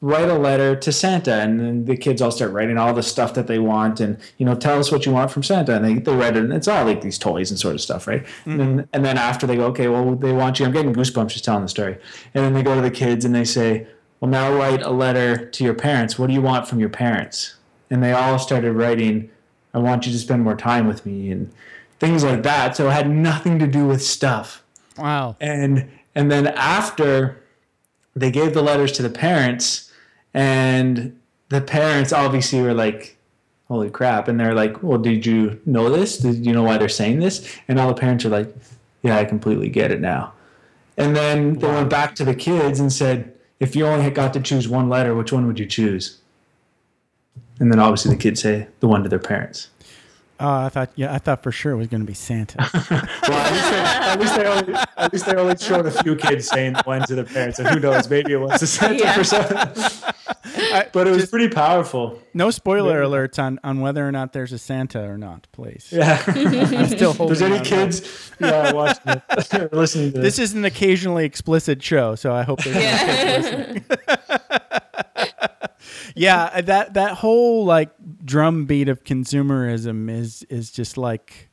write 0.00 0.30
a 0.30 0.38
letter 0.38 0.74
to 0.74 0.90
Santa, 0.90 1.34
and 1.34 1.60
then 1.60 1.84
the 1.84 1.98
kids 1.98 2.22
all 2.22 2.30
start 2.30 2.50
writing 2.52 2.78
all 2.78 2.94
the 2.94 3.02
stuff 3.02 3.34
that 3.34 3.46
they 3.46 3.58
want, 3.58 4.00
and 4.00 4.16
you 4.38 4.46
know, 4.46 4.54
tell 4.54 4.78
us 4.78 4.90
what 4.90 5.04
you 5.04 5.12
want 5.12 5.30
from 5.30 5.42
Santa, 5.42 5.76
and 5.76 5.84
they, 5.84 5.94
they 5.98 6.16
write 6.16 6.34
it, 6.34 6.42
and 6.42 6.54
it's 6.54 6.66
all 6.66 6.86
like 6.86 7.02
these 7.02 7.18
toys 7.18 7.50
and 7.50 7.60
sort 7.60 7.74
of 7.74 7.80
stuff, 7.82 8.06
right? 8.06 8.24
And 8.46 8.58
then 8.58 8.68
mm-hmm. 8.78 8.88
and 8.94 9.04
then 9.04 9.18
after 9.18 9.46
they 9.46 9.56
go, 9.56 9.66
okay, 9.66 9.88
well, 9.88 10.14
they 10.14 10.32
want 10.32 10.58
you. 10.58 10.64
I'm 10.64 10.72
getting 10.72 10.94
goosebumps 10.94 11.28
just 11.28 11.44
telling 11.44 11.62
the 11.62 11.68
story, 11.68 11.98
and 12.32 12.42
then 12.42 12.54
they 12.54 12.62
go 12.62 12.74
to 12.74 12.80
the 12.80 12.90
kids 12.90 13.26
and 13.26 13.34
they 13.34 13.44
say, 13.44 13.86
well, 14.20 14.30
now 14.30 14.50
write 14.50 14.80
a 14.80 14.90
letter 14.90 15.44
to 15.44 15.62
your 15.62 15.74
parents. 15.74 16.18
What 16.18 16.28
do 16.28 16.32
you 16.32 16.40
want 16.40 16.66
from 16.66 16.80
your 16.80 16.88
parents? 16.88 17.56
And 17.92 18.02
they 18.02 18.12
all 18.12 18.38
started 18.38 18.72
writing, 18.72 19.30
I 19.74 19.78
want 19.78 20.06
you 20.06 20.12
to 20.12 20.18
spend 20.18 20.42
more 20.42 20.56
time 20.56 20.88
with 20.88 21.04
me, 21.04 21.30
and 21.30 21.52
things 21.98 22.24
like 22.24 22.42
that. 22.42 22.74
So 22.74 22.88
it 22.88 22.92
had 22.92 23.10
nothing 23.10 23.58
to 23.58 23.66
do 23.66 23.86
with 23.86 24.02
stuff. 24.02 24.64
Wow. 24.96 25.36
and 25.40 25.90
and 26.14 26.30
then 26.30 26.46
after 26.48 27.42
they 28.16 28.30
gave 28.30 28.54
the 28.54 28.62
letters 28.62 28.92
to 28.92 29.02
the 29.02 29.10
parents 29.10 29.92
and 30.34 31.18
the 31.48 31.60
parents 31.60 32.12
obviously 32.12 32.60
were 32.62 32.74
like 32.74 33.18
holy 33.68 33.90
crap. 33.90 34.26
And 34.26 34.40
they're 34.40 34.54
like 34.54 34.82
well 34.82 34.98
did 34.98 35.26
you 35.26 35.60
know 35.66 35.90
this? 35.90 36.16
Did 36.16 36.46
you 36.46 36.54
know 36.54 36.62
why 36.62 36.78
they're 36.78 36.88
saying 36.88 37.20
this? 37.20 37.58
And 37.68 37.78
all 37.78 37.88
the 37.88 38.00
parents 38.00 38.24
are 38.24 38.30
like 38.30 38.54
yeah 39.02 39.18
i 39.18 39.26
completely 39.26 39.68
get 39.68 39.90
it 39.92 40.00
now. 40.00 40.32
And 40.96 41.14
then 41.14 41.58
they 41.58 41.68
went 41.68 41.90
back 41.90 42.14
to 42.14 42.24
the 42.24 42.34
kids 42.34 42.80
and 42.80 42.90
said 42.90 43.34
if 43.60 43.76
you 43.76 43.86
only 43.86 44.08
got 44.10 44.32
to 44.32 44.40
choose 44.40 44.66
one 44.66 44.88
letter 44.88 45.14
which 45.14 45.30
one 45.30 45.46
would 45.46 45.58
you 45.58 45.66
choose 45.66 46.21
and 47.60 47.70
then 47.72 47.78
obviously 47.78 48.10
the 48.14 48.20
kids 48.20 48.40
say 48.40 48.66
the 48.80 48.88
one 48.88 49.02
to 49.02 49.08
their 49.08 49.18
parents 49.18 49.68
Oh, 50.40 50.64
I 50.64 50.70
thought 50.70 50.90
yeah, 50.96 51.14
I 51.14 51.18
thought 51.18 51.40
for 51.44 51.52
sure 51.52 51.70
it 51.70 51.76
was 51.76 51.86
going 51.86 52.00
to 52.00 52.06
be 52.06 52.14
Santa. 52.14 52.58
Well, 53.28 53.38
at 53.38 53.52
least, 53.52 53.70
they, 53.70 53.78
at 53.78 54.18
least 54.18 54.36
they 54.36 54.44
only 54.46 54.74
at 54.96 55.12
least 55.12 55.26
they 55.26 55.34
only 55.36 55.56
showed 55.56 55.86
a 55.86 56.02
few 56.02 56.16
kids 56.16 56.48
saying 56.48 56.72
the 56.72 56.82
one 56.82 57.02
to 57.06 57.14
their 57.14 57.24
parents, 57.24 57.60
and 57.60 57.68
who 57.68 57.78
knows, 57.78 58.10
maybe 58.10 58.32
it 58.32 58.38
was 58.38 58.60
a 58.60 58.66
Santa 58.66 58.96
Yeah. 59.04 59.12
for 59.14 59.22
some. 59.22 59.44
But 60.92 61.06
it 61.06 61.10
was 61.12 61.30
pretty 61.30 61.48
powerful. 61.48 62.18
No 62.34 62.50
spoiler 62.50 63.02
alerts 63.02 63.38
on, 63.40 63.60
on 63.62 63.80
whether 63.82 64.06
or 64.06 64.10
not 64.10 64.32
there's 64.32 64.52
a 64.52 64.58
Santa 64.58 65.02
or 65.08 65.16
not, 65.16 65.46
please. 65.52 65.88
Yeah. 65.92 66.20
I'm 66.26 66.86
still 66.88 67.12
If 67.12 67.18
holding. 67.18 67.26
there's 67.38 67.42
any 67.42 67.58
on. 67.58 67.64
kids 67.64 68.30
yeah, 68.40 68.72
watching 68.72 69.12
it, 69.12 69.72
listening 69.72 70.12
to 70.12 70.18
This 70.20 70.36
this, 70.36 70.50
is 70.50 70.54
an 70.54 70.64
occasionally 70.64 71.24
explicit 71.24 71.80
show, 71.82 72.16
so 72.16 72.34
I 72.34 72.42
hope 72.42 72.64
there's. 72.64 72.76
yeah 72.76 73.78
yeah, 76.22 76.50
uh, 76.54 76.60
that 76.62 76.94
that 76.94 77.14
whole 77.14 77.64
like 77.64 77.90
drumbeat 78.24 78.88
of 78.88 79.02
consumerism 79.02 80.08
is 80.08 80.44
is 80.44 80.70
just 80.70 80.96
like 80.96 81.48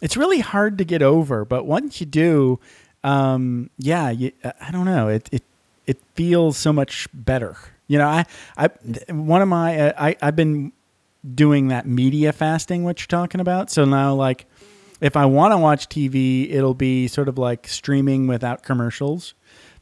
it's 0.00 0.16
really 0.16 0.40
hard 0.40 0.78
to 0.78 0.84
get 0.84 1.02
over. 1.02 1.44
But 1.44 1.66
once 1.66 2.00
you 2.00 2.06
do, 2.06 2.58
um, 3.02 3.68
yeah, 3.76 4.08
you, 4.08 4.32
I 4.42 4.70
don't 4.70 4.86
know. 4.86 5.08
It 5.08 5.28
it 5.30 5.42
it 5.86 5.98
feels 6.14 6.56
so 6.56 6.72
much 6.72 7.06
better. 7.12 7.58
You 7.86 7.98
know, 7.98 8.08
I 8.08 8.24
I 8.56 8.68
one 9.12 9.42
of 9.42 9.48
my 9.48 9.78
uh, 9.78 9.92
I 9.98 10.16
I've 10.22 10.36
been 10.36 10.72
doing 11.34 11.68
that 11.68 11.86
media 11.86 12.32
fasting, 12.32 12.82
what 12.82 13.00
you're 13.00 13.06
talking 13.08 13.42
about. 13.42 13.70
So 13.70 13.84
now, 13.84 14.14
like, 14.14 14.46
if 15.02 15.18
I 15.18 15.26
want 15.26 15.52
to 15.52 15.58
watch 15.58 15.90
TV, 15.90 16.50
it'll 16.50 16.72
be 16.72 17.08
sort 17.08 17.28
of 17.28 17.36
like 17.36 17.68
streaming 17.68 18.26
without 18.26 18.62
commercials. 18.62 19.34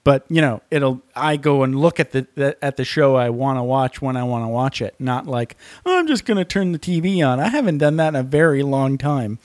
But 0.04 0.24
you 0.28 0.40
know, 0.40 0.62
it'll 0.70 1.02
I 1.14 1.36
go 1.36 1.62
and 1.62 1.78
look 1.78 2.00
at 2.00 2.12
the, 2.12 2.26
the 2.34 2.64
at 2.64 2.76
the 2.76 2.84
show 2.84 3.16
I 3.16 3.30
want 3.30 3.58
to 3.58 3.62
watch 3.62 4.02
when 4.02 4.16
I 4.16 4.24
want 4.24 4.44
to 4.44 4.48
watch 4.48 4.82
it, 4.82 4.94
not 4.98 5.26
like 5.26 5.56
oh, 5.86 5.98
I'm 5.98 6.06
just 6.06 6.24
going 6.24 6.38
to 6.38 6.44
turn 6.44 6.72
the 6.72 6.78
TV 6.78 7.26
on. 7.26 7.38
I 7.40 7.48
haven't 7.48 7.78
done 7.78 7.96
that 7.96 8.08
in 8.08 8.16
a 8.16 8.22
very 8.22 8.62
long 8.62 8.98
time. 8.98 9.38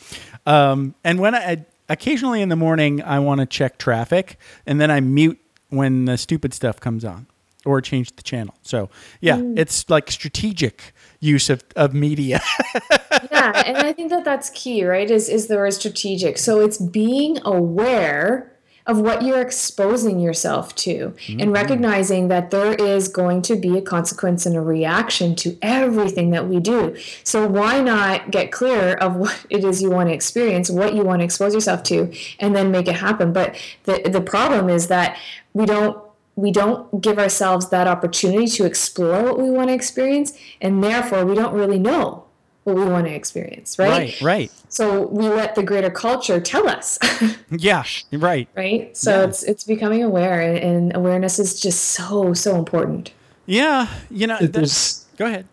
Um, 0.46 0.96
and 1.04 1.20
when 1.20 1.36
I 1.36 1.65
occasionally 1.89 2.41
in 2.41 2.50
the 2.50 2.56
morning, 2.56 3.04
I 3.04 3.20
want 3.20 3.39
to 3.41 3.46
check 3.46 3.78
traffic, 3.78 4.39
and 4.65 4.82
then 4.82 4.89
I 4.89 5.00
mute 5.00 5.39
when 5.70 6.06
the 6.06 6.17
stupid 6.17 6.54
stuff 6.54 6.80
comes 6.80 7.06
on 7.06 7.28
or 7.65 7.82
change 7.82 8.15
the 8.15 8.24
channel. 8.24 8.56
So 8.63 8.89
yeah, 9.22 9.41
it's 9.56 9.89
like 9.89 10.10
strategic 10.10 10.93
use 11.20 11.50
of, 11.50 11.63
of 11.76 11.93
media. 11.93 12.39
yeah 13.32 13.63
and 13.65 13.78
i 13.78 13.93
think 13.93 14.10
that 14.10 14.24
that's 14.24 14.50
key 14.52 14.86
right 14.86 15.10
is 15.10 15.30
is 15.30 15.48
the 15.48 15.56
word 15.56 15.74
strategic 15.74 16.38
so 16.38 16.60
it's 16.60 16.78
being 16.78 17.39
aware 17.46 18.52
of 18.88 19.00
what 19.02 19.21
you're 19.21 19.41
exposing 19.41 20.17
yourself 20.17 20.73
to 20.73 21.13
and 21.28 21.39
mm-hmm. 21.39 21.52
recognizing 21.52 22.30
that 22.30 22.52
there 22.52 22.73
is 22.73 23.10
going 23.10 23.41
to 23.41 23.56
be 23.58 23.78
a 23.78 23.82
consequence 23.82 24.45
and 24.45 24.56
a 24.56 24.62
reaction 24.62 25.36
to 25.36 25.58
everything 25.62 26.30
that 26.32 26.47
we 26.47 26.60
do. 26.62 26.95
So 27.26 27.45
why 27.45 27.82
not 27.82 28.32
get 28.32 28.52
clear 28.52 28.93
of 28.93 29.15
what 29.17 29.45
it 29.50 29.65
is 29.65 29.82
you 29.82 29.91
want 29.91 30.10
to 30.10 30.13
experience 30.13 30.69
what 30.69 30.95
you 30.95 31.04
want 31.04 31.19
to 31.19 31.26
expose 31.26 31.54
yourself 31.54 31.84
to 31.84 32.13
and 32.39 32.56
then 32.56 32.71
make 32.71 32.88
it 32.88 32.95
happen? 32.95 33.34
But 33.34 33.56
the 33.84 34.02
the 34.10 34.21
problem 34.21 34.69
is 34.69 34.88
that 34.88 35.17
we 35.54 35.65
don't 35.65 36.02
we 36.38 36.52
don't 36.52 37.02
give 37.02 37.19
ourselves 37.19 37.69
that 37.69 37.88
opportunity 37.88 38.47
to 38.47 38.63
explore 38.63 39.23
what 39.23 39.39
we 39.39 39.50
want 39.50 39.69
to 39.69 39.73
experience 39.73 40.38
and 40.62 40.84
therefore 40.84 41.26
we 41.26 41.36
don't 41.36 41.54
really 41.54 41.80
know 41.80 42.27
what 42.67 42.75
we 42.75 42.84
want 42.86 43.06
to 43.08 43.13
experience 43.13 43.80
right, 43.80 43.89
right, 43.89 44.21
right. 44.21 44.51
so 44.67 45.08
we 45.08 45.30
let 45.30 45.56
the 45.56 45.63
greater 45.63 45.89
culture 45.89 46.39
tell 46.41 46.67
us 46.67 46.99
Yeah, 47.49 47.84
right. 48.12 48.49
right 48.56 48.95
so 48.97 49.12
Yeah. 49.21 49.27
it's 49.27 49.43
it's 49.43 49.63
becoming 49.63 50.03
aware 50.03 50.41
and, 50.41 50.58
and 50.58 50.95
awareness 50.95 51.39
is 51.39 51.62
just 51.62 51.82
so 51.95 52.34
so 52.34 52.58
important 52.58 53.12
Yeah, 53.45 53.88
you 54.12 54.27
know. 54.27 54.38
there's 54.39 55.06
go 55.17 55.25
ahead. 55.27 55.45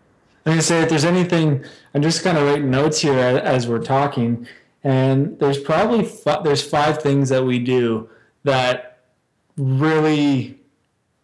I'm 0.44 0.52
gonna 0.54 0.62
say 0.62 0.82
if 0.82 0.88
there's 0.90 1.04
anything, 1.06 1.64
I'm 1.94 2.02
just 2.02 2.22
kind 2.24 2.36
of 2.36 2.44
writing 2.44 2.68
notes 2.68 2.98
here 2.98 3.16
as, 3.16 3.38
as 3.38 3.68
we're 3.68 3.78
talking, 3.82 4.46
and 4.82 5.38
there's 5.38 5.58
probably 5.58 6.04
fi- 6.04 6.42
there's 6.42 6.60
five 6.62 7.00
things 7.00 7.28
that 7.30 7.44
we 7.44 7.58
do 7.60 8.10
that 8.42 8.98
really 9.56 10.58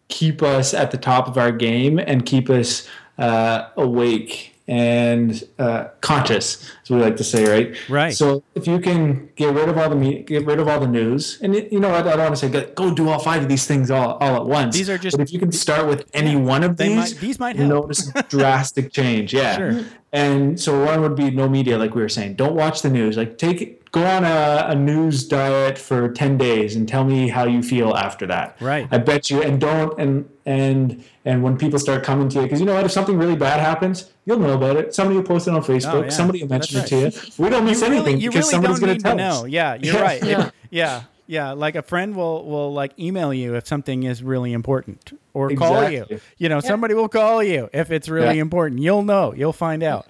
keep 0.07 0.41
us 0.41 0.73
at 0.73 0.91
the 0.91 0.97
top 0.97 1.27
of 1.27 1.37
our 1.37 1.51
game 1.51 1.99
and 1.99 2.25
keep 2.25 2.49
us 2.49 2.87
uh, 3.17 3.67
awake 3.77 4.50
and 4.71 5.43
uh, 5.59 5.89
conscious, 5.99 6.71
as 6.81 6.89
we 6.89 6.95
like 6.97 7.17
to 7.17 7.25
say, 7.25 7.43
right? 7.45 7.75
Right. 7.89 8.13
So 8.15 8.41
if 8.55 8.65
you 8.67 8.79
can 8.79 9.29
get 9.35 9.53
rid 9.53 9.67
of 9.67 9.77
all 9.77 9.89
the 9.89 9.97
me- 9.97 10.23
get 10.23 10.45
rid 10.45 10.59
of 10.61 10.67
all 10.69 10.79
the 10.79 10.87
news, 10.87 11.39
and 11.41 11.53
it, 11.53 11.73
you 11.73 11.79
know, 11.81 11.89
I, 11.89 11.99
I 11.99 12.03
don't 12.03 12.19
want 12.19 12.35
to 12.35 12.37
say 12.37 12.49
go, 12.49 12.65
go 12.73 12.95
do 12.95 13.09
all 13.09 13.19
five 13.19 13.43
of 13.43 13.49
these 13.49 13.67
things 13.67 13.91
all, 13.91 14.13
all 14.21 14.35
at 14.37 14.45
once. 14.45 14.75
These 14.77 14.89
are 14.89 14.97
just- 14.97 15.17
But 15.17 15.23
if 15.27 15.33
you 15.33 15.39
can 15.39 15.51
start 15.51 15.87
with 15.87 16.09
any 16.13 16.37
one 16.37 16.63
of 16.63 16.77
these, 16.77 16.95
might- 16.95 17.17
these 17.19 17.37
might 17.37 17.57
help. 17.57 17.69
notice 17.69 18.09
drastic 18.29 18.93
change. 18.99 19.33
Yeah. 19.33 19.57
Sure. 19.57 19.85
And 20.13 20.59
so 20.59 20.83
one 20.85 21.01
would 21.01 21.15
be 21.15 21.31
no 21.31 21.47
media, 21.49 21.77
like 21.77 21.93
we 21.95 22.01
were 22.01 22.09
saying. 22.09 22.35
Don't 22.35 22.55
watch 22.55 22.81
the 22.81 22.89
news. 22.89 23.17
Like 23.17 23.37
take 23.37 23.89
go 23.91 24.05
on 24.05 24.23
a, 24.23 24.65
a 24.69 24.75
news 24.75 25.27
diet 25.27 25.77
for 25.77 26.09
ten 26.09 26.37
days 26.37 26.75
and 26.77 26.87
tell 26.87 27.03
me 27.05 27.27
how 27.29 27.45
you 27.45 27.61
feel 27.63 27.93
after 27.95 28.25
that. 28.27 28.57
Right. 28.61 28.87
I 28.91 28.97
bet 28.97 29.29
you. 29.29 29.41
And 29.41 29.59
don't 29.61 29.97
and 29.99 30.29
and 30.45 31.03
and 31.23 31.43
when 31.43 31.57
people 31.57 31.79
start 31.79 32.03
coming 32.03 32.27
to 32.29 32.35
you, 32.39 32.43
because 32.43 32.59
you 32.59 32.65
know 32.65 32.73
what, 32.73 32.83
if 32.83 32.91
something 32.91 33.17
really 33.17 33.37
bad 33.37 33.61
happens, 33.61 34.11
you'll 34.31 34.39
know 34.47 34.53
about 34.55 34.75
it. 34.77 34.93
Somebody 34.95 35.17
will 35.17 35.25
post 35.25 35.47
it 35.47 35.53
on 35.53 35.61
Facebook. 35.63 35.93
Oh, 35.93 36.03
yeah. 36.03 36.09
Somebody 36.09 36.41
will 36.41 36.49
mention 36.49 36.79
That's 36.79 36.91
it 36.91 37.11
to 37.11 37.27
you. 37.27 37.33
We 37.43 37.49
don't 37.49 37.65
miss 37.65 37.79
you 37.81 37.87
anything 37.87 38.05
really, 38.05 38.21
you 38.23 38.29
because 38.29 38.45
really 38.51 38.51
somebody's 38.51 38.79
going 38.79 38.97
to 38.97 39.03
tell 39.03 39.11
to 39.17 39.23
know. 39.23 39.45
us. 39.45 39.47
Yeah, 39.49 39.75
you're 39.81 39.95
Yeah. 39.95 40.01
right. 40.01 40.23
It- 40.23 40.27
Yeah. 40.31 40.49
yeah, 40.71 41.01
yeah. 41.27 41.51
Like 41.51 41.75
a 41.75 41.81
friend 41.81 42.15
will 42.15 42.45
will 42.45 42.73
like 42.73 42.97
email 42.99 43.33
you 43.33 43.55
if 43.55 43.67
something 43.67 44.03
is 44.03 44.23
really 44.23 44.53
important, 44.53 45.17
or 45.33 45.49
call 45.51 45.89
you. 45.89 46.03
Exactly. 46.03 46.19
You 46.37 46.49
know, 46.49 46.59
somebody 46.61 46.93
will 46.93 47.09
call 47.09 47.43
you 47.43 47.69
if 47.73 47.91
it's 47.91 48.07
really 48.09 48.35
Yeah. 48.37 48.41
important. 48.41 48.79
You'll 48.81 49.03
know. 49.03 49.33
You'll 49.33 49.53
find 49.53 49.83
out. 49.83 50.07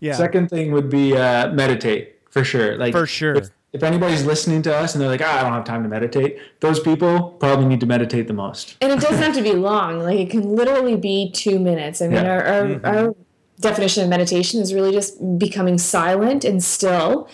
Yeah. 0.00 0.12
Second 0.14 0.50
thing 0.50 0.72
would 0.72 0.88
be 0.90 1.16
uh, 1.16 1.52
meditate 1.52 2.16
for 2.30 2.44
sure. 2.44 2.76
Like 2.76 2.92
For 2.92 3.06
sure. 3.06 3.34
If, 3.36 3.50
if 3.72 3.82
anybody's 3.82 4.24
listening 4.24 4.62
to 4.62 4.76
us 4.76 4.94
and 4.94 5.02
they're 5.02 5.08
like, 5.08 5.20
ah, 5.24 5.40
I 5.40 5.42
don't 5.42 5.52
have 5.52 5.64
time 5.64 5.82
to 5.82 5.88
meditate, 5.88 6.38
those 6.60 6.78
people 6.78 7.30
probably 7.40 7.66
need 7.66 7.80
to 7.80 7.86
meditate 7.86 8.28
the 8.28 8.32
most. 8.34 8.76
And 8.80 8.92
it 8.92 9.00
doesn't 9.00 9.20
have 9.20 9.34
to 9.34 9.42
be 9.42 9.52
long. 9.52 9.98
Like 9.98 10.18
it 10.20 10.30
can 10.30 10.54
literally 10.54 10.94
be 10.96 11.32
two 11.32 11.58
minutes. 11.58 12.00
I 12.00 12.06
mean, 12.06 12.22
Yeah. 12.24 12.30
our, 12.30 12.42
our, 12.44 12.62
Mm-hmm. 12.62 12.86
our 12.86 13.14
definition 13.64 14.04
of 14.04 14.08
meditation 14.08 14.60
is 14.60 14.72
really 14.72 14.92
just 14.92 15.18
becoming 15.38 15.78
silent 15.78 16.44
and 16.44 16.62
still 16.62 17.28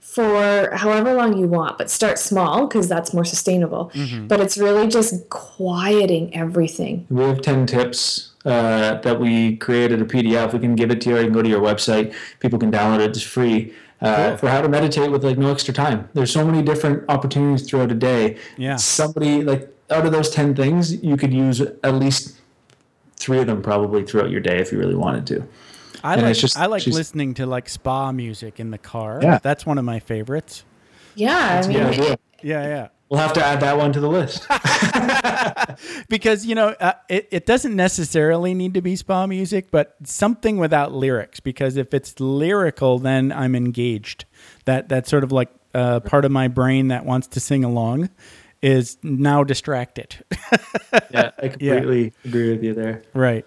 for 0.00 0.70
however 0.74 1.14
long 1.14 1.38
you 1.38 1.46
want, 1.46 1.78
but 1.78 1.90
start 1.90 2.18
small 2.18 2.66
because 2.66 2.86
that's 2.86 3.14
more 3.14 3.24
sustainable. 3.24 3.90
Mm-hmm. 3.94 4.26
But 4.26 4.40
it's 4.40 4.58
really 4.58 4.86
just 4.86 5.28
quieting 5.30 6.34
everything. 6.36 7.06
We 7.08 7.24
have 7.24 7.40
10 7.40 7.66
tips 7.66 8.32
uh, 8.44 9.00
that 9.00 9.18
we 9.18 9.56
created 9.56 10.02
a 10.02 10.04
PDF. 10.04 10.52
We 10.52 10.58
can 10.58 10.74
give 10.74 10.90
it 10.90 11.00
to 11.02 11.10
you 11.10 11.16
or 11.16 11.20
you 11.20 11.26
can 11.26 11.32
go 11.32 11.42
to 11.42 11.48
your 11.48 11.62
website. 11.62 12.14
People 12.40 12.58
can 12.58 12.70
download 12.70 13.00
it. 13.00 13.10
It's 13.10 13.22
free. 13.22 13.74
Uh, 14.02 14.30
Cool. 14.30 14.38
For 14.38 14.48
how 14.48 14.60
to 14.60 14.68
meditate 14.68 15.12
with 15.12 15.24
like 15.24 15.38
no 15.38 15.52
extra 15.52 15.72
time. 15.72 16.08
There's 16.12 16.32
so 16.32 16.44
many 16.44 16.60
different 16.60 17.04
opportunities 17.08 17.66
throughout 17.68 17.92
a 17.92 17.94
day. 17.94 18.36
Yeah. 18.58 18.74
Somebody 18.74 19.44
like 19.44 19.72
out 19.90 20.04
of 20.04 20.12
those 20.12 20.28
10 20.28 20.56
things, 20.56 21.02
you 21.04 21.16
could 21.16 21.32
use 21.32 21.60
at 21.60 21.94
least 21.94 22.36
three 23.16 23.38
of 23.38 23.46
them 23.46 23.62
probably 23.62 24.02
throughout 24.02 24.30
your 24.30 24.40
day 24.40 24.58
if 24.58 24.72
you 24.72 24.78
really 24.78 24.96
wanted 24.96 25.26
to. 25.28 25.48
I 26.04 26.14
and 26.14 26.22
like 26.22 26.36
just- 26.36 26.56
I 26.58 26.66
like 26.66 26.86
listening 26.86 27.34
to 27.34 27.46
like 27.46 27.68
spa 27.68 28.12
music 28.12 28.58
in 28.60 28.70
the 28.70 28.78
car. 28.78 29.20
Yeah. 29.22 29.38
That's 29.42 29.64
one 29.66 29.78
of 29.78 29.84
my 29.84 30.00
favorites. 30.00 30.64
Yeah, 31.14 31.62
I 31.64 31.66
mean, 31.68 31.76
Yeah. 31.78 32.14
Yeah, 32.42 32.66
yeah. 32.66 32.88
We'll 33.08 33.20
have 33.20 33.34
to 33.34 33.44
add 33.44 33.60
that 33.60 33.76
one 33.76 33.92
to 33.92 34.00
the 34.00 34.08
list. 34.08 34.46
because 36.08 36.46
you 36.46 36.54
know 36.54 36.68
uh, 36.80 36.92
it, 37.08 37.28
it 37.30 37.46
doesn't 37.46 37.74
necessarily 37.76 38.54
need 38.54 38.74
to 38.74 38.80
be 38.80 38.96
spa 38.96 39.26
music 39.26 39.70
but 39.70 39.96
something 40.04 40.56
without 40.56 40.92
lyrics 40.92 41.40
because 41.40 41.76
if 41.76 41.92
it's 41.94 42.18
lyrical 42.20 42.98
then 42.98 43.32
i'm 43.32 43.54
engaged 43.54 44.24
that 44.64 44.88
that's 44.88 45.10
sort 45.10 45.24
of 45.24 45.32
like 45.32 45.50
uh, 45.74 46.00
part 46.00 46.24
of 46.24 46.30
my 46.30 46.48
brain 46.48 46.88
that 46.88 47.04
wants 47.04 47.26
to 47.26 47.40
sing 47.40 47.64
along 47.64 48.08
is 48.60 48.96
now 49.02 49.42
distracted 49.42 50.16
yeah, 51.10 51.30
I 51.38 51.48
completely 51.48 52.12
agree 52.24 52.50
with 52.52 52.62
you 52.62 52.74
there. 52.74 53.02
right 53.14 53.44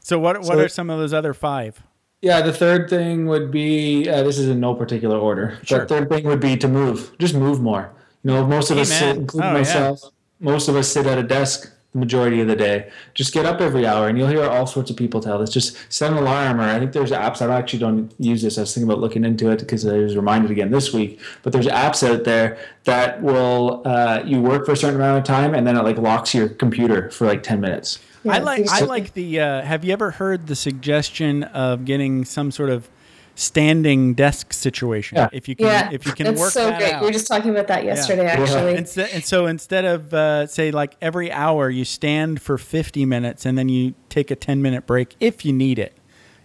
so 0.00 0.18
what 0.18 0.38
what 0.38 0.46
So- 0.46 0.58
are 0.60 0.68
some 0.68 0.90
of 0.90 0.98
those 0.98 1.12
other 1.12 1.34
five 1.34 1.82
Yeah, 2.24 2.40
the 2.40 2.54
third 2.54 2.88
thing 2.88 3.26
would 3.26 3.50
be 3.50 4.08
uh, 4.08 4.22
this 4.22 4.38
is 4.38 4.48
in 4.48 4.58
no 4.58 4.74
particular 4.74 5.18
order. 5.18 5.58
Sure. 5.62 5.80
But 5.80 5.88
third 5.90 6.08
thing 6.08 6.24
would 6.24 6.40
be 6.40 6.56
to 6.56 6.66
move. 6.68 7.12
Just 7.18 7.34
move 7.34 7.60
more. 7.60 7.92
You 8.22 8.30
know, 8.30 8.46
most 8.46 8.70
of 8.70 8.78
us, 8.78 8.90
Amen. 8.90 9.14
sit, 9.14 9.20
including 9.20 9.50
Oh, 9.50 9.52
yeah. 9.52 9.58
myself, 9.58 10.00
most 10.40 10.68
of 10.68 10.74
us 10.76 10.88
sit 10.88 11.04
at 11.06 11.18
a 11.18 11.22
desk 11.22 11.70
the 11.92 11.98
majority 11.98 12.40
of 12.40 12.48
the 12.48 12.56
day. 12.56 12.90
Just 13.12 13.34
get 13.34 13.44
up 13.44 13.60
every 13.60 13.86
hour, 13.86 14.08
and 14.08 14.16
you'll 14.16 14.28
hear 14.28 14.42
all 14.48 14.66
sorts 14.66 14.90
of 14.90 14.96
people 14.96 15.20
tell 15.20 15.38
this. 15.38 15.50
Just 15.50 15.76
set 15.92 16.10
an 16.12 16.16
alarm, 16.16 16.60
or 16.60 16.64
I 16.64 16.78
think 16.78 16.92
there's 16.92 17.10
apps. 17.10 17.42
I 17.46 17.54
actually 17.54 17.80
don't 17.80 18.10
use 18.18 18.40
this. 18.40 18.56
I 18.56 18.62
was 18.62 18.72
thinking 18.74 18.88
about 18.90 19.00
looking 19.00 19.24
into 19.26 19.50
it 19.50 19.58
because 19.60 19.86
I 19.86 19.98
was 19.98 20.16
reminded 20.16 20.50
again 20.50 20.70
this 20.70 20.94
week. 20.94 21.20
But 21.42 21.52
there's 21.52 21.66
apps 21.66 22.02
out 22.08 22.24
there 22.24 22.56
that 22.84 23.22
will 23.22 23.82
uh, 23.84 24.22
you 24.24 24.40
work 24.40 24.64
for 24.64 24.72
a 24.72 24.76
certain 24.78 24.96
amount 24.96 25.18
of 25.18 25.24
time, 25.24 25.54
and 25.54 25.66
then 25.66 25.76
it 25.76 25.82
like 25.84 25.98
locks 25.98 26.34
your 26.34 26.48
computer 26.48 27.10
for 27.10 27.26
like 27.26 27.42
ten 27.42 27.60
minutes. 27.60 27.98
I 28.28 28.38
like 28.38 28.68
i 28.70 28.80
like 28.80 29.12
the 29.14 29.40
uh, 29.40 29.62
have 29.62 29.84
you 29.84 29.92
ever 29.92 30.10
heard 30.12 30.46
the 30.46 30.56
suggestion 30.56 31.42
of 31.44 31.84
getting 31.84 32.24
some 32.24 32.50
sort 32.50 32.70
of 32.70 32.88
standing 33.36 34.14
desk 34.14 34.52
situation 34.52 35.16
Yeah. 35.18 35.28
if 35.32 35.48
you 35.48 35.56
can 35.56 35.66
yeah, 35.66 35.90
if 35.92 36.06
you 36.06 36.12
can 36.12 36.26
that's 36.26 36.40
work 36.40 36.52
so 36.52 36.66
that 36.66 36.78
great. 36.78 36.92
out. 36.94 37.00
We 37.00 37.08
were 37.08 37.12
just 37.12 37.26
talking 37.26 37.50
about 37.50 37.66
that 37.66 37.82
yesterday, 37.84 38.26
actually. 38.26 38.76
And, 38.76 38.88
so, 38.88 39.02
and 39.02 39.24
so 39.24 39.46
instead 39.46 39.84
of 39.84 40.14
uh, 40.14 40.46
say 40.46 40.70
like 40.70 40.96
every 41.02 41.32
hour 41.32 41.68
you 41.68 41.84
stand 41.84 42.40
for 42.40 42.56
50 42.58 43.04
minutes 43.06 43.44
and 43.44 43.58
then 43.58 43.68
you 43.68 43.94
take 44.08 44.30
a 44.30 44.36
10 44.36 44.62
minute 44.62 44.86
break 44.86 45.16
if 45.18 45.44
you 45.44 45.52
need 45.52 45.78
it 45.80 45.96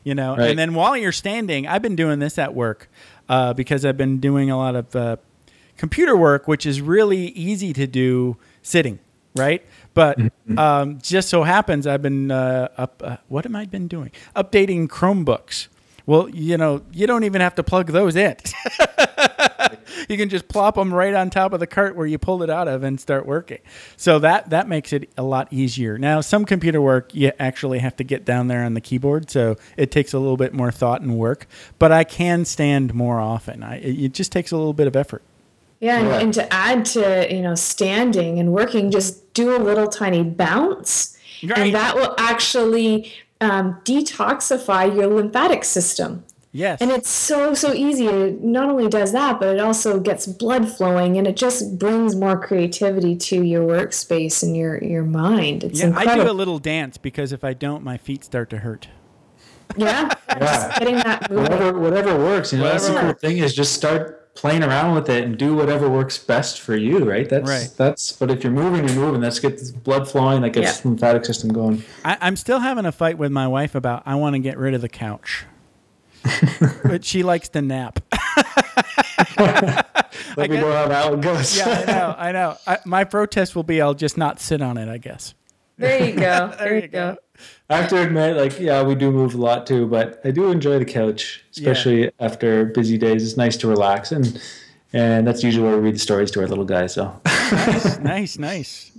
you 0.03 0.15
know 0.15 0.35
Right. 0.35 0.49
and 0.49 0.57
then 0.57 0.73
while 0.73 0.97
you're 0.97 1.11
standing 1.11 1.67
i've 1.67 1.81
been 1.83 1.95
doing 1.95 2.17
this 2.19 2.39
at 2.39 2.55
work 2.55 2.89
uh, 3.27 3.53
because 3.53 3.85
i've 3.85 3.97
been 3.97 4.19
doing 4.19 4.49
a 4.49 4.57
lot 4.57 4.75
of 4.75 4.95
uh, 4.95 5.17
computer 5.77 6.17
work 6.17 6.47
which 6.47 6.65
is 6.65 6.81
really 6.81 7.27
easy 7.27 7.71
to 7.73 7.85
do 7.85 8.35
sitting 8.63 8.97
right 9.35 9.63
but 9.99 10.15
um, 10.57 10.99
just 11.01 11.27
so 11.29 11.43
happens 11.43 11.85
i've 11.85 12.01
been 12.01 12.31
uh, 12.31 12.67
up 12.77 13.01
uh, 13.05 13.17
what 13.27 13.45
am 13.45 13.55
i 13.55 13.65
been 13.65 13.87
doing 13.87 14.11
updating 14.35 14.87
chromebooks 14.87 15.67
well 16.05 16.29
you 16.29 16.57
know 16.57 16.81
you 16.91 17.05
don't 17.05 17.23
even 17.23 17.41
have 17.41 17.55
to 17.55 17.63
plug 17.63 17.87
those 17.87 18.15
in 18.15 18.35
you 20.09 20.17
can 20.17 20.29
just 20.29 20.47
plop 20.47 20.75
them 20.75 20.93
right 20.93 21.13
on 21.13 21.29
top 21.29 21.53
of 21.53 21.59
the 21.59 21.67
cart 21.67 21.95
where 21.95 22.07
you 22.07 22.17
pulled 22.17 22.43
it 22.43 22.49
out 22.49 22.67
of 22.67 22.83
and 22.83 22.99
start 22.99 23.25
working. 23.25 23.59
So 23.97 24.19
that 24.19 24.49
that 24.49 24.67
makes 24.67 24.93
it 24.93 25.09
a 25.17 25.23
lot 25.23 25.47
easier. 25.51 25.97
Now, 25.97 26.21
some 26.21 26.45
computer 26.45 26.81
work 26.81 27.13
you 27.13 27.31
actually 27.39 27.79
have 27.79 27.95
to 27.97 28.03
get 28.03 28.25
down 28.25 28.47
there 28.47 28.63
on 28.63 28.73
the 28.73 28.81
keyboard, 28.81 29.29
so 29.29 29.57
it 29.77 29.91
takes 29.91 30.13
a 30.13 30.19
little 30.19 30.37
bit 30.37 30.53
more 30.53 30.71
thought 30.71 31.01
and 31.01 31.17
work. 31.17 31.47
But 31.77 31.91
I 31.91 32.03
can 32.03 32.45
stand 32.45 32.93
more 32.93 33.19
often. 33.19 33.63
I, 33.63 33.77
it 33.79 33.99
it 34.05 34.13
just 34.13 34.31
takes 34.31 34.51
a 34.51 34.57
little 34.57 34.73
bit 34.73 34.87
of 34.87 34.95
effort. 34.95 35.21
Yeah, 35.79 35.99
and, 35.99 36.07
Yeah. 36.07 36.19
and 36.19 36.33
to 36.33 36.53
add 36.53 36.85
to 36.85 37.27
you 37.33 37.41
know 37.41 37.55
standing 37.55 38.39
and 38.39 38.51
working, 38.51 38.91
just 38.91 39.28
do 39.43 39.55
a 39.55 39.61
little 39.69 39.87
tiny 39.87 40.23
bounce, 40.23 41.17
Right. 41.43 41.57
and 41.57 41.73
that 41.75 41.95
will 41.95 42.13
actually 42.17 43.13
um, 43.41 43.79
detoxify 43.85 44.83
your 44.95 45.07
lymphatic 45.07 45.63
system. 45.63 46.23
Yes. 46.51 46.81
And 46.81 46.89
it's 46.91 47.09
so 47.09 47.53
so 47.53 47.73
easy. 47.73 48.07
It 48.07 48.43
not 48.43 48.69
only 48.69 48.87
does 48.89 49.11
that, 49.11 49.39
but 49.39 49.49
it 49.55 49.59
also 49.59 49.99
gets 49.99 50.25
blood 50.25 50.67
flowing, 50.67 51.15
and 51.17 51.27
it 51.27 51.37
just 51.37 51.77
brings 51.77 52.15
more 52.15 52.37
creativity 52.47 53.15
to 53.29 53.43
your 53.43 53.63
workspace 53.67 54.41
and 54.43 54.57
your 54.57 54.83
your 54.83 55.03
mind. 55.03 55.63
It's 55.63 55.79
yeah, 55.79 55.93
I 55.95 56.15
do 56.15 56.29
a 56.29 56.33
little 56.33 56.57
dance 56.59 56.97
because 56.97 57.31
if 57.31 57.43
I 57.43 57.53
don't, 57.53 57.83
my 57.83 57.97
feet 57.97 58.23
start 58.23 58.49
to 58.49 58.57
hurt. 58.57 58.87
yeah, 59.77 60.09
just 60.39 60.79
getting 60.79 60.95
that 60.95 61.29
movement. 61.29 61.51
whatever 61.53 61.79
whatever 61.79 62.17
works. 62.17 62.51
You 62.51 62.57
know, 62.59 62.65
that's 62.65 62.87
the 62.89 62.99
cool 62.99 63.13
thing 63.13 63.37
is 63.37 63.53
just 63.53 63.73
start 63.73 64.18
playing 64.39 64.63
around 64.63 64.95
with 64.95 65.09
it 65.09 65.23
and 65.25 65.37
do 65.37 65.53
whatever 65.55 65.89
works 65.89 66.17
best 66.17 66.61
for 66.61 66.75
you, 66.75 66.99
right? 67.03 67.27
That's 67.29 67.47
Right. 67.49 67.69
that's. 67.75 68.13
But 68.13 68.31
if 68.31 68.43
you're 68.43 68.53
moving, 68.53 68.87
you're 68.87 68.97
moving. 68.97 69.19
That's 69.19 69.37
gets 69.39 69.71
blood 69.71 70.09
flowing. 70.09 70.41
That 70.43 70.51
gets 70.51 70.77
Yeah. 70.79 70.89
lymphatic 70.89 71.25
system 71.25 71.51
going. 71.51 71.83
I, 72.05 72.17
I'm 72.21 72.35
still 72.37 72.59
having 72.59 72.85
a 72.85 72.91
fight 72.93 73.17
with 73.17 73.31
my 73.33 73.47
wife 73.47 73.75
about 73.75 74.03
I 74.05 74.15
want 74.15 74.35
to 74.35 74.39
get 74.39 74.57
rid 74.57 74.73
of 74.73 74.81
the 74.81 74.87
couch. 74.89 75.45
but 76.83 77.03
she 77.03 77.21
likes 77.23 77.49
to 77.49 77.61
nap. 77.61 77.99
Let 79.37 80.49
me 80.49 80.55
guess- 80.57 80.61
know 80.61 80.71
how 80.71 80.87
that 80.87 81.21
goes. 81.21 81.57
yeah, 81.57 81.83
I 81.87 81.91
know. 81.91 82.15
I 82.17 82.31
know. 82.31 82.57
I, 82.67 82.77
my 82.85 83.03
protest 83.03 83.55
will 83.55 83.63
be 83.63 83.81
I'll 83.81 83.93
just 83.93 84.17
not 84.17 84.39
sit 84.39 84.61
on 84.61 84.77
it. 84.77 84.87
I 84.89 84.97
guess. 84.97 85.33
There 85.77 86.05
you 86.07 86.15
go. 86.15 86.53
There 86.57 86.77
you 86.79 86.87
go. 86.87 87.17
I 87.71 87.77
have 87.77 87.89
to 87.89 88.01
admit, 88.01 88.35
like, 88.35 88.59
yeah, 88.59 88.81
we 88.81 88.95
do 88.95 89.11
move 89.11 89.35
a 89.35 89.37
lot 89.37 89.67
too, 89.67 89.85
but 89.87 90.19
I 90.25 90.31
do 90.31 90.49
enjoy 90.51 90.79
the 90.79 90.85
couch, 90.85 91.43
especially 91.51 92.09
after 92.19 92.65
busy 92.65 92.97
days. 92.97 93.23
It's 93.27 93.37
nice 93.37 93.57
to 93.57 93.67
relax, 93.67 94.11
and 94.11 94.41
and 94.91 95.27
that's 95.27 95.43
usually 95.43 95.67
where 95.67 95.77
we 95.77 95.83
read 95.83 95.95
the 95.95 95.99
stories 95.99 96.31
to 96.31 96.39
our 96.41 96.47
little 96.47 96.65
guys. 96.65 96.93
So 96.95 97.13
nice, 98.01 98.37
nice. 98.51 98.91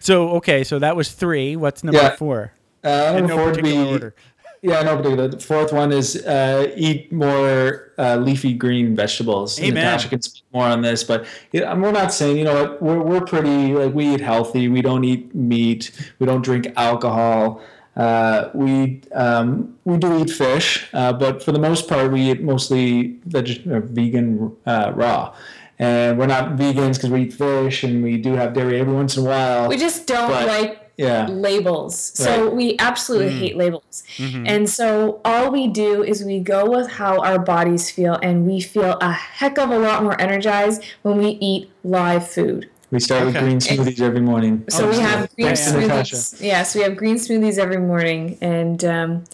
So 0.00 0.30
okay, 0.30 0.64
so 0.64 0.78
that 0.80 0.96
was 0.96 1.12
three. 1.12 1.54
What's 1.56 1.84
number 1.84 2.00
Yeah. 2.00 2.16
four? 2.16 2.52
uh, 2.84 3.12
number 3.14 3.28
no 3.28 3.36
four 3.36 3.50
would 3.52 3.62
be 3.62 3.76
order. 3.78 4.14
yeah, 4.62 4.82
no 4.82 4.96
particular. 4.96 5.28
The 5.28 5.38
fourth 5.38 5.72
one 5.72 5.92
is 5.92 6.16
uh, 6.26 6.72
eat 6.76 7.12
more 7.12 7.92
uh, 7.98 8.16
leafy 8.16 8.52
green 8.52 8.96
vegetables. 8.96 9.60
Amen. 9.60 9.74
Natasha 9.74 10.08
can 10.08 10.22
speak 10.22 10.42
more 10.52 10.64
on 10.66 10.82
this, 10.82 11.04
but 11.04 11.24
yeah, 11.52 11.72
we're 11.74 11.92
not 11.92 12.12
saying 12.12 12.36
you 12.36 12.44
know 12.44 12.54
what 12.64 12.82
we're 12.82 13.00
we're 13.00 13.20
pretty 13.24 13.74
like 13.74 13.94
we 13.94 14.14
eat 14.14 14.20
healthy. 14.20 14.66
We 14.68 14.82
don't 14.82 15.04
eat 15.04 15.32
meat. 15.36 15.92
We 16.18 16.26
don't 16.26 16.42
drink 16.42 16.66
alcohol. 16.76 17.62
Uh, 17.98 18.48
we 18.54 19.00
um, 19.12 19.74
we 19.84 19.96
do 19.98 20.22
eat 20.22 20.30
fish, 20.30 20.86
uh, 20.94 21.12
but 21.12 21.42
for 21.42 21.50
the 21.52 21.58
most 21.58 21.88
part, 21.88 22.12
we 22.12 22.30
eat 22.30 22.40
mostly 22.42 23.18
veg- 23.26 23.64
vegan 23.98 24.52
uh, 24.66 24.92
raw. 24.94 25.34
And 25.80 26.18
we're 26.18 26.26
not 26.26 26.56
vegans 26.56 26.94
because 26.94 27.10
we 27.10 27.22
eat 27.22 27.32
fish 27.34 27.84
and 27.84 28.02
we 28.02 28.16
do 28.16 28.32
have 28.34 28.52
dairy 28.54 28.80
every 28.80 28.92
once 28.94 29.16
in 29.16 29.24
a 29.24 29.28
while. 29.28 29.68
We 29.68 29.76
just 29.76 30.06
don't 30.06 30.30
But- 30.30 30.46
like 30.46 30.72
Yeah. 30.96 31.26
labels. 31.30 31.94
So 32.14 32.30
Right. 32.46 32.54
we 32.58 32.76
absolutely 32.80 33.30
Mm. 33.34 33.38
hate 33.38 33.56
labels. 33.56 34.02
Mm-hmm. 34.16 34.44
And 34.52 34.68
so 34.68 35.20
all 35.24 35.52
we 35.52 35.68
do 35.68 36.02
is 36.02 36.24
we 36.24 36.40
go 36.40 36.68
with 36.68 36.88
how 36.98 37.14
our 37.28 37.38
bodies 37.38 37.84
feel, 37.90 38.18
and 38.26 38.44
we 38.50 38.58
feel 38.60 38.98
a 39.00 39.12
heck 39.12 39.58
of 39.58 39.70
a 39.70 39.78
lot 39.78 40.02
more 40.02 40.20
energized 40.20 40.82
when 41.02 41.18
we 41.18 41.38
eat 41.40 41.70
live 41.84 42.26
food. 42.28 42.66
We 42.90 43.00
start 43.00 43.26
with 43.26 43.36
green 43.36 43.58
smoothies 43.58 44.00
every 44.00 44.20
morning. 44.22 44.64
So 44.70 44.86
Oh, 44.86 44.90
we 44.90 44.96
yeah. 44.96 45.02
have 45.08 45.34
green 45.36 45.46
Thanks, 45.54 45.70
smoothies. 45.72 46.40
Yes, 46.42 46.74
we 46.74 46.80
have 46.82 46.96
green 46.96 47.16
smoothies 47.16 47.58
every 47.58 47.78
morning, 47.78 48.38
and 48.40 48.82
um, 48.84 49.24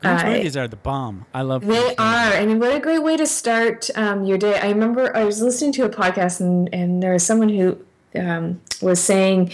Green 0.00 0.14
uh, 0.14 0.22
smoothies 0.22 0.56
are 0.56 0.68
the 0.68 0.76
bomb. 0.76 1.26
I 1.34 1.42
love 1.42 1.62
green 1.62 1.72
they 1.74 1.94
smoothies. 1.94 1.98
are, 1.98 2.32
and 2.34 2.60
what 2.60 2.74
a 2.74 2.78
great 2.80 3.02
way 3.02 3.16
to 3.16 3.26
start 3.26 3.90
um, 3.96 4.24
your 4.24 4.38
day. 4.38 4.58
I 4.60 4.68
remember 4.68 5.14
I 5.16 5.24
was 5.24 5.42
listening 5.42 5.72
to 5.72 5.84
a 5.84 5.88
podcast, 5.90 6.40
and, 6.40 6.72
and 6.72 7.02
there 7.02 7.12
was 7.12 7.24
someone 7.26 7.48
who 7.48 7.78
um, 8.14 8.60
was 8.80 9.00
saying 9.00 9.50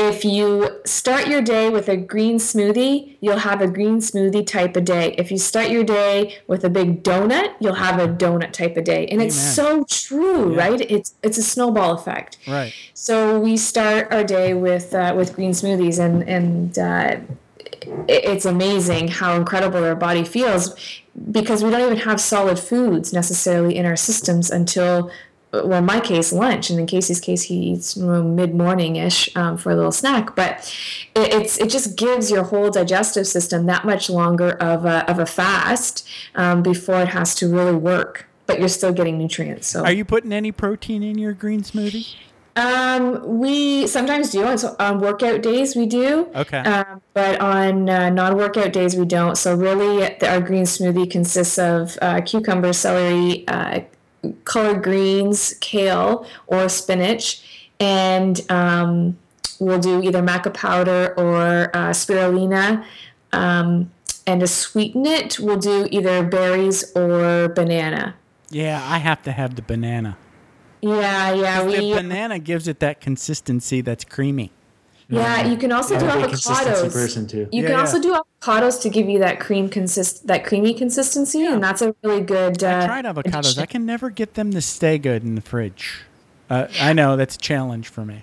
if 0.00 0.24
you 0.24 0.80
start 0.86 1.26
your 1.26 1.42
day 1.42 1.68
with 1.70 1.88
a 1.88 1.96
green 1.96 2.36
smoothie, 2.38 3.16
you'll 3.20 3.38
have 3.50 3.60
a 3.60 3.66
green 3.66 3.98
smoothie 3.98 4.46
type 4.46 4.76
of 4.76 4.84
day. 4.84 5.14
If 5.18 5.30
you 5.32 5.38
start 5.38 5.70
your 5.70 5.82
day 5.84 6.38
with 6.46 6.62
a 6.64 6.70
big 6.70 7.02
donut, 7.02 7.54
you'll 7.60 7.74
have 7.74 7.98
a 7.98 8.06
donut 8.06 8.52
type 8.52 8.76
of 8.76 8.84
day. 8.84 9.06
And 9.08 9.20
it's 9.20 9.34
so 9.34 9.84
true, 9.88 10.54
Yeah. 10.54 10.58
right? 10.68 10.80
It's 10.80 11.14
it's 11.22 11.38
a 11.38 11.42
snowball 11.42 11.92
effect. 11.94 12.36
Right. 12.46 12.72
So 12.94 13.40
we 13.40 13.56
start 13.56 14.12
our 14.12 14.24
day 14.24 14.54
with 14.54 14.94
uh, 14.94 15.14
with 15.16 15.34
green 15.34 15.50
smoothies, 15.50 15.98
and 15.98 16.16
and 16.28 16.78
uh, 16.78 17.16
it- 18.06 18.24
it's 18.32 18.44
amazing 18.44 19.08
how 19.08 19.34
incredible 19.34 19.82
our 19.84 19.96
body 19.96 20.24
feels 20.24 20.74
because 21.32 21.64
we 21.64 21.70
don't 21.70 21.80
even 21.90 21.98
have 21.98 22.20
solid 22.20 22.58
foods 22.58 23.12
necessarily 23.12 23.74
in 23.76 23.84
our 23.84 23.96
systems 23.96 24.50
until 24.50 25.10
well 25.52 25.78
in 25.78 25.84
my 25.84 26.00
case 26.00 26.32
lunch 26.32 26.70
and 26.70 26.78
in 26.78 26.86
casey's 26.86 27.20
case 27.20 27.42
he 27.42 27.54
eats 27.54 27.96
mid 27.96 28.54
morning 28.54 28.96
ish 28.96 29.34
um, 29.36 29.56
for 29.56 29.70
a 29.70 29.76
little 29.76 29.92
snack 29.92 30.36
but 30.36 30.74
it, 31.14 31.32
it's 31.32 31.58
it 31.58 31.70
just 31.70 31.96
gives 31.96 32.30
your 32.30 32.44
whole 32.44 32.70
digestive 32.70 33.26
system 33.26 33.66
that 33.66 33.84
much 33.84 34.10
longer 34.10 34.52
of 34.60 34.84
a, 34.84 35.08
of 35.10 35.18
a 35.18 35.26
fast 35.26 36.06
um, 36.34 36.62
before 36.62 37.00
it 37.00 37.08
has 37.08 37.34
to 37.34 37.48
really 37.48 37.74
work 37.74 38.26
but 38.46 38.58
you're 38.58 38.68
still 38.68 38.92
getting 38.92 39.18
nutrients 39.18 39.66
so 39.66 39.84
Are 39.84 39.92
you 39.92 40.04
putting 40.04 40.32
any 40.32 40.52
protein 40.52 41.02
in 41.02 41.18
your 41.18 41.32
green 41.32 41.62
smoothie? 41.62 42.14
um, 42.58 43.38
we 43.38 43.86
sometimes 43.86 44.30
do 44.30 44.44
on, 44.44 44.58
so 44.58 44.74
on 44.80 44.98
workout 45.00 45.42
days. 45.42 45.76
We 45.76 45.86
do. 45.86 46.28
Okay. 46.34 46.58
Um, 46.58 47.00
but 47.14 47.40
on 47.40 47.88
uh, 47.88 48.10
non-workout 48.10 48.72
days, 48.72 48.96
we 48.96 49.04
don't. 49.04 49.36
So 49.36 49.54
really, 49.54 49.98
the, 50.18 50.28
our 50.28 50.40
green 50.40 50.64
smoothie 50.64 51.08
consists 51.08 51.58
of 51.58 51.96
uh, 52.02 52.20
cucumber, 52.22 52.72
celery, 52.72 53.46
uh, 53.46 53.80
collard 54.44 54.82
greens, 54.82 55.54
kale, 55.60 56.26
or 56.46 56.68
spinach, 56.68 57.42
and 57.80 58.40
um, 58.50 59.18
we'll 59.60 59.78
do 59.78 60.02
either 60.02 60.22
maca 60.22 60.52
powder 60.52 61.14
or 61.16 61.70
uh, 61.74 61.90
spirulina. 61.90 62.84
Um, 63.32 63.90
and 64.26 64.40
to 64.40 64.46
sweeten 64.46 65.06
it, 65.06 65.38
we'll 65.40 65.58
do 65.58 65.88
either 65.90 66.22
berries 66.22 66.92
or 66.94 67.48
banana. 67.48 68.14
Yeah, 68.50 68.82
I 68.84 68.98
have 68.98 69.22
to 69.22 69.32
have 69.32 69.54
the 69.56 69.62
banana. 69.62 70.16
Yeah, 70.80 71.32
yeah. 71.32 71.64
The 71.64 71.92
banana 71.94 72.38
gives 72.38 72.68
it 72.68 72.80
that 72.80 73.00
consistency 73.00 73.80
that's 73.80 74.04
creamy. 74.04 74.52
Yeah, 75.10 75.46
you 75.46 75.56
can 75.56 75.72
also 75.72 75.98
do 75.98 76.06
a 76.06 76.14
big 76.16 76.24
consistency 76.28 76.70
avocados. 76.70 76.92
person 76.92 77.26
too. 77.26 77.48
You 77.50 77.62
Yeah, 77.62 77.68
can 77.68 77.70
yeah. 77.70 77.80
also 77.80 78.00
do 78.00 78.14
avocados 78.42 78.82
to 78.82 78.90
give 78.90 79.08
you 79.08 79.18
that 79.20 79.40
cream 79.40 79.68
consist 79.68 80.26
that 80.26 80.44
creamy 80.44 80.74
consistency, 80.74 81.46
and 81.46 81.62
that's 81.62 81.80
a 81.80 81.94
really 82.02 82.20
good. 82.20 82.62
Uh, 82.62 82.80
I 82.82 82.86
tried 82.86 83.04
avocados. 83.06 83.58
I 83.58 83.66
can 83.66 83.86
never 83.86 84.10
get 84.10 84.34
them 84.34 84.50
to 84.52 84.60
stay 84.60 84.98
good 84.98 85.22
in 85.22 85.34
the 85.34 85.40
fridge. 85.40 86.02
Uh, 86.50 86.66
I 86.80 86.92
know 86.92 87.16
that's 87.16 87.36
a 87.36 87.38
challenge 87.38 87.88
for 87.88 88.04
me. 88.04 88.22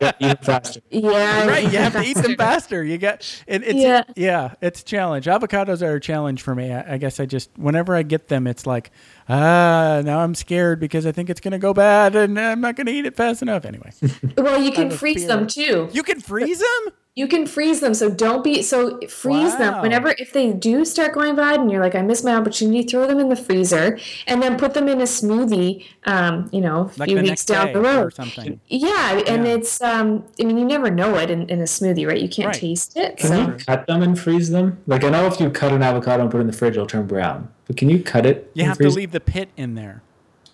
Yeah, 0.00 0.12
eat 0.20 0.44
faster. 0.44 0.80
yeah, 0.90 1.46
Right, 1.46 1.64
you 1.64 1.78
have 1.78 1.92
to 1.94 2.02
eat 2.02 2.16
them 2.16 2.36
faster. 2.36 2.84
You 2.84 2.98
get 2.98 3.42
it, 3.48 3.64
it's 3.64 3.74
Yeah. 3.74 4.02
yeah. 4.14 4.54
it's 4.60 4.80
a 4.82 4.84
challenge. 4.84 5.26
Avocados 5.26 5.82
are 5.82 5.96
a 5.96 6.00
challenge 6.00 6.40
for 6.42 6.54
me. 6.54 6.72
I, 6.72 6.94
I 6.94 6.98
guess 6.98 7.18
I 7.18 7.26
just 7.26 7.50
whenever 7.56 7.96
I 7.96 8.02
get 8.04 8.28
them, 8.28 8.46
it's 8.46 8.64
like 8.66 8.90
ah, 9.28 10.00
now 10.04 10.20
I'm 10.20 10.34
scared 10.36 10.78
because 10.78 11.04
I 11.04 11.10
think 11.12 11.30
it's 11.30 11.40
gonna 11.40 11.58
go 11.58 11.74
bad 11.74 12.14
and 12.14 12.38
I'm 12.38 12.60
not 12.60 12.76
gonna 12.76 12.92
eat 12.92 13.06
it 13.06 13.16
fast 13.16 13.42
enough. 13.42 13.64
Anyway, 13.64 13.90
Well, 14.36 14.62
you 14.62 14.70
can 14.72 14.90
freeze 14.90 15.18
fear. 15.24 15.28
them 15.28 15.46
too. 15.48 15.88
you 15.92 16.02
can 16.04 16.20
freeze 16.20 16.60
them. 16.60 16.94
You 17.18 17.26
can 17.26 17.46
freeze 17.46 17.80
them, 17.80 17.94
so 17.94 18.08
don't 18.08 18.44
be 18.44 18.62
so 18.62 19.00
freeze 19.08 19.52
Wow. 19.54 19.58
them. 19.58 19.82
Whenever 19.82 20.14
if 20.18 20.32
they 20.32 20.52
do 20.52 20.84
start 20.84 21.14
going 21.14 21.34
bad, 21.34 21.58
and 21.58 21.68
you're 21.68 21.82
like, 21.82 21.96
I 21.96 22.02
missed 22.02 22.24
my 22.24 22.36
opportunity, 22.36 22.84
throw 22.84 23.08
them 23.08 23.18
in 23.18 23.28
the 23.28 23.34
freezer, 23.34 23.98
and 24.28 24.40
then 24.40 24.56
put 24.56 24.72
them 24.74 24.86
in 24.86 25.00
a 25.00 25.04
smoothie. 25.04 25.84
Um, 26.06 26.48
you 26.52 26.60
know, 26.60 26.92
a 26.96 27.00
Like 27.00 27.08
few 27.08 27.20
weeks 27.20 27.44
down 27.44 27.66
day 27.66 27.72
the 27.72 27.80
or 27.80 27.82
road. 27.82 28.14
something. 28.14 28.60
Yeah, 28.68 29.20
and 29.26 29.44
Yeah. 29.44 29.54
it's 29.54 29.82
um, 29.82 30.22
I 30.40 30.44
mean, 30.44 30.58
you 30.58 30.64
never 30.64 30.90
know 30.90 31.16
it 31.16 31.28
in, 31.28 31.48
in 31.50 31.58
a 31.60 31.64
smoothie, 31.64 32.06
right? 32.06 32.20
You 32.20 32.28
can't 32.28 32.46
Right. 32.50 32.56
taste 32.60 32.96
it. 32.96 33.16
Can 33.16 33.30
So 33.30 33.36
you 33.40 33.52
cut 33.66 33.88
them 33.88 34.00
and 34.00 34.16
freeze 34.16 34.50
them? 34.50 34.78
Like 34.86 35.02
I 35.02 35.08
know 35.10 35.26
if 35.26 35.40
you 35.40 35.50
cut 35.50 35.72
an 35.72 35.82
avocado 35.82 36.22
and 36.22 36.30
put 36.30 36.38
it 36.38 36.42
in 36.42 36.46
the 36.46 36.52
fridge, 36.52 36.74
it'll 36.76 36.86
turn 36.86 37.06
brown. 37.08 37.48
But 37.66 37.76
can 37.76 37.90
you 37.90 37.98
cut 38.00 38.26
it? 38.26 38.48
You 38.54 38.62
and 38.62 38.68
have 38.68 38.78
to 38.78 38.90
leave 38.90 39.10
the 39.10 39.18
pit 39.18 39.48
in 39.56 39.74
there. 39.74 40.02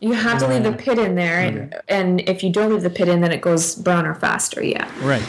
You 0.01 0.12
have 0.15 0.39
to 0.41 0.47
leave 0.49 0.65
the 0.65 0.73
pit 0.73 0.99
in 0.99 1.15
there, 1.15 1.39
and, 1.41 1.75
and 1.89 2.21
if 2.29 2.43
you 2.43 2.51
don't 2.51 2.71
leave 2.73 2.83
the 2.83 2.91
pit 2.91 3.09
in, 3.09 3.21
then 3.23 3.33
it 3.33 3.41
goes 3.41 3.75
browner 3.75 4.15
faster. 4.15 4.62
Yeah. 4.62 4.87
Right. 5.03 5.23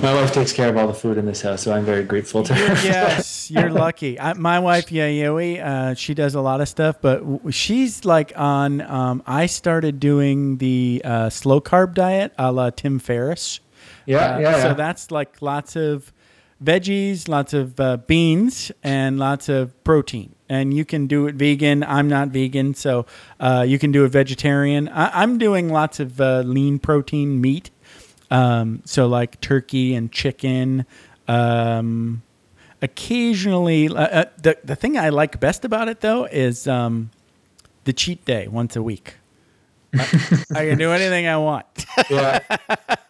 My 0.00 0.14
wife 0.14 0.32
takes 0.32 0.52
care 0.52 0.68
of 0.68 0.76
all 0.76 0.86
the 0.86 0.94
food 0.94 1.18
in 1.18 1.26
this 1.26 1.42
house, 1.42 1.62
so 1.62 1.72
I'm 1.72 1.84
very 1.84 2.04
grateful 2.04 2.44
to 2.44 2.54
her. 2.54 2.66
yes, 2.86 3.50
you're 3.50 3.68
lucky. 3.70 4.18
I, 4.18 4.32
my 4.34 4.60
wife 4.60 4.86
Yayoi, 4.86 5.60
uh, 5.62 5.94
she 5.94 6.14
does 6.14 6.36
a 6.36 6.40
lot 6.40 6.60
of 6.60 6.68
stuff, 6.68 6.96
but 7.02 7.18
w- 7.18 7.50
she's 7.50 8.04
like 8.04 8.32
on. 8.36 8.80
Um, 8.80 9.22
I 9.26 9.46
started 9.46 9.98
doing 9.98 10.58
the 10.58 11.02
uh, 11.04 11.30
slow 11.30 11.60
carb 11.60 11.94
diet, 11.94 12.32
a 12.38 12.52
la 12.52 12.70
Tim 12.70 13.00
Ferriss. 13.00 13.58
yeah, 14.06 14.36
Uh, 14.36 14.38
yeah, 14.38 14.50
yeah. 14.50 14.62
So 14.62 14.74
that's 14.74 15.10
like 15.10 15.42
lots 15.42 15.74
of 15.74 16.12
veggies, 16.62 17.28
lots 17.28 17.52
of 17.52 17.78
uh, 17.80 17.96
beans, 17.96 18.70
and 18.84 19.18
lots 19.18 19.48
of 19.48 19.82
protein. 19.82 20.34
And 20.48 20.72
you 20.72 20.84
can 20.84 21.08
do 21.08 21.26
it 21.26 21.34
vegan. 21.34 21.82
I'm 21.82 22.08
not 22.08 22.28
vegan, 22.28 22.74
so 22.74 23.04
uh, 23.40 23.64
you 23.66 23.78
can 23.80 23.90
do 23.90 24.04
it 24.04 24.10
vegetarian. 24.10 24.88
I- 24.88 25.22
I'm 25.22 25.38
doing 25.38 25.70
lots 25.70 25.98
of 25.98 26.20
uh, 26.20 26.40
lean 26.46 26.78
protein 26.78 27.40
meat. 27.40 27.70
Um, 28.30 28.82
so 28.84 29.06
like 29.06 29.40
turkey 29.40 29.94
and 29.94 30.12
chicken. 30.12 30.86
Um, 31.26 32.22
occasionally, 32.82 33.88
uh, 33.88 33.94
uh, 33.94 34.24
the 34.40 34.58
the 34.64 34.76
thing 34.76 34.98
I 34.98 35.08
like 35.08 35.40
best 35.40 35.64
about 35.64 35.88
it 35.88 36.00
though 36.00 36.24
is 36.24 36.66
um, 36.66 37.10
the 37.84 37.92
cheat 37.92 38.24
day 38.24 38.48
once 38.48 38.76
a 38.76 38.82
week. 38.82 39.16
I, 39.94 40.00
I 40.54 40.66
can 40.66 40.78
do 40.78 40.90
anything 40.98 41.26
I 41.26 41.36
want. 41.36 41.66
yeah. 42.10 42.40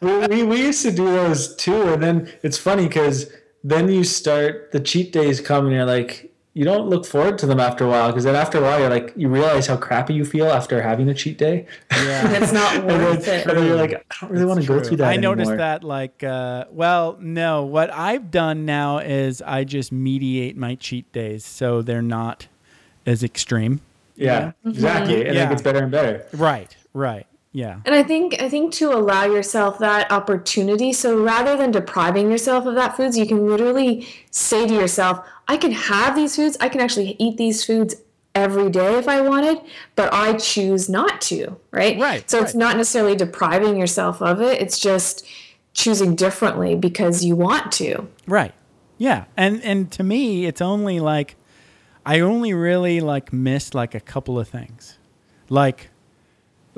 we, 0.00 0.26
we, 0.28 0.42
we 0.44 0.62
used 0.62 0.82
to 0.82 0.92
do 0.92 1.04
those 1.04 1.54
too. 1.56 1.82
And 1.82 2.02
then 2.02 2.32
it's 2.42 2.58
funny 2.58 2.86
because 2.86 3.30
then 3.64 3.88
you 3.88 4.04
start, 4.04 4.72
the 4.72 4.80
cheat 4.80 5.12
days 5.12 5.40
come 5.40 5.66
and 5.66 5.74
you're 5.74 5.84
like, 5.84 6.32
you 6.58 6.64
don't 6.64 6.88
look 6.88 7.06
forward 7.06 7.38
to 7.38 7.46
them 7.46 7.60
after 7.60 7.84
a 7.84 7.88
while 7.88 8.08
because 8.08 8.24
then 8.24 8.34
after 8.34 8.58
a 8.58 8.60
while 8.60 8.80
you're 8.80 8.90
like, 8.90 9.12
you 9.14 9.28
realize 9.28 9.68
how 9.68 9.76
crappy 9.76 10.12
you 10.12 10.24
feel 10.24 10.46
after 10.46 10.82
having 10.82 11.08
a 11.08 11.14
cheat 11.14 11.38
day. 11.38 11.64
yeah. 11.92 12.32
It's 12.32 12.50
not 12.50 12.74
and, 12.78 12.90
then, 12.90 13.00
worth 13.04 13.28
and 13.28 13.48
it. 13.48 13.54
then 13.54 13.64
you're 13.64 13.76
like, 13.76 13.92
I 13.94 14.16
don't 14.22 14.32
really 14.32 14.44
want 14.44 14.60
to 14.62 14.66
go 14.66 14.82
through 14.82 14.96
that. 14.96 15.08
I 15.08 15.14
noticed 15.18 15.56
that, 15.56 15.84
like, 15.84 16.24
uh, 16.24 16.64
well, 16.72 17.16
no. 17.20 17.62
What 17.62 17.92
I've 17.92 18.32
done 18.32 18.66
now 18.66 18.98
is 18.98 19.40
I 19.40 19.62
just 19.62 19.92
mediate 19.92 20.56
my 20.56 20.74
cheat 20.74 21.12
days 21.12 21.44
so 21.44 21.80
they're 21.80 22.02
not 22.02 22.48
as 23.06 23.22
extreme. 23.22 23.80
Yeah, 24.16 24.50
exactly. 24.66 25.26
And 25.26 25.36
Yeah. 25.36 25.46
it 25.46 25.50
gets 25.50 25.62
better 25.62 25.78
and 25.78 25.92
better. 25.92 26.26
Right, 26.32 26.76
right. 26.92 27.27
Yeah. 27.52 27.80
And 27.84 27.94
I 27.94 28.02
think 28.02 28.40
I 28.40 28.48
think 28.48 28.72
to 28.74 28.92
allow 28.92 29.24
yourself 29.24 29.78
that 29.78 30.10
opportunity, 30.12 30.92
so 30.92 31.20
rather 31.22 31.56
than 31.56 31.70
depriving 31.70 32.30
yourself 32.30 32.66
of 32.66 32.74
that 32.74 32.96
foods, 32.96 33.16
you 33.16 33.26
can 33.26 33.46
literally 33.46 34.06
say 34.30 34.66
to 34.66 34.74
yourself, 34.74 35.26
I 35.48 35.56
can 35.56 35.72
have 35.72 36.14
these 36.14 36.36
foods, 36.36 36.56
I 36.60 36.68
can 36.68 36.80
actually 36.80 37.16
eat 37.18 37.36
these 37.38 37.64
foods 37.64 37.96
every 38.34 38.70
day 38.70 38.98
if 38.98 39.08
I 39.08 39.20
wanted, 39.20 39.60
but 39.96 40.12
I 40.12 40.34
choose 40.34 40.88
not 40.88 41.20
to, 41.22 41.56
right? 41.70 41.98
Right, 41.98 42.30
So 42.30 42.40
it's 42.40 42.54
not 42.54 42.76
necessarily 42.76 43.16
depriving 43.16 43.76
yourself 43.76 44.22
of 44.22 44.40
it, 44.40 44.60
it's 44.60 44.78
just 44.78 45.26
choosing 45.72 46.14
differently 46.14 46.74
because 46.74 47.24
you 47.24 47.34
want 47.34 47.72
to. 47.72 48.08
Right. 48.26 48.52
Yeah. 48.98 49.24
And 49.36 49.62
and 49.62 49.90
to 49.92 50.02
me, 50.02 50.46
it's 50.46 50.60
only 50.60 51.00
like 51.00 51.36
I 52.04 52.20
only 52.20 52.52
really 52.52 53.00
like 53.00 53.32
missed 53.32 53.74
like 53.74 53.94
a 53.94 54.00
couple 54.00 54.38
of 54.38 54.48
things. 54.48 54.98
Like 55.48 55.90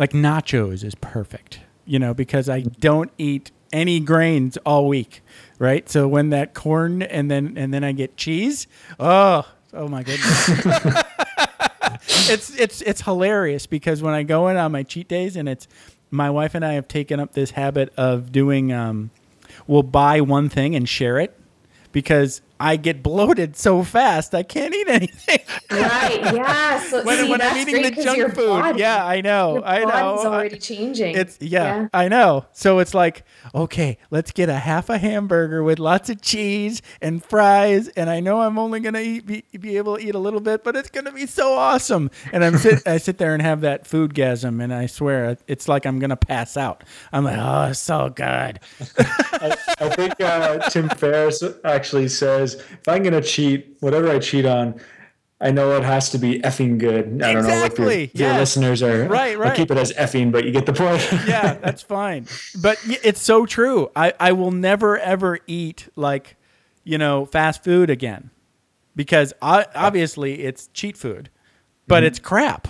like 0.01 0.12
nachos 0.12 0.82
is 0.82 0.94
perfect. 0.96 1.61
You 1.84 1.98
know, 1.98 2.14
because 2.14 2.48
I 2.48 2.61
don't 2.62 3.12
eat 3.18 3.51
any 3.72 4.01
grains 4.01 4.57
all 4.64 4.88
week, 4.88 5.20
right? 5.59 5.88
So 5.88 6.09
when 6.09 6.30
that 6.30 6.55
corn 6.55 7.03
and 7.03 7.30
then 7.30 7.57
and 7.57 7.72
then 7.72 7.84
I 7.84 7.92
get 7.92 8.16
cheese, 8.16 8.66
oh, 8.98 9.46
oh 9.74 9.88
my 9.88 10.03
goodness. 10.03 10.48
it's 12.30 12.59
it's 12.59 12.80
it's 12.82 13.03
hilarious 13.03 13.66
because 13.66 14.03
when 14.03 14.14
I 14.14 14.22
go 14.22 14.48
in 14.48 14.57
on 14.57 14.72
my 14.72 14.82
cheat 14.82 15.07
days 15.07 15.36
and 15.36 15.48
it's 15.48 15.68
my 16.11 16.30
wife 16.30 16.55
and 16.55 16.64
I 16.64 16.72
have 16.72 16.88
taken 16.88 17.20
up 17.20 17.34
this 17.34 17.51
habit 17.51 17.92
of 17.96 18.32
doing 18.32 18.72
um 18.72 19.11
we'll 19.66 19.82
buy 19.82 20.22
one 20.22 20.48
thing 20.48 20.74
and 20.74 20.88
share 20.88 21.18
it 21.18 21.38
because 21.92 22.40
I 22.61 22.76
get 22.76 23.02
bloated 23.02 23.56
so 23.56 23.82
fast 23.82 24.34
I 24.34 24.42
can't 24.42 24.74
eat 24.74 24.88
anything. 24.88 25.38
Right. 25.70 26.20
Yeah. 26.40 26.80
So 26.82 27.02
when, 27.04 27.18
see, 27.24 27.30
when 27.30 27.40
I'm 27.40 27.56
eating 27.56 27.74
the 27.76 27.80
great 27.90 27.94
'cause 27.96 28.04
your 28.16 28.26
junk 28.28 28.34
food. 28.34 28.46
body- 28.61 28.80
yeah, 28.80 29.04
I 29.06 29.20
know. 29.20 29.54
Your 29.54 29.66
I 29.66 29.78
know. 29.80 29.86
body's 29.86 30.24
I- 30.24 30.28
already 30.28 30.58
changing. 30.58 31.16
It's 31.16 31.38
yeah, 31.40 31.88
I 31.94 32.08
know. 32.08 32.46
So 32.52 32.78
it's 32.78 32.94
like, 32.94 33.24
okay, 33.54 33.98
let's 34.11 34.30
get 34.32 34.48
a 34.48 34.54
half 34.54 34.88
a 34.90 34.98
hamburger 34.98 35.62
with 35.62 35.78
lots 35.78 36.11
of 36.11 36.20
cheese 36.20 36.82
and 37.00 37.24
fries, 37.24 37.88
and 37.88 38.11
I 38.11 38.20
know 38.20 38.40
I'm 38.42 38.58
only 38.58 38.80
gonna 38.80 39.00
eat, 39.00 39.26
be, 39.26 39.44
be 39.58 39.76
able 39.76 39.96
to 39.96 40.02
eat 40.06 40.14
a 40.14 40.18
little 40.18 40.40
bit, 40.40 40.62
but 40.64 40.76
it's 40.76 40.90
gonna 40.90 41.12
be 41.12 41.26
so 41.26 41.54
awesome. 41.54 42.11
And 42.32 42.44
I'm 42.44 42.56
sit, 42.58 42.86
I 42.86 42.98
sit 42.98 43.18
there 43.18 43.32
and 43.32 43.42
have 43.42 43.62
that 43.62 43.86
food 43.86 44.14
gasm, 44.14 44.62
and 44.62 44.72
I 44.72 44.86
swear 44.86 45.36
it's 45.46 45.68
like 45.68 45.86
I'm 45.86 45.98
gonna 45.98 46.16
pass 46.16 46.56
out. 46.56 46.84
I'm 47.12 47.24
like, 47.24 47.38
oh, 47.38 47.70
it's 47.70 47.80
so 47.80 48.11
good. 48.11 48.61
I 48.98 49.88
think 49.96 50.20
uh, 50.20 50.58
Tim 50.70 50.88
Ferriss 50.90 51.42
actually 51.64 52.08
says, 52.08 52.49
if 52.55 52.88
I'm 52.88 53.03
going 53.03 53.14
to 53.14 53.22
cheat, 53.22 53.76
whatever 53.80 54.09
I 54.11 54.18
cheat 54.18 54.46
on, 54.46 54.80
I 55.42 55.51
know 55.51 55.74
it 55.76 55.84
has 55.84 56.11
to 56.11 56.18
be 56.18 56.38
effing 56.40 56.78
good. 56.78 57.22
I 57.22 57.32
don't 57.32 57.44
know 57.44 57.48
if, 57.48 57.78
your, 57.78 57.90
Exactly, 57.90 58.05
if 58.05 58.14
your 58.14 58.34
listeners 58.34 58.82
are. 58.82 59.05
Right, 59.05 59.38
Right. 59.38 59.51
I'll 59.51 59.57
keep 59.57 59.70
it 59.70 59.78
as 59.78 59.92
effing, 59.92 60.30
but 60.30 60.44
you 60.44 60.53
get 60.53 60.66
the 60.66 60.74
point. 60.74 61.01
yeah, 61.26 61.55
that's 61.55 61.82
fine. 61.82 62.26
But 62.61 62.78
it's 63.03 63.22
so 63.22 63.46
true. 63.46 63.90
I, 63.96 64.12
I 64.20 64.32
will 64.32 64.51
never 64.51 64.98
ever 64.98 65.38
eat 65.46 65.88
like, 65.96 66.36
you 66.84 66.98
know, 66.98 67.24
fast 67.24 67.64
food 67.64 67.88
again 67.88 68.30
because 68.94 69.32
I, 69.40 69.66
obviously 69.74 70.42
it's 70.42 70.68
cheat 70.74 70.98
food, 70.98 71.30
but 71.86 72.01
mm-hmm. 72.01 72.07
it's 72.09 72.18
crap, 72.18 72.68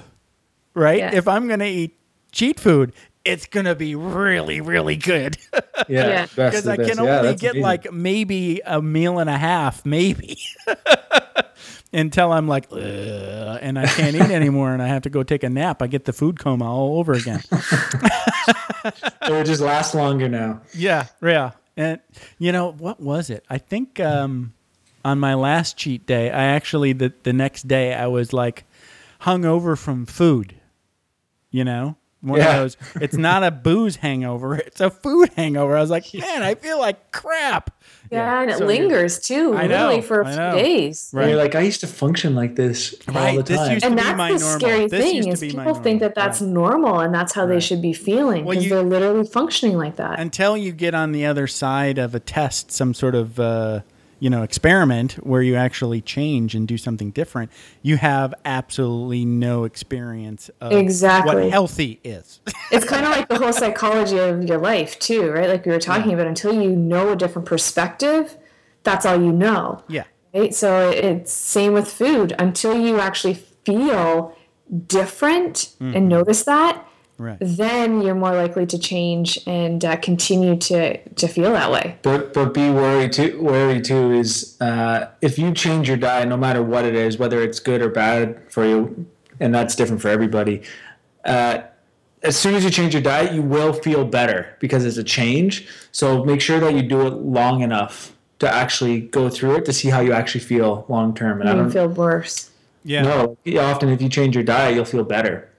right? 0.74 0.98
Yeah. 0.98 1.14
If 1.14 1.26
I'm 1.26 1.48
going 1.48 1.60
to 1.60 1.66
eat 1.66 1.96
cheat 2.30 2.60
food, 2.60 2.92
it's 3.24 3.46
going 3.46 3.66
to 3.66 3.74
be 3.74 3.94
really, 3.94 4.60
really 4.60 4.96
good 4.96 5.36
Yeah. 5.88 6.26
because 6.26 6.66
of 6.66 6.72
I 6.72 6.76
can 6.76 6.96
Yeah, 6.98 7.02
only 7.18 7.28
that's 7.28 7.40
get 7.42 7.50
amazing. 7.52 7.62
like 7.62 7.92
maybe 7.92 8.60
a 8.64 8.80
meal 8.80 9.18
and 9.18 9.28
a 9.30 9.36
half, 9.36 9.84
maybe. 9.84 10.38
Until 11.92 12.32
I'm 12.32 12.46
like, 12.46 12.70
and 12.70 13.76
I 13.76 13.84
can't 13.86 14.14
eat 14.14 14.30
anymore, 14.30 14.72
and 14.72 14.80
I 14.80 14.86
have 14.86 15.02
to 15.02 15.10
go 15.10 15.24
take 15.24 15.42
a 15.42 15.50
nap. 15.50 15.82
I 15.82 15.88
get 15.88 16.04
the 16.04 16.12
food 16.12 16.38
coma 16.38 16.64
all 16.72 16.98
over 17.00 17.14
again. 17.14 17.42
it 18.84 19.30
would 19.30 19.46
just 19.46 19.60
last 19.60 19.94
longer 19.94 20.28
now. 20.28 20.60
Yeah, 20.72 21.06
yeah. 21.20 21.50
And 21.76 21.98
you 22.38 22.52
know 22.52 22.70
what 22.72 23.00
was 23.00 23.28
it? 23.28 23.44
I 23.50 23.58
think 23.58 23.98
um, 23.98 24.52
on 25.04 25.18
my 25.18 25.34
last 25.34 25.76
cheat 25.76 26.06
day, 26.06 26.30
I 26.30 26.44
actually 26.44 26.92
the 26.92 27.12
the 27.24 27.32
next 27.32 27.66
day 27.66 27.92
I 27.92 28.06
was 28.06 28.32
like 28.32 28.64
hung 29.20 29.44
over 29.44 29.74
from 29.74 30.06
food. 30.06 30.54
You 31.50 31.64
know, 31.64 31.96
one 32.20 32.38
Yeah. 32.38 32.52
of 32.56 32.56
those. 32.62 32.76
It's 33.02 33.16
not 33.16 33.42
a 33.42 33.50
booze 33.50 33.96
hangover; 33.96 34.56
it's 34.56 34.80
a 34.80 34.90
food 34.90 35.30
hangover. 35.36 35.76
I 35.76 35.80
was 35.80 35.90
like, 35.90 36.04
man, 36.14 36.42
I 36.42 36.54
feel 36.54 36.78
like 36.78 37.12
crap. 37.12 37.70
yeah, 38.10 38.42
and 38.42 38.50
it 38.50 38.58
so 38.58 38.66
lingers 38.66 39.20
too, 39.20 39.54
I 39.54 39.66
know, 39.66 39.86
literally 39.88 40.00
for 40.02 40.20
a 40.22 40.26
I 40.26 40.52
few 40.52 40.62
days. 40.62 41.10
Right. 41.12 41.28
You're 41.28 41.36
like, 41.38 41.54
I 41.54 41.60
used 41.60 41.80
to 41.80 41.86
function 41.86 42.34
like 42.34 42.56
this 42.56 42.94
all 43.08 43.14
Right, 43.14 43.36
the 43.36 43.42
this 43.44 43.56
time. 43.58 43.70
used 43.72 43.80
to 43.82 43.86
And 43.86 43.96
be 43.96 44.02
that's 44.02 44.16
my 44.18 44.32
the 44.32 44.38
normal. 44.40 44.58
scary 44.60 44.86
This 44.88 45.04
thing 45.04 45.28
is 45.28 45.40
people 45.40 45.74
think 45.74 46.00
that 46.00 46.14
that's 46.14 46.40
Right. 46.40 46.50
normal 46.50 47.00
and 47.00 47.14
that's 47.14 47.32
how 47.32 47.46
they 47.46 47.60
should 47.60 47.80
be 47.80 47.92
feeling 47.92 48.44
because 48.44 48.64
you- 48.64 48.70
they're 48.70 48.82
literally 48.82 49.26
functioning 49.26 49.76
like 49.78 49.96
that. 49.96 50.18
until 50.18 50.56
you 50.56 50.72
get 50.72 50.94
on 50.94 51.12
the 51.12 51.24
other 51.26 51.46
side 51.46 51.98
of 51.98 52.14
a 52.14 52.20
test, 52.20 52.72
some 52.72 52.94
sort 52.94 53.14
of 53.14 53.38
uh, 53.38 53.80
you 54.20 54.30
know 54.30 54.42
experiment 54.42 55.14
where 55.14 55.42
you 55.42 55.56
actually 55.56 56.00
change 56.00 56.54
and 56.54 56.68
do 56.68 56.78
something 56.78 57.10
different. 57.10 57.50
You 57.82 57.96
have 57.96 58.32
absolutely 58.44 59.24
no 59.24 59.64
experience 59.64 60.50
of 60.60 60.72
Exactly. 60.72 61.34
what 61.34 61.50
healthy 61.50 61.98
is. 62.04 62.40
it's 62.70 62.84
kind 62.84 63.04
of 63.04 63.10
like 63.10 63.28
the 63.28 63.38
whole 63.38 63.52
psychology 63.52 64.18
of 64.18 64.44
your 64.44 64.58
life 64.58 64.98
too, 64.98 65.30
right? 65.30 65.48
Like 65.48 65.66
we 65.66 65.72
were 65.72 65.80
talking 65.80 66.12
about 66.12 66.26
until 66.28 66.52
you 66.52 66.70
know 66.70 67.10
a 67.10 67.16
different 67.16 67.48
perspective, 67.48 68.36
that's 68.84 69.04
all 69.04 69.20
you 69.20 69.32
know. 69.32 69.82
yeah. 69.88 70.04
Right? 70.32 70.54
So 70.54 70.90
it's 70.90 71.32
same 71.32 71.72
with 71.72 71.90
food. 71.90 72.34
Until 72.38 72.78
you 72.78 73.00
actually 73.00 73.34
feel 73.34 74.36
different 74.86 75.74
and 75.80 75.94
mm-hmm. 75.94 76.08
notice 76.08 76.44
that, 76.44 76.86
Right. 77.20 77.36
then 77.38 78.00
you're 78.00 78.14
more 78.14 78.34
likely 78.34 78.64
to 78.64 78.78
change 78.78 79.38
and 79.46 79.84
uh, 79.84 79.96
continue 79.96 80.56
to 80.56 80.96
to 80.96 81.28
feel 81.28 81.52
that 81.52 81.70
way. 81.70 81.98
But 82.00 82.32
but 82.32 82.54
be 82.54 82.70
worried 82.70 83.12
too. 83.12 83.38
Worry 83.42 83.82
too 83.82 84.12
is 84.12 84.56
uh, 84.58 85.08
if 85.20 85.38
you 85.38 85.52
change 85.52 85.86
your 85.86 85.98
diet, 85.98 86.28
no 86.28 86.38
matter 86.38 86.62
what 86.62 86.86
it 86.86 86.94
is, 86.94 87.18
whether 87.18 87.42
it's 87.42 87.60
good 87.60 87.82
or 87.82 87.90
bad 87.90 88.40
for 88.50 88.64
you, 88.64 89.06
and 89.38 89.54
that's 89.54 89.76
different 89.76 90.00
for 90.00 90.08
everybody. 90.08 90.62
Uh, 91.22 91.60
as 92.22 92.38
soon 92.38 92.54
as 92.54 92.64
you 92.64 92.70
change 92.70 92.94
your 92.94 93.02
diet, 93.02 93.32
you 93.34 93.42
will 93.42 93.74
feel 93.74 94.06
better 94.06 94.56
because 94.58 94.86
it's 94.86 94.96
a 94.96 95.04
change. 95.04 95.68
So 95.92 96.24
make 96.24 96.40
sure 96.40 96.58
that 96.58 96.72
you 96.72 96.80
do 96.82 97.06
it 97.06 97.12
long 97.12 97.60
enough 97.60 98.14
to 98.38 98.48
actually 98.48 99.02
go 99.02 99.28
through 99.28 99.56
it 99.56 99.66
to 99.66 99.74
see 99.74 99.90
how 99.90 100.00
you 100.00 100.14
actually 100.14 100.40
feel 100.40 100.86
long 100.88 101.14
term. 101.14 101.40
And 101.42 101.50
I 101.50 101.52
You 101.52 101.58
don't 101.58 101.70
feel 101.70 101.88
worse. 101.88 102.50
Yeah. 102.82 103.02
know. 103.02 103.36
Often, 103.58 103.90
if 103.90 104.00
you 104.00 104.08
change 104.08 104.34
your 104.34 104.44
diet, 104.44 104.74
you'll 104.74 104.86
feel 104.86 105.04
better. 105.04 105.50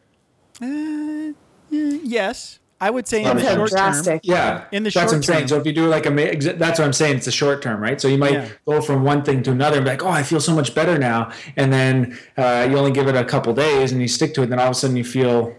Yes, 1.71 2.59
I 2.79 2.89
would 2.89 3.07
say 3.07 3.19
in 3.23 3.27
the 3.37 3.41
Depends 3.41 3.73
how 3.73 3.89
short 3.91 4.05
term. 4.05 4.19
Yeah, 4.23 4.63
In 4.71 4.83
the 4.83 4.89
that's 4.89 4.95
what 4.95 5.01
short 5.03 5.13
I'm 5.15 5.23
saying. 5.23 5.39
term. 5.41 5.47
So 5.49 5.57
if 5.59 5.65
you 5.65 5.73
do 5.73 5.87
like 5.87 6.05
a, 6.05 6.09
that's 6.53 6.79
what 6.79 6.85
I'm 6.85 6.93
saying. 6.93 7.17
It's 7.17 7.25
the 7.25 7.31
short 7.31 7.61
term, 7.61 7.79
right? 7.81 7.99
So 8.01 8.07
you 8.07 8.17
might 8.17 8.33
Yeah. 8.33 8.47
go 8.65 8.81
from 8.81 9.03
one 9.03 9.23
thing 9.23 9.43
to 9.43 9.51
another 9.51 9.77
and 9.77 9.85
be 9.85 9.91
like, 9.91 10.03
oh, 10.03 10.09
I 10.09 10.23
feel 10.23 10.39
so 10.41 10.53
much 10.55 10.73
better 10.75 10.97
now, 10.97 11.31
and 11.55 11.71
then 11.71 12.17
uh, 12.37 12.67
you 12.69 12.77
only 12.77 12.91
give 12.91 13.07
it 13.07 13.15
a 13.15 13.23
couple 13.23 13.53
days 13.53 13.91
and 13.91 14.01
you 14.01 14.07
stick 14.07 14.33
to 14.35 14.41
it. 14.43 14.47
Then 14.49 14.59
all 14.59 14.65
of 14.67 14.71
a 14.71 14.75
sudden 14.75 14.95
you 14.97 15.03
feel 15.03 15.55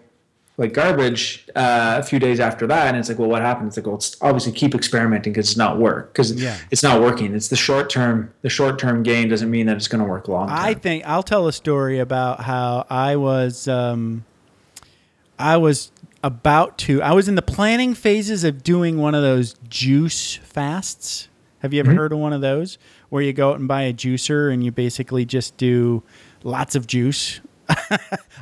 like 0.59 0.75
garbage 0.75 1.49
uh, 1.57 1.97
a 1.99 2.03
few 2.03 2.19
days 2.19 2.39
after 2.41 2.67
that, 2.67 2.89
and 2.89 2.97
it's 2.97 3.09
like, 3.09 3.19
well, 3.19 3.29
what 3.29 3.41
happened? 3.41 3.69
It's 3.69 3.77
like, 3.77 3.87
well, 3.87 3.95
it's 3.97 4.17
obviously 4.21 4.53
keep 4.53 4.75
experimenting 4.75 5.33
because 5.33 5.49
it's 5.49 5.57
not 5.57 5.79
work 5.79 6.13
because 6.13 6.33
Yeah. 6.33 6.57
it's 6.73 6.83
not 6.83 7.01
working. 7.01 7.35
It's 7.35 7.49
the 7.49 7.57
short 7.57 7.89
term. 7.89 8.35
The 8.43 8.51
short 8.51 8.79
term 8.81 9.03
gain 9.05 9.29
doesn't 9.29 9.51
mean 9.51 9.67
that 9.67 9.77
it's 9.77 9.89
going 9.89 10.03
to 10.03 10.09
work 10.11 10.27
long. 10.29 10.51
I 10.51 10.75
think 10.75 11.05
I'll 11.07 11.23
tell 11.23 11.47
a 11.47 11.53
story 11.53 12.01
about 12.01 12.41
how 12.41 12.85
I 12.91 13.15
was 13.17 13.69
um, 13.69 14.25
I 15.39 15.57
was 15.57 15.91
about 16.23 16.79
to 16.79 17.03
I 17.03 17.12
was 17.12 17.29
in 17.29 17.35
the 17.35 17.43
planning 17.43 17.95
phases 17.95 18.45
of 18.45 18.62
doing 18.62 18.99
one 18.99 19.14
of 19.14 19.23
those 19.23 19.55
juice 19.68 20.37
fasts. 20.37 21.29
Have 21.61 21.73
you 21.73 21.81
ever 21.81 21.95
heard 21.95 22.12
of 22.12 22.18
one 22.18 22.33
of 22.33 22.41
those 22.41 22.77
where 23.09 23.23
you 23.23 23.33
go 23.33 23.51
out 23.53 23.59
and 23.61 23.68
buy 23.68 23.83
a 23.83 23.93
juicer 23.93 24.53
and 24.53 24.64
you 24.64 24.73
basically 24.73 25.25
just 25.25 25.57
do 25.57 26.03
lots 26.43 26.75
of 26.75 26.87
juice? 26.87 27.41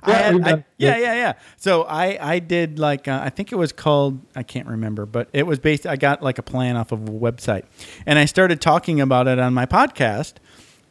Yeah, 0.06 0.14
had- 0.16 0.44
I- 0.46 0.50
yeah, 0.50 0.64
yeah. 0.78 0.96
yeah, 0.96 1.14
yeah. 1.14 1.32
So 1.58 1.82
I 1.82 2.18
I 2.34 2.38
did 2.38 2.78
like 2.78 3.06
uh, 3.06 3.20
I 3.22 3.28
think 3.28 3.52
it 3.52 3.56
was 3.56 3.70
called 3.70 4.18
I 4.34 4.42
can't 4.42 4.66
remember, 4.66 5.04
but 5.04 5.28
it 5.34 5.46
was 5.46 5.58
based. 5.58 5.86
I 5.86 5.96
got 5.96 6.22
like 6.22 6.38
a 6.38 6.42
plan 6.42 6.76
off 6.76 6.90
of 6.90 7.06
a 7.06 7.12
website, 7.12 7.64
and 8.06 8.18
I 8.18 8.24
started 8.24 8.62
talking 8.62 8.98
about 9.02 9.28
it 9.28 9.38
on 9.38 9.52
my 9.52 9.66
podcast, 9.66 10.34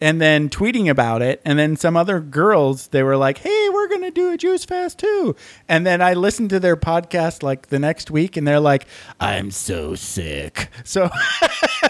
and 0.02 0.22
then 0.22 0.50
tweeting 0.50 0.90
about 0.90 1.22
it, 1.22 1.42
and 1.44 1.58
then 1.60 1.76
some 1.76 1.98
other 1.98 2.20
girls 2.20 2.88
they 2.88 3.04
were 3.04 3.18
like, 3.18 3.40
"Hey, 3.40 3.70
we're 3.74 3.88
gonna 3.88 4.12
do 4.12 4.32
a 4.32 4.38
juice 4.38 4.66
fast 4.66 4.98
too," 5.00 5.36
and 5.68 5.86
then 5.86 6.02
I 6.02 6.14
listened 6.14 6.50
to 6.52 6.60
their 6.60 6.78
podcast 6.78 7.44
like 7.44 7.68
the 7.68 7.80
next 7.80 8.10
week, 8.12 8.38
and 8.38 8.48
they're 8.48 8.60
like, 8.60 8.86
"I'm 9.20 9.52
so 9.52 9.96
sick," 9.96 10.70
so 10.84 11.10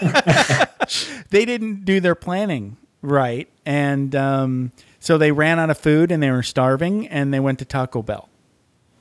they 1.30 1.44
didn't 1.44 1.84
do 1.84 2.00
their 2.00 2.14
planning 2.14 2.76
right, 3.02 3.48
and 3.64 4.14
um, 4.14 4.72
so 4.98 5.16
they 5.18 5.32
ran 5.32 5.58
out 5.58 5.70
of 5.70 5.78
food 5.78 6.10
and 6.12 6.22
they 6.22 6.30
were 6.30 6.42
starving, 6.42 7.08
and 7.08 7.32
they 7.32 7.40
went 7.40 7.58
to 7.60 7.64
Taco 7.64 8.02
Bell. 8.02 8.28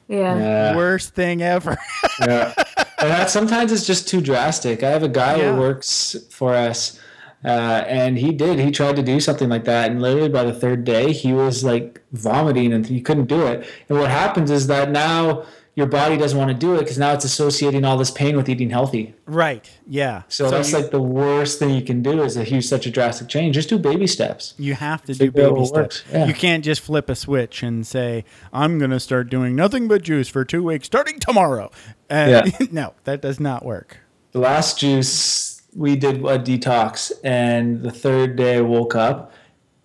Yeah. 0.07 0.37
Yeah. 0.37 0.75
Worst 0.75 1.13
thing 1.13 1.41
ever. 1.43 1.77
yeah. 2.21 2.53
And 2.99 3.11
that 3.11 3.29
sometimes 3.29 3.71
it's 3.71 3.85
just 3.85 4.07
too 4.07 4.21
drastic. 4.21 4.81
I 4.83 4.89
have 4.89 5.03
a 5.03 5.07
guy 5.07 5.35
Yeah. 5.37 5.53
who 5.53 5.59
works 5.61 6.15
for 6.31 6.55
us, 6.55 6.99
uh, 7.45 7.83
and 7.87 8.17
he 8.17 8.31
did. 8.31 8.59
He 8.59 8.71
tried 8.71 8.95
to 8.97 9.03
do 9.03 9.19
something 9.19 9.49
like 9.49 9.65
that, 9.65 9.91
and 9.91 10.01
literally 10.01 10.29
by 10.29 10.43
the 10.43 10.53
third 10.53 10.83
day, 10.83 11.13
he 11.13 11.33
was 11.33 11.63
like 11.63 12.01
vomiting, 12.11 12.73
and 12.73 12.85
he 12.85 13.01
couldn't 13.01 13.25
do 13.27 13.45
it. 13.47 13.67
And 13.87 13.97
what 13.97 14.09
happens 14.09 14.51
is 14.51 14.67
that 14.67 14.91
now 14.91 15.45
your 15.75 15.85
body 15.87 16.17
doesn't 16.17 16.37
want 16.37 16.49
to 16.49 16.57
do 16.57 16.75
it 16.75 16.79
because 16.79 16.97
now 16.97 17.13
it's 17.13 17.23
associating 17.23 17.85
all 17.85 17.95
this 17.95 18.11
pain 18.11 18.35
with 18.35 18.49
eating 18.49 18.69
healthy. 18.69 19.13
right. 19.25 19.69
Yeah. 19.87 20.23
So, 20.27 20.49
that's 20.49 20.71
you, 20.73 20.77
like 20.79 20.91
the 20.91 21.01
worst 21.01 21.57
thing 21.59 21.69
you 21.69 21.81
can 21.81 22.03
do 22.03 22.21
is 22.21 22.35
a 22.35 22.43
huge, 22.43 22.65
such 22.65 22.85
a 22.85 22.91
drastic 22.91 23.29
change. 23.29 23.55
Just 23.55 23.69
do 23.69 23.79
baby 23.79 24.05
steps. 24.05 24.53
you 24.57 24.73
have 24.73 25.03
to 25.05 25.13
do 25.13 25.31
baby 25.31 25.65
steps. 25.65 26.03
Yeah. 26.11 26.25
You 26.25 26.33
can't 26.33 26.65
just 26.65 26.81
flip 26.81 27.09
a 27.09 27.15
switch 27.15 27.63
and 27.63 27.87
say, 27.87 28.25
"I'm 28.51 28.77
going 28.79 28.91
to 28.91 28.99
start 28.99 29.29
doing 29.29 29.55
nothing 29.55 29.87
but 29.87 30.01
juice 30.01 30.27
for 30.27 30.43
two 30.43 30.63
weeks 30.63 30.87
starting 30.87 31.19
tomorrow." 31.19 31.71
And 32.09 32.51
Yeah. 32.59 32.67
no, 32.71 32.93
that 33.05 33.21
does 33.21 33.39
not 33.39 33.63
work. 33.63 33.99
the 34.33 34.39
last 34.39 34.79
juice 34.79 35.58
we 35.75 35.95
did 35.95 36.17
a 36.17 36.39
detox 36.39 37.11
and 37.23 37.81
the 37.81 37.91
third 37.91 38.35
day 38.35 38.57
I 38.57 38.61
woke 38.61 38.95
up 38.95 39.31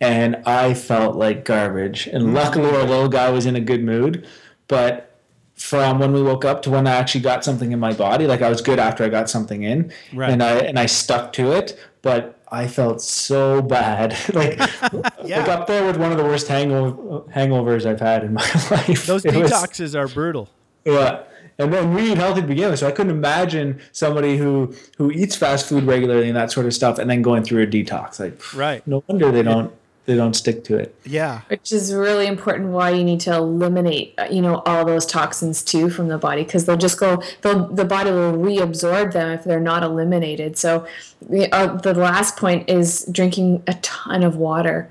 and 0.01 0.37
i 0.45 0.74
felt 0.74 1.14
like 1.16 1.45
garbage 1.45 2.07
and 2.09 2.24
hmm. 2.24 2.35
luckily 2.35 2.68
our 2.70 2.85
little 2.85 3.09
guy 3.09 3.30
was 3.30 3.47
in 3.47 3.55
a 3.55 3.61
good 3.61 3.82
mood 3.85 4.26
but 4.66 5.18
from 5.55 6.01
when 6.01 6.12
we 6.12 6.20
woke 6.20 6.45
up 6.45 6.62
to 6.62 6.70
when 6.70 6.87
i 6.87 6.91
actually 6.91 7.20
got 7.20 7.45
something 7.45 7.70
in 7.70 7.78
my 7.78 7.93
body 7.93 8.26
like 8.26 8.43
i 8.43 8.49
was 8.49 8.61
good 8.61 8.78
after 8.80 9.05
i 9.05 9.09
got 9.09 9.30
something 9.30 9.62
in 9.62 9.93
Right. 10.12 10.30
and 10.30 10.43
i 10.43 10.57
and 10.59 10.78
i 10.80 10.87
stuck 10.87 11.32
to 11.35 11.53
it 11.53 11.78
but 12.03 12.41
i 12.49 12.66
felt 12.66 13.01
so 13.03 13.62
bad 13.62 14.16
like 14.35 14.59
Yeah. 15.24 15.39
like 15.39 15.49
up 15.49 15.66
there 15.68 15.87
with 15.87 15.97
one 15.97 16.11
of 16.11 16.18
the 16.18 16.24
worst 16.24 16.49
hangover, 16.49 17.20
hangovers 17.32 17.87
i've 17.87 18.01
had 18.01 18.24
in 18.24 18.35
my 18.35 18.43
life 18.70 19.07
Those 19.07 19.24
It 19.24 19.37
was- 19.37 19.53
detoxes 19.53 19.95
are 19.95 20.09
brutal. 20.09 20.49
yeah, 20.85 21.22
and 21.59 21.73
then 21.73 21.95
we 21.95 22.13
eat 22.13 22.19
healthy 22.19 22.41
to 22.41 22.47
begin 22.47 22.71
with. 22.71 22.81
So 22.81 22.89
I 22.89 22.91
couldn't 22.91 23.13
imagine 23.13 23.81
somebody 23.93 24.37
who 24.37 24.75
who 24.97 25.11
eats 25.11 25.37
fast 25.37 25.69
food 25.69 25.85
regularly 25.85 26.29
and 26.29 26.37
that 26.37 26.51
sort 26.51 26.67
of 26.67 26.75
stuff, 26.75 26.99
and 26.99 27.09
then 27.11 27.23
going 27.23 27.45
through 27.45 27.63
a 27.63 27.67
detox. 27.67 28.21
Like, 28.21 28.55
Right. 28.55 28.87
No 28.87 29.03
wonder 29.07 29.31
they 29.31 29.43
don't 29.43 29.73
they 30.07 30.17
don't 30.17 30.35
stick 30.35 30.65
to 30.65 30.77
it. 30.77 30.95
Yeah. 31.05 31.41
which 31.49 31.73
is 31.73 31.95
really 31.95 32.27
important 32.27 32.71
why 32.71 32.91
you 32.91 33.05
need 33.05 33.21
to 33.21 33.35
eliminate 33.35 34.15
uh, 34.19 34.27
you 34.31 34.43
know 34.43 34.63
all 34.67 34.85
those 34.85 35.07
toxins 35.07 35.63
too 35.63 35.89
from 35.89 36.09
the 36.09 36.19
body 36.19 36.45
because 36.45 36.67
they'll 36.67 36.77
just 36.77 36.99
go 36.99 37.23
they'll, 37.43 37.69
the 37.69 37.85
body 37.85 38.11
will 38.11 38.33
reabsorb 38.33 39.13
them 39.13 39.31
if 39.31 39.45
they're 39.45 39.61
not 39.61 39.83
eliminated 39.83 40.59
so 40.59 40.87
the, 41.23 41.51
uh, 41.55 41.75
the 41.77 41.95
last 41.95 42.37
point 42.37 42.69
is 42.69 43.09
drinking 43.11 43.63
a 43.67 43.75
ton 43.75 44.23
of 44.23 44.37
water 44.37 44.91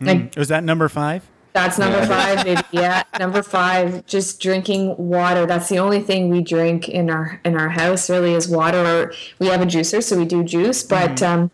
like 0.00 0.36
Was 0.36 0.48
that 0.48 0.64
number 0.64 0.88
five? 0.88 1.22
That's 1.52 1.78
number 1.78 2.04
five 2.06 2.44
baby 2.44 2.60
yeah 2.70 3.02
number 3.18 3.42
five 3.42 4.04
just 4.06 4.40
drinking 4.40 4.96
water 4.96 5.44
that's 5.46 5.68
the 5.68 5.78
only 5.78 6.00
thing 6.00 6.28
we 6.28 6.40
drink 6.42 6.88
in 6.88 7.10
our 7.10 7.40
in 7.44 7.56
our 7.56 7.68
house 7.70 8.08
really 8.08 8.32
is 8.34 8.48
water 8.48 8.78
or 8.84 9.12
we 9.38 9.46
have 9.48 9.60
a 9.60 9.66
juicer 9.66 10.02
so 10.02 10.16
we 10.16 10.24
do 10.24 10.42
juice 10.42 10.82
but 10.82 11.22
um 11.22 11.50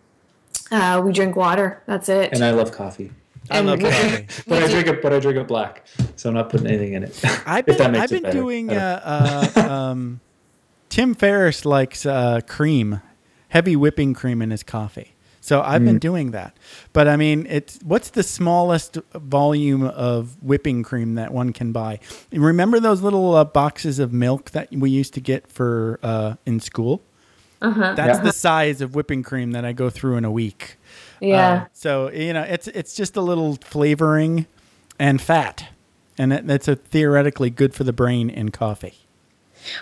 uh, 0.70 1.01
we 1.05 1.12
drink 1.12 1.34
water 1.34 1.82
that's 1.86 2.09
it 2.09 2.32
And 2.32 2.44
I 2.44 2.51
love 2.51 2.72
coffee, 2.72 3.11
I 3.51 3.61
love 3.61 3.80
coffee. 3.80 4.26
but 4.46 4.62
I 4.62 4.68
drink 4.68 4.86
it. 4.86 5.03
But 5.03 5.12
I 5.14 5.18
drink 5.20 5.38
it 5.38 5.49
black, 5.49 5.86
so 6.16 6.28
I'm 6.28 6.34
not 6.34 6.51
putting 6.51 6.66
anything 6.66 6.92
in 6.92 7.05
it. 7.05 7.18
I've 7.46 7.66
If 7.66 7.78
that 7.78 7.84
been, 7.84 7.92
makes 7.92 8.03
I've 8.03 8.11
been 8.11 8.22
better. 8.24 8.38
doing. 8.38 8.70
Uh, 8.70 9.51
uh, 9.57 9.61
um, 9.61 10.20
Tim 10.90 11.14
Ferriss 11.14 11.64
likes 11.64 12.05
uh, 12.05 12.40
cream, 12.46 13.01
heavy 13.49 13.76
whipping 13.76 14.12
cream 14.12 14.42
in 14.42 14.51
his 14.51 14.62
coffee. 14.62 15.14
So 15.49 15.62
I've 15.62 15.80
Mm. 15.80 15.86
been 15.86 15.99
doing 15.99 16.30
that. 16.32 16.55
But 16.92 17.09
I 17.09 17.16
mean, 17.16 17.46
it's 17.49 17.78
what's 17.82 18.11
the 18.11 18.22
smallest 18.22 18.99
volume 19.14 19.82
of 19.84 20.36
whipping 20.42 20.82
cream 20.82 21.14
that 21.14 21.32
one 21.32 21.55
can 21.55 21.72
buy? 21.72 22.01
Remember 22.32 22.78
those 22.80 23.01
little 23.01 23.34
uh, 23.34 23.44
boxes 23.44 23.99
of 23.99 24.12
milk 24.12 24.51
that 24.51 24.68
we 24.70 24.90
used 24.90 25.14
to 25.14 25.20
get 25.20 25.51
for 25.51 25.99
uh, 26.03 26.34
in 26.44 26.61
school? 26.61 27.01
Uh-huh. 27.62 27.94
That's 27.96 28.18
Yeah. 28.18 28.24
the 28.24 28.32
size 28.32 28.82
of 28.82 28.94
whipping 28.94 29.22
cream 29.22 29.53
that 29.53 29.64
I 29.64 29.72
go 29.72 29.88
through 29.90 30.16
in 30.18 30.24
a 30.26 30.30
week. 30.30 30.76
yeah 31.20 31.62
Uh, 31.62 31.66
so 31.72 32.11
you 32.12 32.32
know, 32.34 32.42
it's 32.42 32.68
it's 32.68 32.94
just 32.94 33.16
a 33.16 33.22
little 33.22 33.57
flavoring 33.64 34.46
and 34.99 35.20
fat, 35.20 35.68
and 36.18 36.32
it, 36.32 36.46
that's 36.46 36.68
a 36.68 36.76
theoretically 36.76 37.51
good 37.51 37.72
for 37.74 37.84
the 37.84 37.92
brain 37.92 38.28
in 38.30 38.51
coffee. 38.51 38.94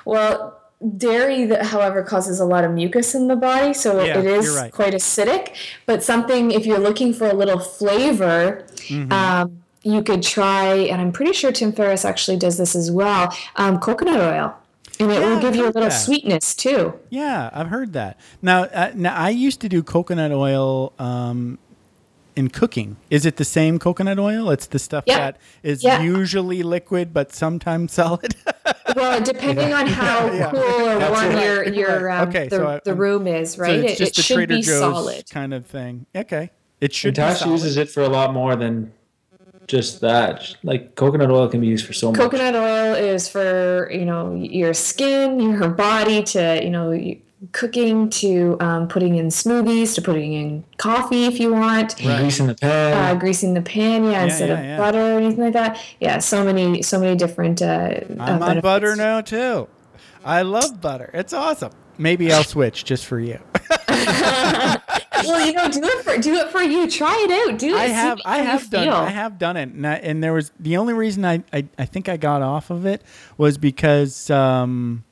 Well, 0.05 0.61
dairy, 0.97 1.45
that, 1.47 1.67
however, 1.67 2.03
causes 2.03 2.41
a 2.41 2.45
lot 2.45 2.65
of 2.65 2.71
mucus 2.73 3.15
in 3.15 3.29
the 3.29 3.37
body, 3.37 3.75
so 3.75 4.03
Yeah, 4.05 4.19
it 4.19 4.27
is 4.27 4.57
right. 4.57 4.73
quite 4.73 4.95
acidic. 4.95 5.55
But 5.87 6.03
something, 6.03 6.51
if 6.51 6.67
you're 6.67 6.79
looking 6.79 7.13
for 7.13 7.27
a 7.27 7.35
little 7.35 7.59
flavor, 7.59 8.65
Mm-hmm. 8.89 9.13
um, 9.13 9.63
you 9.83 10.03
could 10.03 10.23
try, 10.23 10.75
and 10.75 11.01
I'm 11.01 11.13
pretty 11.13 11.33
sure 11.33 11.51
Tim 11.53 11.73
Ferriss 11.73 12.05
actually 12.05 12.37
does 12.37 12.57
this 12.59 12.75
as 12.77 12.91
well 12.91 13.33
um, 13.57 13.79
coconut 13.79 14.21
oil. 14.21 14.55
And 14.99 15.11
it 15.13 15.21
Yeah, 15.21 15.35
will 15.35 15.41
give 15.41 15.55
you 15.55 15.65
a 15.65 15.73
little 15.75 15.83
that. 15.83 15.91
sweetness 15.91 16.55
too. 16.55 16.95
Yeah, 17.11 17.51
I've 17.53 17.69
heard 17.69 17.93
that. 17.93 18.19
Now, 18.43 18.63
uh, 18.65 18.93
now 18.95 19.15
I 19.15 19.31
used 19.31 19.61
to 19.61 19.69
do 19.69 19.83
coconut 19.83 20.33
oil 20.33 20.93
um, 20.99 21.59
in 22.37 22.49
cooking. 22.49 22.97
Is 23.11 23.25
it 23.27 23.37
the 23.37 23.45
same 23.45 23.79
coconut 23.79 24.19
oil? 24.19 24.51
It's 24.51 24.67
the 24.67 24.79
stuff 24.79 25.05
Yeah. 25.07 25.17
that 25.19 25.37
is 25.63 25.83
Yeah. 25.83 26.03
usually 26.03 26.63
liquid 26.63 27.13
but 27.15 27.33
sometimes 27.35 27.93
solid. 27.93 28.37
Well, 28.95 29.21
depending 29.23 29.73
on 29.75 29.87
how 29.89 30.27
Yeah. 30.33 30.51
cool 30.51 30.61
or 30.61 30.99
That's 30.99 31.11
warm 31.21 31.35
right. 31.35 31.45
your 31.45 31.69
your 31.75 32.11
um, 32.11 32.29
Okay, 32.29 32.49
the, 32.49 32.57
so 32.57 32.69
I- 32.69 32.81
the 32.85 32.95
room 32.95 33.27
is, 33.27 33.53
So 33.55 33.63
right? 33.63 33.81
it's 33.81 33.93
it 33.95 33.99
just 33.99 34.13
it 34.13 34.17
the 34.17 34.23
should 34.23 34.35
Trader 34.37 34.57
be 34.57 34.63
Joe's 34.63 34.79
solid. 34.79 35.31
kind 35.31 35.53
of 35.53 35.67
thing. 35.67 36.07
Okay, 36.15 36.51
it 36.81 36.95
should. 36.95 37.19
And 37.19 37.33
be 37.35 37.39
solid. 37.39 37.51
uses 37.53 37.77
it 37.77 37.91
for 37.91 38.03
a 38.05 38.09
lot 38.09 38.33
more 38.33 38.55
than 38.57 38.93
just 39.67 40.01
that. 40.03 40.55
Like 40.63 40.95
coconut 40.95 41.31
oil 41.31 41.49
can 41.49 41.61
be 41.61 41.67
used 41.67 41.85
for 41.85 41.93
so 41.93 42.11
much. 42.13 42.21
coconut 42.21 42.55
oil 42.55 42.95
is 42.95 43.29
for 43.29 43.91
you 43.93 44.05
know 44.07 44.35
your 44.35 44.73
skin 44.73 45.41
your 45.41 45.69
body 45.69 46.23
to 46.23 46.61
you 46.63 46.71
know 46.71 46.91
y- 46.91 47.19
cooking 47.53 48.09
to 48.11 48.57
um, 48.61 48.89
putting 48.89 49.17
in 49.17 49.27
smoothies 49.29 49.95
to 49.95 50.03
putting 50.03 50.33
in 50.33 50.65
coffee 50.79 51.27
if 51.27 51.39
you 51.39 51.53
want 51.53 52.01
And 52.03 52.21
Greasing 52.23 52.47
the 52.47 52.55
pan. 52.55 53.17
uh, 53.17 53.19
greasing 53.19 53.53
the 53.55 53.61
pan 53.63 54.05
yeah, 54.05 54.25
instead 54.25 54.49
yeah, 54.49 54.59
of 54.59 54.65
yeah. 54.65 54.77
butter 54.79 55.01
or 55.15 55.19
anything 55.19 55.45
like 55.45 55.53
that 55.53 55.79
yeah 56.01 56.19
so 56.19 56.43
many 56.45 56.83
so 56.83 56.99
many 56.99 57.15
different 57.17 57.61
uh, 57.61 58.01
I'm 58.11 58.21
uh, 58.21 58.25
on 58.33 58.39
benefits. 58.41 58.63
butter 58.63 58.97
now 58.97 59.21
too. 59.21 59.69
I 60.25 60.43
love 60.43 60.81
butter. 60.81 61.11
It's 61.15 61.33
awesome. 61.33 61.73
Maybe 61.99 62.33
I'll 62.33 62.43
switch 62.43 62.85
just 62.85 63.07
for 63.07 63.21
you. 63.21 63.39
well 63.89 65.45
you 65.47 65.53
know 65.53 65.69
do 65.69 65.81
it 65.83 66.05
for 66.05 66.19
do 66.19 66.35
it 66.35 66.49
for 66.51 66.63
you 66.63 66.89
try 66.91 67.27
it 67.29 67.51
out 67.51 67.59
do 67.59 67.69
it 67.69 67.75
I 67.79 67.87
have 67.87 68.21
I 68.25 68.39
have 68.39 68.69
done 68.71 68.85
feel. 68.85 68.95
I 68.95 69.09
have 69.11 69.39
done 69.39 69.57
it 69.57 69.69
and, 69.71 69.87
I, 69.87 69.95
and 69.97 70.23
there 70.23 70.33
was 70.33 70.53
the 70.61 70.77
only 70.77 70.93
reason 70.95 71.25
I, 71.25 71.43
I 71.53 71.67
I 71.79 71.85
think 71.87 72.09
I 72.09 72.17
got 72.17 72.43
off 72.43 72.71
of 72.71 72.87
it 72.87 73.03
was 73.39 73.59
because 73.59 74.31
um 74.31 75.05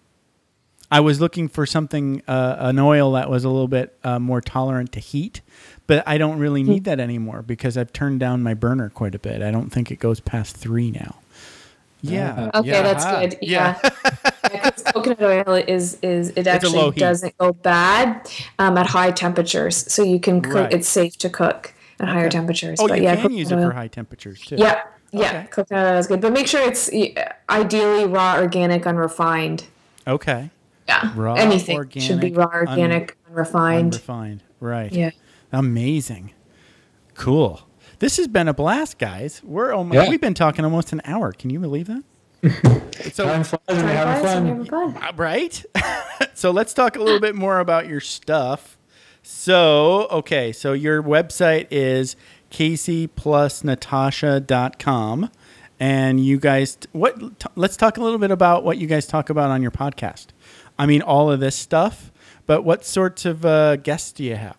I 0.90 1.00
was 1.00 1.20
looking 1.20 1.48
for 1.48 1.66
something 1.66 2.22
uh, 2.28 2.56
an 2.58 2.78
oil 2.78 3.12
that 3.12 3.28
was 3.30 3.44
a 3.44 3.48
little 3.48 3.68
bit 3.68 3.96
uh, 4.04 4.18
more 4.18 4.40
tolerant 4.40 4.92
to 4.92 5.00
heat 5.00 5.40
but 5.86 6.02
I 6.06 6.16
don't 6.18 6.38
really 6.38 6.62
Hmm. 6.62 6.70
need 6.70 6.84
that 6.84 7.00
anymore 7.00 7.42
because 7.42 7.76
I've 7.76 7.92
turned 7.92 8.20
down 8.20 8.42
my 8.42 8.54
burner 8.54 8.88
quite 8.90 9.14
a 9.14 9.18
bit 9.18 9.42
I 9.42 9.50
don't 9.50 9.70
think 9.70 9.90
it 9.90 9.98
goes 9.98 10.20
past 10.20 10.56
3 10.56 10.90
now 10.92 11.16
yeah 12.02 12.50
Okay, 12.54 12.68
yeah, 12.68 12.82
that's 12.82 13.04
good. 13.06 13.38
Yeah, 13.40 13.80
Yeah, 14.52 14.70
'cause 14.70 14.84
coconut 14.92 15.22
oil 15.22 15.54
is 15.54 15.96
is 16.02 16.30
it 16.36 16.46
actually 16.46 16.90
doesn't 16.90 17.36
go 17.38 17.52
bad 17.54 18.30
um, 18.58 18.76
at 18.76 18.86
high 18.88 19.10
temperatures, 19.10 19.90
so 19.90 20.02
you 20.02 20.20
can 20.20 20.42
cook. 20.42 20.54
Right. 20.54 20.72
It's 20.74 20.86
safe 20.86 21.16
to 21.18 21.30
cook 21.30 21.72
at 21.98 22.08
higher 22.08 22.28
temperatures. 22.28 22.78
Oh, 22.78 22.86
but 22.88 22.98
you 22.98 23.04
yeah, 23.04 23.16
can 23.16 23.32
use 23.32 23.48
it 23.50 23.54
coconut 23.54 23.72
for 23.72 23.74
high 23.74 23.88
temperatures 23.88 24.40
too. 24.42 24.56
Yeah, 24.56 24.82
yeah, 25.12 25.28
Okay. 25.28 25.46
coconut 25.50 25.86
oil 25.94 25.98
is 25.98 26.06
good, 26.06 26.20
but 26.20 26.32
make 26.34 26.46
sure 26.46 26.60
it's 26.60 26.92
uh, 26.92 27.32
ideally 27.48 28.04
raw, 28.04 28.36
organic, 28.36 28.86
unrefined. 28.86 29.64
Okay. 30.06 30.50
Yeah, 30.88 31.12
Raw, 31.16 31.34
anything 31.34 31.88
should 31.98 32.20
be 32.20 32.34
organic, 32.34 32.36
raw, 32.36 32.60
un- 32.60 32.68
organic, 32.68 33.16
unrefined. 33.28 33.94
Unrefined. 33.94 34.42
Right. 34.60 34.92
Yeah. 34.92 35.10
Amazing. 35.52 36.32
Cool. 37.14 37.66
This 38.00 38.16
has 38.18 38.26
been 38.28 38.48
a 38.48 38.54
blast, 38.54 38.98
guys. 38.98 39.40
We're 39.44 39.72
almost, 39.72 39.94
Yeah. 39.94 40.08
we've 40.10 40.20
been 40.20 40.34
talking 40.34 40.64
almost 40.64 40.92
an 40.92 41.00
hour. 41.04 41.32
Can 41.32 41.48
you 41.50 41.58
believe 41.60 41.86
that? 41.86 42.02
so 43.12 43.24
Time 43.24 43.44
flies 43.44 43.60
when 43.68 43.78
you're 43.78 43.88
having 43.88 44.24
fun. 44.24 44.46
having 44.46 44.64
fun. 44.66 44.96
uh, 45.02 45.12
right? 45.16 45.64
so 46.34 46.50
let's 46.50 46.74
talk 46.74 46.96
a 46.96 47.02
little 47.02 47.20
bit 47.20 47.34
more 47.34 47.60
about 47.60 47.88
your 47.88 48.00
stuff. 48.00 48.76
So, 49.22 50.06
okay, 50.10 50.52
so 50.52 50.72
your 50.74 51.02
website 51.02 51.66
is 51.70 52.16
caseyplusnatasha.com 52.50 55.30
and 55.80 56.24
you 56.24 56.38
guys 56.38 56.78
what 56.92 57.40
t- 57.40 57.46
let's 57.56 57.76
talk 57.76 57.96
a 57.96 58.00
little 58.02 58.18
bit 58.18 58.30
about 58.30 58.62
what 58.64 58.76
you 58.78 58.86
guys 58.86 59.06
talk 59.06 59.30
about 59.30 59.50
on 59.50 59.62
your 59.62 59.70
podcast. 59.70 60.26
I 60.78 60.86
mean 60.86 61.02
all 61.02 61.30
of 61.30 61.40
this 61.40 61.56
stuff, 61.56 62.10
but 62.46 62.62
what 62.62 62.84
sorts 62.84 63.24
of 63.24 63.44
uh, 63.44 63.76
guests 63.76 64.12
do 64.12 64.24
you 64.24 64.36
have? 64.36 64.56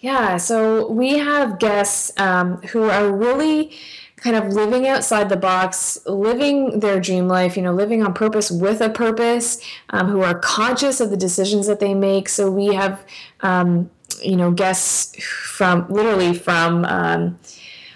Yeah, 0.00 0.36
so 0.36 0.90
we 0.90 1.18
have 1.18 1.58
guests 1.58 2.12
um, 2.20 2.58
who 2.62 2.84
are 2.84 3.10
really 3.10 3.72
kind 4.16 4.36
of 4.36 4.48
living 4.48 4.86
outside 4.86 5.28
the 5.28 5.36
box, 5.36 5.98
living 6.06 6.80
their 6.80 7.00
dream 7.00 7.28
life, 7.28 7.56
you 7.56 7.62
know, 7.62 7.72
living 7.72 8.02
on 8.02 8.14
purpose 8.14 8.50
with 8.50 8.80
a 8.80 8.90
purpose, 8.90 9.60
um, 9.90 10.08
who 10.08 10.22
are 10.22 10.38
conscious 10.38 11.00
of 11.00 11.10
the 11.10 11.16
decisions 11.16 11.66
that 11.66 11.80
they 11.80 11.94
make. 11.94 12.28
So 12.28 12.50
we 12.50 12.74
have, 12.74 13.04
um, 13.40 13.90
you 14.22 14.36
know, 14.36 14.50
guests 14.50 15.20
from 15.22 15.88
literally 15.88 16.34
from 16.34 16.84
um, 16.84 17.38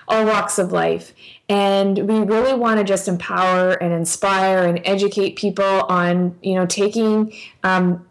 all 0.08 0.24
walks 0.24 0.58
of 0.58 0.72
life. 0.72 1.12
And 1.48 1.98
we 2.08 2.20
really 2.20 2.54
want 2.54 2.78
to 2.78 2.84
just 2.84 3.08
empower 3.08 3.72
and 3.72 3.92
inspire 3.92 4.64
and 4.66 4.80
educate 4.84 5.36
people 5.36 5.64
on, 5.64 6.38
you 6.40 6.54
know, 6.54 6.66
taking 6.66 7.32
um, 7.62 8.06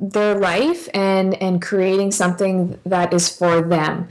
their 0.00 0.34
life 0.38 0.88
and 0.94 1.40
and 1.42 1.60
creating 1.60 2.10
something 2.10 2.78
that 2.86 3.12
is 3.12 3.28
for 3.28 3.60
them. 3.60 4.08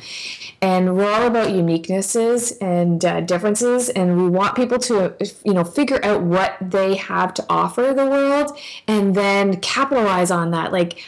And 0.62 0.95
we're 0.95 1.12
all 1.12 1.26
about 1.26 1.47
uniquenesses 1.47 2.55
and 2.62 3.03
uh, 3.03 3.22
differences 3.22 3.89
and 3.89 4.22
we 4.22 4.30
want 4.30 4.55
people 4.55 4.78
to 4.80 5.16
you 5.43 5.53
know 5.53 5.64
figure 5.64 6.03
out 6.05 6.22
what 6.22 6.57
they 6.62 6.95
have 6.95 7.34
to 7.36 7.45
offer 7.49 7.93
the 7.95 8.05
world 8.05 8.57
and 8.88 9.16
then 9.16 9.60
capitalize 9.62 10.30
on 10.30 10.51
that. 10.51 10.72
Like 10.72 11.03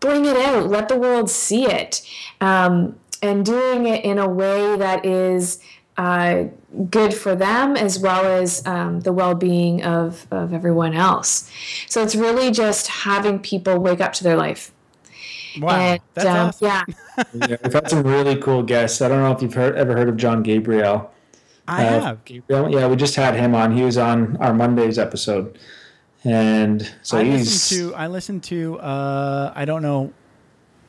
bring 0.00 0.24
it 0.24 0.36
out 0.36 0.68
let 0.68 0.88
the 0.88 0.96
world 0.96 1.28
see 1.28 1.66
it 1.66 2.00
um, 2.40 2.98
and 3.22 3.44
doing 3.44 3.86
it 3.86 4.02
in 4.02 4.18
a 4.18 4.26
way 4.26 4.74
that 4.76 5.04
is 5.04 5.60
uh, 6.00 6.44
good 6.98 7.12
for 7.22 7.32
them 7.46 7.76
as 7.86 7.98
well 7.98 8.24
as 8.42 8.64
um, 8.66 9.00
the 9.00 9.12
well-being 9.12 9.82
of, 9.84 10.26
of 10.30 10.52
everyone 10.58 10.94
else 10.94 11.50
so 11.92 11.96
it's 12.04 12.16
really 12.24 12.50
just 12.50 12.84
having 13.08 13.38
people 13.52 13.74
wake 13.88 14.00
up 14.00 14.12
to 14.18 14.22
their 14.24 14.36
life 14.46 14.72
Wow, 15.60 15.70
and 15.80 16.00
that's 16.14 16.26
um, 16.28 16.46
awesome. 16.48 16.66
yeah 16.68 16.82
Yeah, 17.50 17.56
we've 17.64 17.72
had 17.78 17.90
some 17.90 18.02
really 18.04 18.36
cool 18.36 18.62
guests. 18.62 19.02
I 19.02 19.08
don't 19.08 19.20
know 19.24 19.32
if 19.32 19.42
you've 19.42 19.52
heard, 19.62 19.74
ever 19.76 19.94
heard 19.98 20.08
of 20.08 20.16
John 20.16 20.42
Gabriel. 20.44 21.10
I 21.66 21.84
Uh, 21.86 22.00
have. 22.00 22.24
Gabriel, 22.24 22.70
yeah, 22.70 22.86
we 22.86 22.94
just 22.96 23.16
had 23.16 23.34
him 23.34 23.52
on. 23.54 23.76
He 23.76 23.82
was 23.82 23.98
on 23.98 24.36
our 24.38 24.54
Mondays 24.54 24.96
episode, 24.96 25.58
and 26.24 26.88
so 27.02 27.18
I 27.18 27.24
he's 27.24 27.40
listened 27.50 27.90
to 27.90 27.94
I 27.96 28.06
listened 28.06 28.42
to 28.44 28.78
uh, 28.78 29.52
I 29.54 29.64
don't 29.64 29.82
know 29.82 30.12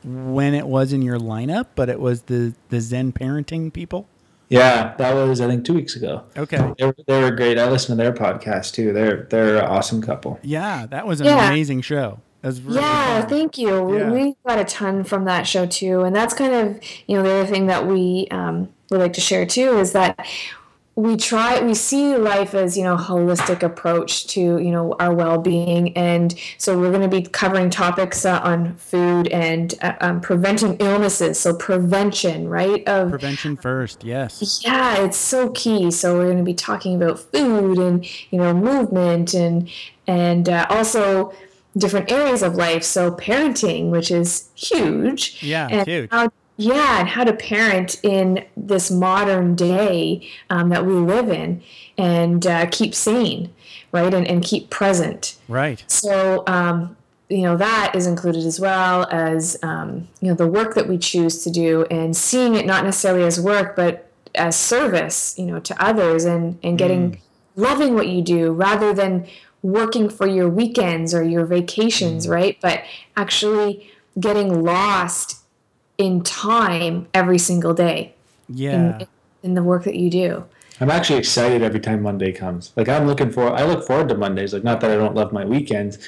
when 0.04 0.54
it 0.54 0.66
was 0.66 0.92
in 0.92 1.02
your 1.02 1.18
lineup, 1.18 1.66
but 1.74 1.88
it 1.88 1.98
was 2.00 2.22
the 2.32 2.54
the 2.68 2.80
Zen 2.80 3.12
parenting 3.12 3.72
people. 3.72 4.06
Yeah, 4.52 4.94
that 4.98 5.14
was 5.14 5.40
I 5.40 5.46
think 5.48 5.64
two 5.64 5.74
weeks 5.74 5.96
ago. 5.96 6.22
Okay. 6.36 6.56
They 6.78 6.84
were, 6.86 6.94
they 7.06 7.20
were 7.22 7.30
great. 7.30 7.58
I 7.58 7.68
listened 7.70 7.98
to 7.98 8.02
their 8.02 8.12
podcast 8.12 8.72
too. 8.74 8.92
They're 8.92 9.26
they're 9.30 9.56
an 9.58 9.64
awesome 9.64 10.02
couple. 10.02 10.38
Yeah, 10.42 10.86
that 10.86 11.06
was 11.06 11.20
an 11.20 11.26
Yeah. 11.26 11.48
amazing 11.48 11.80
show. 11.80 12.20
Really 12.42 12.74
Yeah, 12.80 13.20
fun. 13.20 13.28
thank 13.28 13.56
you. 13.56 13.82
We- 13.82 13.98
Yeah. 13.98 14.10
We 14.10 14.34
got 14.46 14.58
a 14.58 14.64
ton 14.64 15.04
from 15.04 15.24
that 15.26 15.46
show 15.46 15.64
too, 15.64 16.00
and 16.02 16.14
that's 16.14 16.34
kind 16.34 16.52
of 16.52 16.80
you 17.06 17.16
know 17.16 17.22
the 17.22 17.30
other 17.30 17.46
thing 17.46 17.66
that 17.68 17.86
we 17.86 18.26
um, 18.30 18.68
would 18.90 19.00
like 19.00 19.12
to 19.14 19.20
share 19.20 19.46
too 19.46 19.78
is 19.78 19.92
that 19.92 20.18
we 20.94 21.16
try 21.16 21.60
we 21.62 21.74
see 21.74 22.16
life 22.16 22.54
as 22.54 22.76
you 22.76 22.84
know 22.84 22.96
holistic 22.96 23.62
approach 23.62 24.26
to 24.26 24.40
you 24.40 24.70
know 24.70 24.94
our 25.00 25.14
well-being 25.14 25.96
and 25.96 26.34
so 26.58 26.78
we're 26.78 26.90
going 26.90 27.00
to 27.00 27.08
be 27.08 27.22
covering 27.22 27.70
topics 27.70 28.26
uh, 28.26 28.40
on 28.42 28.74
food 28.76 29.26
and 29.28 29.74
uh, 29.80 29.94
um, 30.02 30.20
preventing 30.20 30.76
illnesses 30.76 31.40
so 31.40 31.54
prevention 31.56 32.46
right 32.46 32.86
of 32.86 33.10
Prevention 33.10 33.56
first. 33.56 34.04
Yes. 34.04 34.62
yeah, 34.64 35.02
it's 35.04 35.16
so 35.16 35.50
key. 35.50 35.90
So 35.90 36.16
we're 36.16 36.26
going 36.26 36.38
to 36.38 36.44
be 36.44 36.54
talking 36.54 36.96
about 37.00 37.18
food 37.18 37.78
and 37.78 38.04
you 38.32 38.38
know 38.38 38.52
movement 38.52 39.34
and 39.34 39.70
and 40.06 40.48
uh, 40.48 40.66
also 40.68 41.32
different 41.76 42.10
areas 42.10 42.42
of 42.42 42.54
life. 42.54 42.82
So 42.82 43.12
parenting, 43.12 43.90
which 43.90 44.10
is 44.10 44.48
huge. 44.54 45.42
Yeah, 45.42 45.68
and 45.70 45.86
huge. 45.86 46.10
How, 46.10 46.30
yeah, 46.62 47.00
and 47.00 47.08
how 47.08 47.24
to 47.24 47.32
parent 47.32 48.00
in 48.02 48.44
this 48.56 48.90
modern 48.90 49.54
day 49.54 50.28
um, 50.50 50.68
that 50.68 50.86
we 50.86 50.94
live 50.94 51.28
in 51.28 51.62
and 51.98 52.46
uh, 52.46 52.66
keep 52.70 52.94
sane, 52.94 53.52
right, 53.90 54.12
and, 54.14 54.26
and 54.26 54.42
keep 54.42 54.70
present. 54.70 55.36
Right. 55.48 55.84
So, 55.86 56.44
um, 56.46 56.96
you 57.28 57.42
know, 57.42 57.56
that 57.56 57.94
is 57.94 58.06
included 58.06 58.44
as 58.44 58.60
well 58.60 59.06
as, 59.10 59.58
um, 59.62 60.08
you 60.20 60.28
know, 60.28 60.34
the 60.34 60.46
work 60.46 60.74
that 60.74 60.88
we 60.88 60.98
choose 60.98 61.42
to 61.44 61.50
do 61.50 61.86
and 61.90 62.16
seeing 62.16 62.54
it 62.54 62.66
not 62.66 62.84
necessarily 62.84 63.24
as 63.24 63.40
work, 63.40 63.74
but 63.74 64.10
as 64.34 64.56
service, 64.56 65.34
you 65.38 65.46
know, 65.46 65.60
to 65.60 65.82
others 65.82 66.24
and, 66.24 66.58
and 66.62 66.78
getting, 66.78 67.20
loving 67.56 67.94
what 67.94 68.08
you 68.08 68.22
do 68.22 68.52
rather 68.52 68.92
than 68.94 69.26
working 69.62 70.08
for 70.08 70.26
your 70.26 70.48
weekends 70.48 71.14
or 71.14 71.22
your 71.22 71.46
vacations, 71.46 72.28
right? 72.28 72.58
But 72.60 72.82
actually 73.16 73.90
getting 74.18 74.62
lost 74.62 75.41
in 76.02 76.22
time 76.22 77.06
every 77.14 77.38
single 77.38 77.72
day 77.74 78.14
Yeah. 78.48 78.98
in, 78.98 79.06
in 79.42 79.54
the 79.54 79.62
work 79.62 79.84
that 79.84 79.94
you 79.96 80.10
do. 80.10 80.44
I'm 80.80 80.90
actually 80.90 81.18
excited 81.20 81.62
every 81.62 81.80
time 81.80 82.02
Monday 82.02 82.32
comes. 82.32 82.72
Like 82.76 82.88
I'm 82.88 83.06
looking 83.06 83.30
for, 83.30 83.52
I 83.52 83.64
look 83.64 83.86
forward 83.86 84.08
to 84.08 84.16
Mondays. 84.16 84.52
Like 84.52 84.64
not 84.64 84.80
that 84.80 84.90
I 84.90 84.96
don't 84.96 85.14
love 85.14 85.32
my 85.32 85.44
weekends, 85.44 85.98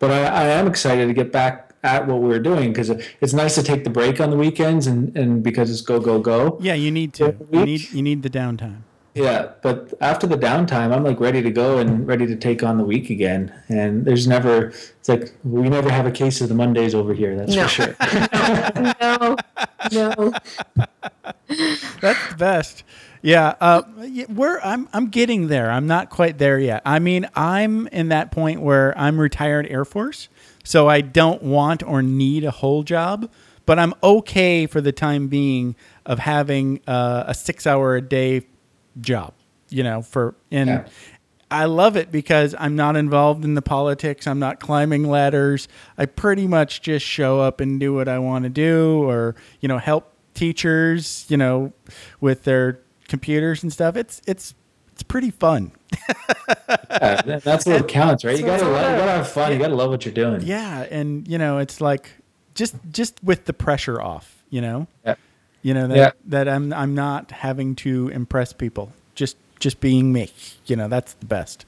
but 0.00 0.10
I, 0.10 0.24
I 0.24 0.44
am 0.46 0.66
excited 0.66 1.06
to 1.06 1.14
get 1.14 1.30
back 1.30 1.72
at 1.84 2.06
what 2.08 2.20
we 2.20 2.28
were 2.28 2.38
doing 2.40 2.72
because 2.72 2.90
it's 3.20 3.32
nice 3.34 3.54
to 3.54 3.62
take 3.62 3.84
the 3.84 3.90
break 3.90 4.20
on 4.20 4.30
the 4.30 4.36
weekends 4.36 4.86
and, 4.86 5.14
and 5.16 5.42
because 5.42 5.70
it's 5.70 5.82
go 5.82 6.00
go 6.00 6.18
go. 6.18 6.58
yeah, 6.60 6.74
you 6.74 6.90
need 6.90 7.12
to. 7.14 7.36
You 7.52 7.64
need 7.64 7.92
you 7.92 8.02
need 8.02 8.22
the 8.22 8.30
downtime. 8.30 8.78
Yeah, 9.14 9.52
but 9.62 9.94
after 10.00 10.26
the 10.26 10.36
downtime, 10.36 10.92
I'm 10.92 11.04
like 11.04 11.20
ready 11.20 11.40
to 11.40 11.50
go 11.50 11.78
and 11.78 12.04
ready 12.06 12.26
to 12.26 12.34
take 12.34 12.64
on 12.64 12.78
the 12.78 12.84
week 12.84 13.10
again. 13.10 13.52
And 13.68 14.04
there's 14.04 14.26
never, 14.26 14.66
it's 14.98 15.08
like 15.08 15.32
we 15.44 15.68
never 15.68 15.88
have 15.88 16.04
a 16.04 16.10
case 16.10 16.40
of 16.40 16.48
the 16.48 16.54
Mondays 16.56 16.96
over 16.96 17.14
here. 17.14 17.36
That's 17.36 17.54
No. 17.54 17.62
for 17.62 17.68
sure. 17.68 17.96
no, 19.00 19.36
no. 19.92 20.32
That's 22.00 22.28
the 22.28 22.34
best. 22.36 22.82
Yeah, 23.22 23.54
uh, 23.60 23.82
we're 24.28 24.58
I'm 24.60 24.88
I'm 24.92 25.06
getting 25.08 25.46
there. 25.48 25.70
I'm 25.70 25.86
not 25.86 26.10
quite 26.10 26.36
there 26.38 26.58
yet. 26.58 26.82
I 26.84 26.98
mean, 26.98 27.26
I'm 27.34 27.86
in 27.86 28.08
that 28.08 28.30
point 28.32 28.60
where 28.60 28.96
I'm 28.98 29.18
retired 29.18 29.66
Air 29.70 29.84
Force, 29.86 30.28
so 30.62 30.88
I 30.88 31.00
don't 31.00 31.42
want 31.42 31.82
or 31.82 32.02
need 32.02 32.44
a 32.44 32.50
whole 32.50 32.82
job, 32.82 33.30
but 33.64 33.78
I'm 33.78 33.94
okay 34.02 34.66
for 34.66 34.82
the 34.82 34.92
time 34.92 35.28
being 35.28 35.74
of 36.04 36.18
having 36.18 36.80
uh, 36.86 37.24
a 37.26 37.32
six 37.32 37.66
hour 37.66 37.96
a 37.96 38.02
day 38.02 38.42
job. 39.00 39.32
You 39.68 39.82
know, 39.82 40.02
for 40.02 40.34
and. 40.50 40.68
Yeah. 40.68 40.88
I 41.50 41.66
love 41.66 41.96
it 41.96 42.10
because 42.10 42.52
I'm 42.58 42.74
not 42.74 42.96
involved 42.96 43.44
in 43.44 43.54
the 43.54 43.62
politics. 43.62 44.26
I'm 44.26 44.40
not 44.40 44.58
climbing 44.58 45.08
ladders. 45.08 45.68
I 45.96 46.06
pretty 46.06 46.48
much 46.48 46.82
just 46.82 47.06
show 47.06 47.38
up 47.38 47.60
and 47.60 47.78
do 47.78 47.94
what 47.94 48.08
I 48.08 48.18
want 48.18 48.42
to 48.42 48.48
do 48.48 49.08
or, 49.08 49.36
you 49.60 49.68
know, 49.68 49.78
help 49.78 50.12
teachers, 50.32 51.26
you 51.28 51.36
know, 51.36 51.72
with 52.20 52.42
their 52.42 52.80
computers 53.06 53.62
and 53.62 53.72
stuff. 53.72 53.94
It's 53.94 54.20
it's 54.26 54.54
it's 54.92 55.04
pretty 55.04 55.30
fun. 55.30 55.70
Yeah, 56.90 57.38
that's 57.38 57.66
what 57.66 57.86
counts, 57.86 58.24
right? 58.24 58.36
You 58.36 58.44
gotta, 58.44 58.64
love, 58.64 58.90
you 58.90 58.98
gotta 58.98 59.10
have 59.12 59.28
fun. 59.28 59.52
You 59.52 59.58
gotta 59.58 59.76
love 59.76 59.90
what 59.90 60.04
you're 60.04 60.14
doing. 60.14 60.40
Yeah, 60.42 60.86
and 60.90 61.28
you 61.28 61.38
know, 61.38 61.58
it's 61.58 61.80
like 61.80 62.10
just 62.54 62.74
just 62.90 63.22
with 63.22 63.44
the 63.44 63.52
pressure 63.52 64.00
off, 64.00 64.42
you 64.50 64.60
know? 64.60 64.88
Yeah. 65.04 65.14
You 65.64 65.72
know 65.74 65.88
that 65.88 65.96
Yeah. 65.96 66.10
that 66.26 66.46
I'm 66.48 66.72
I'm 66.72 66.94
not 66.94 67.30
having 67.32 67.74
to 67.76 68.08
impress 68.10 68.52
people. 68.52 68.92
Just 69.16 69.36
just 69.58 69.80
being 69.80 70.12
me. 70.12 70.30
You 70.66 70.76
know, 70.76 70.88
that's 70.88 71.14
the 71.14 71.26
best. 71.26 71.64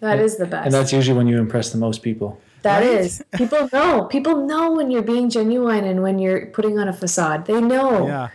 That 0.00 0.18
is 0.18 0.36
the 0.36 0.46
best. 0.46 0.66
And 0.66 0.74
that's 0.74 0.92
usually 0.92 1.16
when 1.16 1.28
you 1.28 1.38
impress 1.38 1.70
the 1.70 1.78
most 1.78 2.02
people. 2.02 2.40
That 2.62 2.80
Right? 2.80 2.88
is. 3.00 3.22
People 3.36 3.68
know. 3.72 4.04
People 4.06 4.44
know 4.46 4.72
when 4.72 4.90
you're 4.90 5.02
being 5.14 5.30
genuine 5.30 5.84
and 5.84 6.02
when 6.02 6.18
you're 6.18 6.46
putting 6.46 6.78
on 6.80 6.88
a 6.88 6.92
facade. 6.92 7.46
They 7.46 7.60
know. 7.60 8.06
Yeah. 8.08 8.28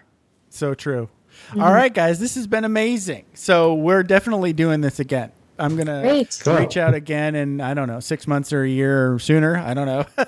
So 0.50 0.74
true. 0.74 1.10
Mm-hmm. 1.50 1.62
All 1.62 1.74
right, 1.74 1.94
guys, 1.94 2.20
this 2.20 2.36
has 2.36 2.48
been 2.48 2.64
amazing. 2.64 3.26
So 3.34 3.74
we're 3.74 4.04
definitely 4.04 4.54
doing 4.54 4.80
this 4.82 5.00
again. 5.00 5.32
I'm 5.60 5.76
gonna 5.78 6.02
Great. 6.02 6.42
Reach 6.48 6.78
out 6.78 6.94
again 6.96 7.36
in 7.36 7.62
I 7.62 7.74
don't 7.74 7.88
know 7.88 8.00
six 8.00 8.26
months 8.28 8.52
or 8.52 8.64
a 8.64 8.70
year 8.70 9.14
or 9.14 9.20
sooner. 9.20 9.58
I 9.58 9.74
don't 9.74 9.86
know. 9.88 10.06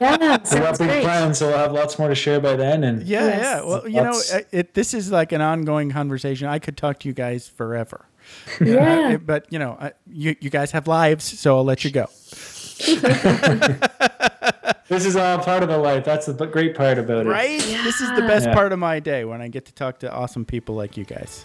Yeah, 0.00 0.12
We 0.12 0.18
got 0.18 0.46
sounds 0.48 0.78
big 0.78 0.88
great. 0.88 1.04
plans, 1.04 1.38
so 1.38 1.46
we'll 1.48 1.56
have 1.58 1.72
lots 1.72 1.96
more 1.98 2.08
to 2.08 2.14
share 2.14 2.40
by 2.40 2.54
then. 2.56 2.82
And 2.84 3.02
yeah, 3.04 3.24
Yes. 3.26 3.40
yeah. 3.40 3.62
Well, 3.62 3.88
you 3.88 3.94
know, 4.02 4.18
That's- 4.18 4.34
it, 4.34 4.48
it, 4.50 4.74
this 4.74 4.92
is 4.92 5.10
like 5.12 5.30
an 5.32 5.40
ongoing 5.40 5.90
conversation. 5.90 6.48
I 6.48 6.58
could 6.58 6.76
talk 6.76 6.98
to 7.00 7.08
you 7.08 7.14
guys 7.14 7.48
forever. 7.48 8.04
Yeah. 8.60 9.12
Uh, 9.14 9.18
but 9.18 9.46
you 9.50 9.58
know, 9.60 9.76
I, 9.80 9.92
you 10.10 10.34
you 10.40 10.50
guys 10.50 10.72
have 10.72 10.88
lives, 10.88 11.24
so 11.24 11.56
I'll 11.56 11.64
let 11.64 11.84
you 11.84 11.90
go. 11.92 12.06
this 14.88 15.04
is 15.06 15.16
all 15.16 15.38
part 15.38 15.62
of 15.62 15.68
the 15.68 15.78
life. 15.78 16.04
That's 16.04 16.26
the 16.26 16.46
great 16.46 16.74
part 16.74 16.98
about 16.98 17.26
it. 17.26 17.28
Right? 17.28 17.60
This 17.60 18.00
is 18.00 18.08
the 18.16 18.22
best 18.22 18.46
Yeah. 18.46 18.54
part 18.54 18.72
of 18.72 18.78
my 18.78 19.00
day 19.00 19.24
when 19.24 19.40
I 19.40 19.48
get 19.48 19.64
to 19.66 19.72
talk 19.72 20.00
to 20.00 20.12
awesome 20.12 20.44
people 20.44 20.74
like 20.74 20.96
you 20.96 21.04
guys. 21.04 21.44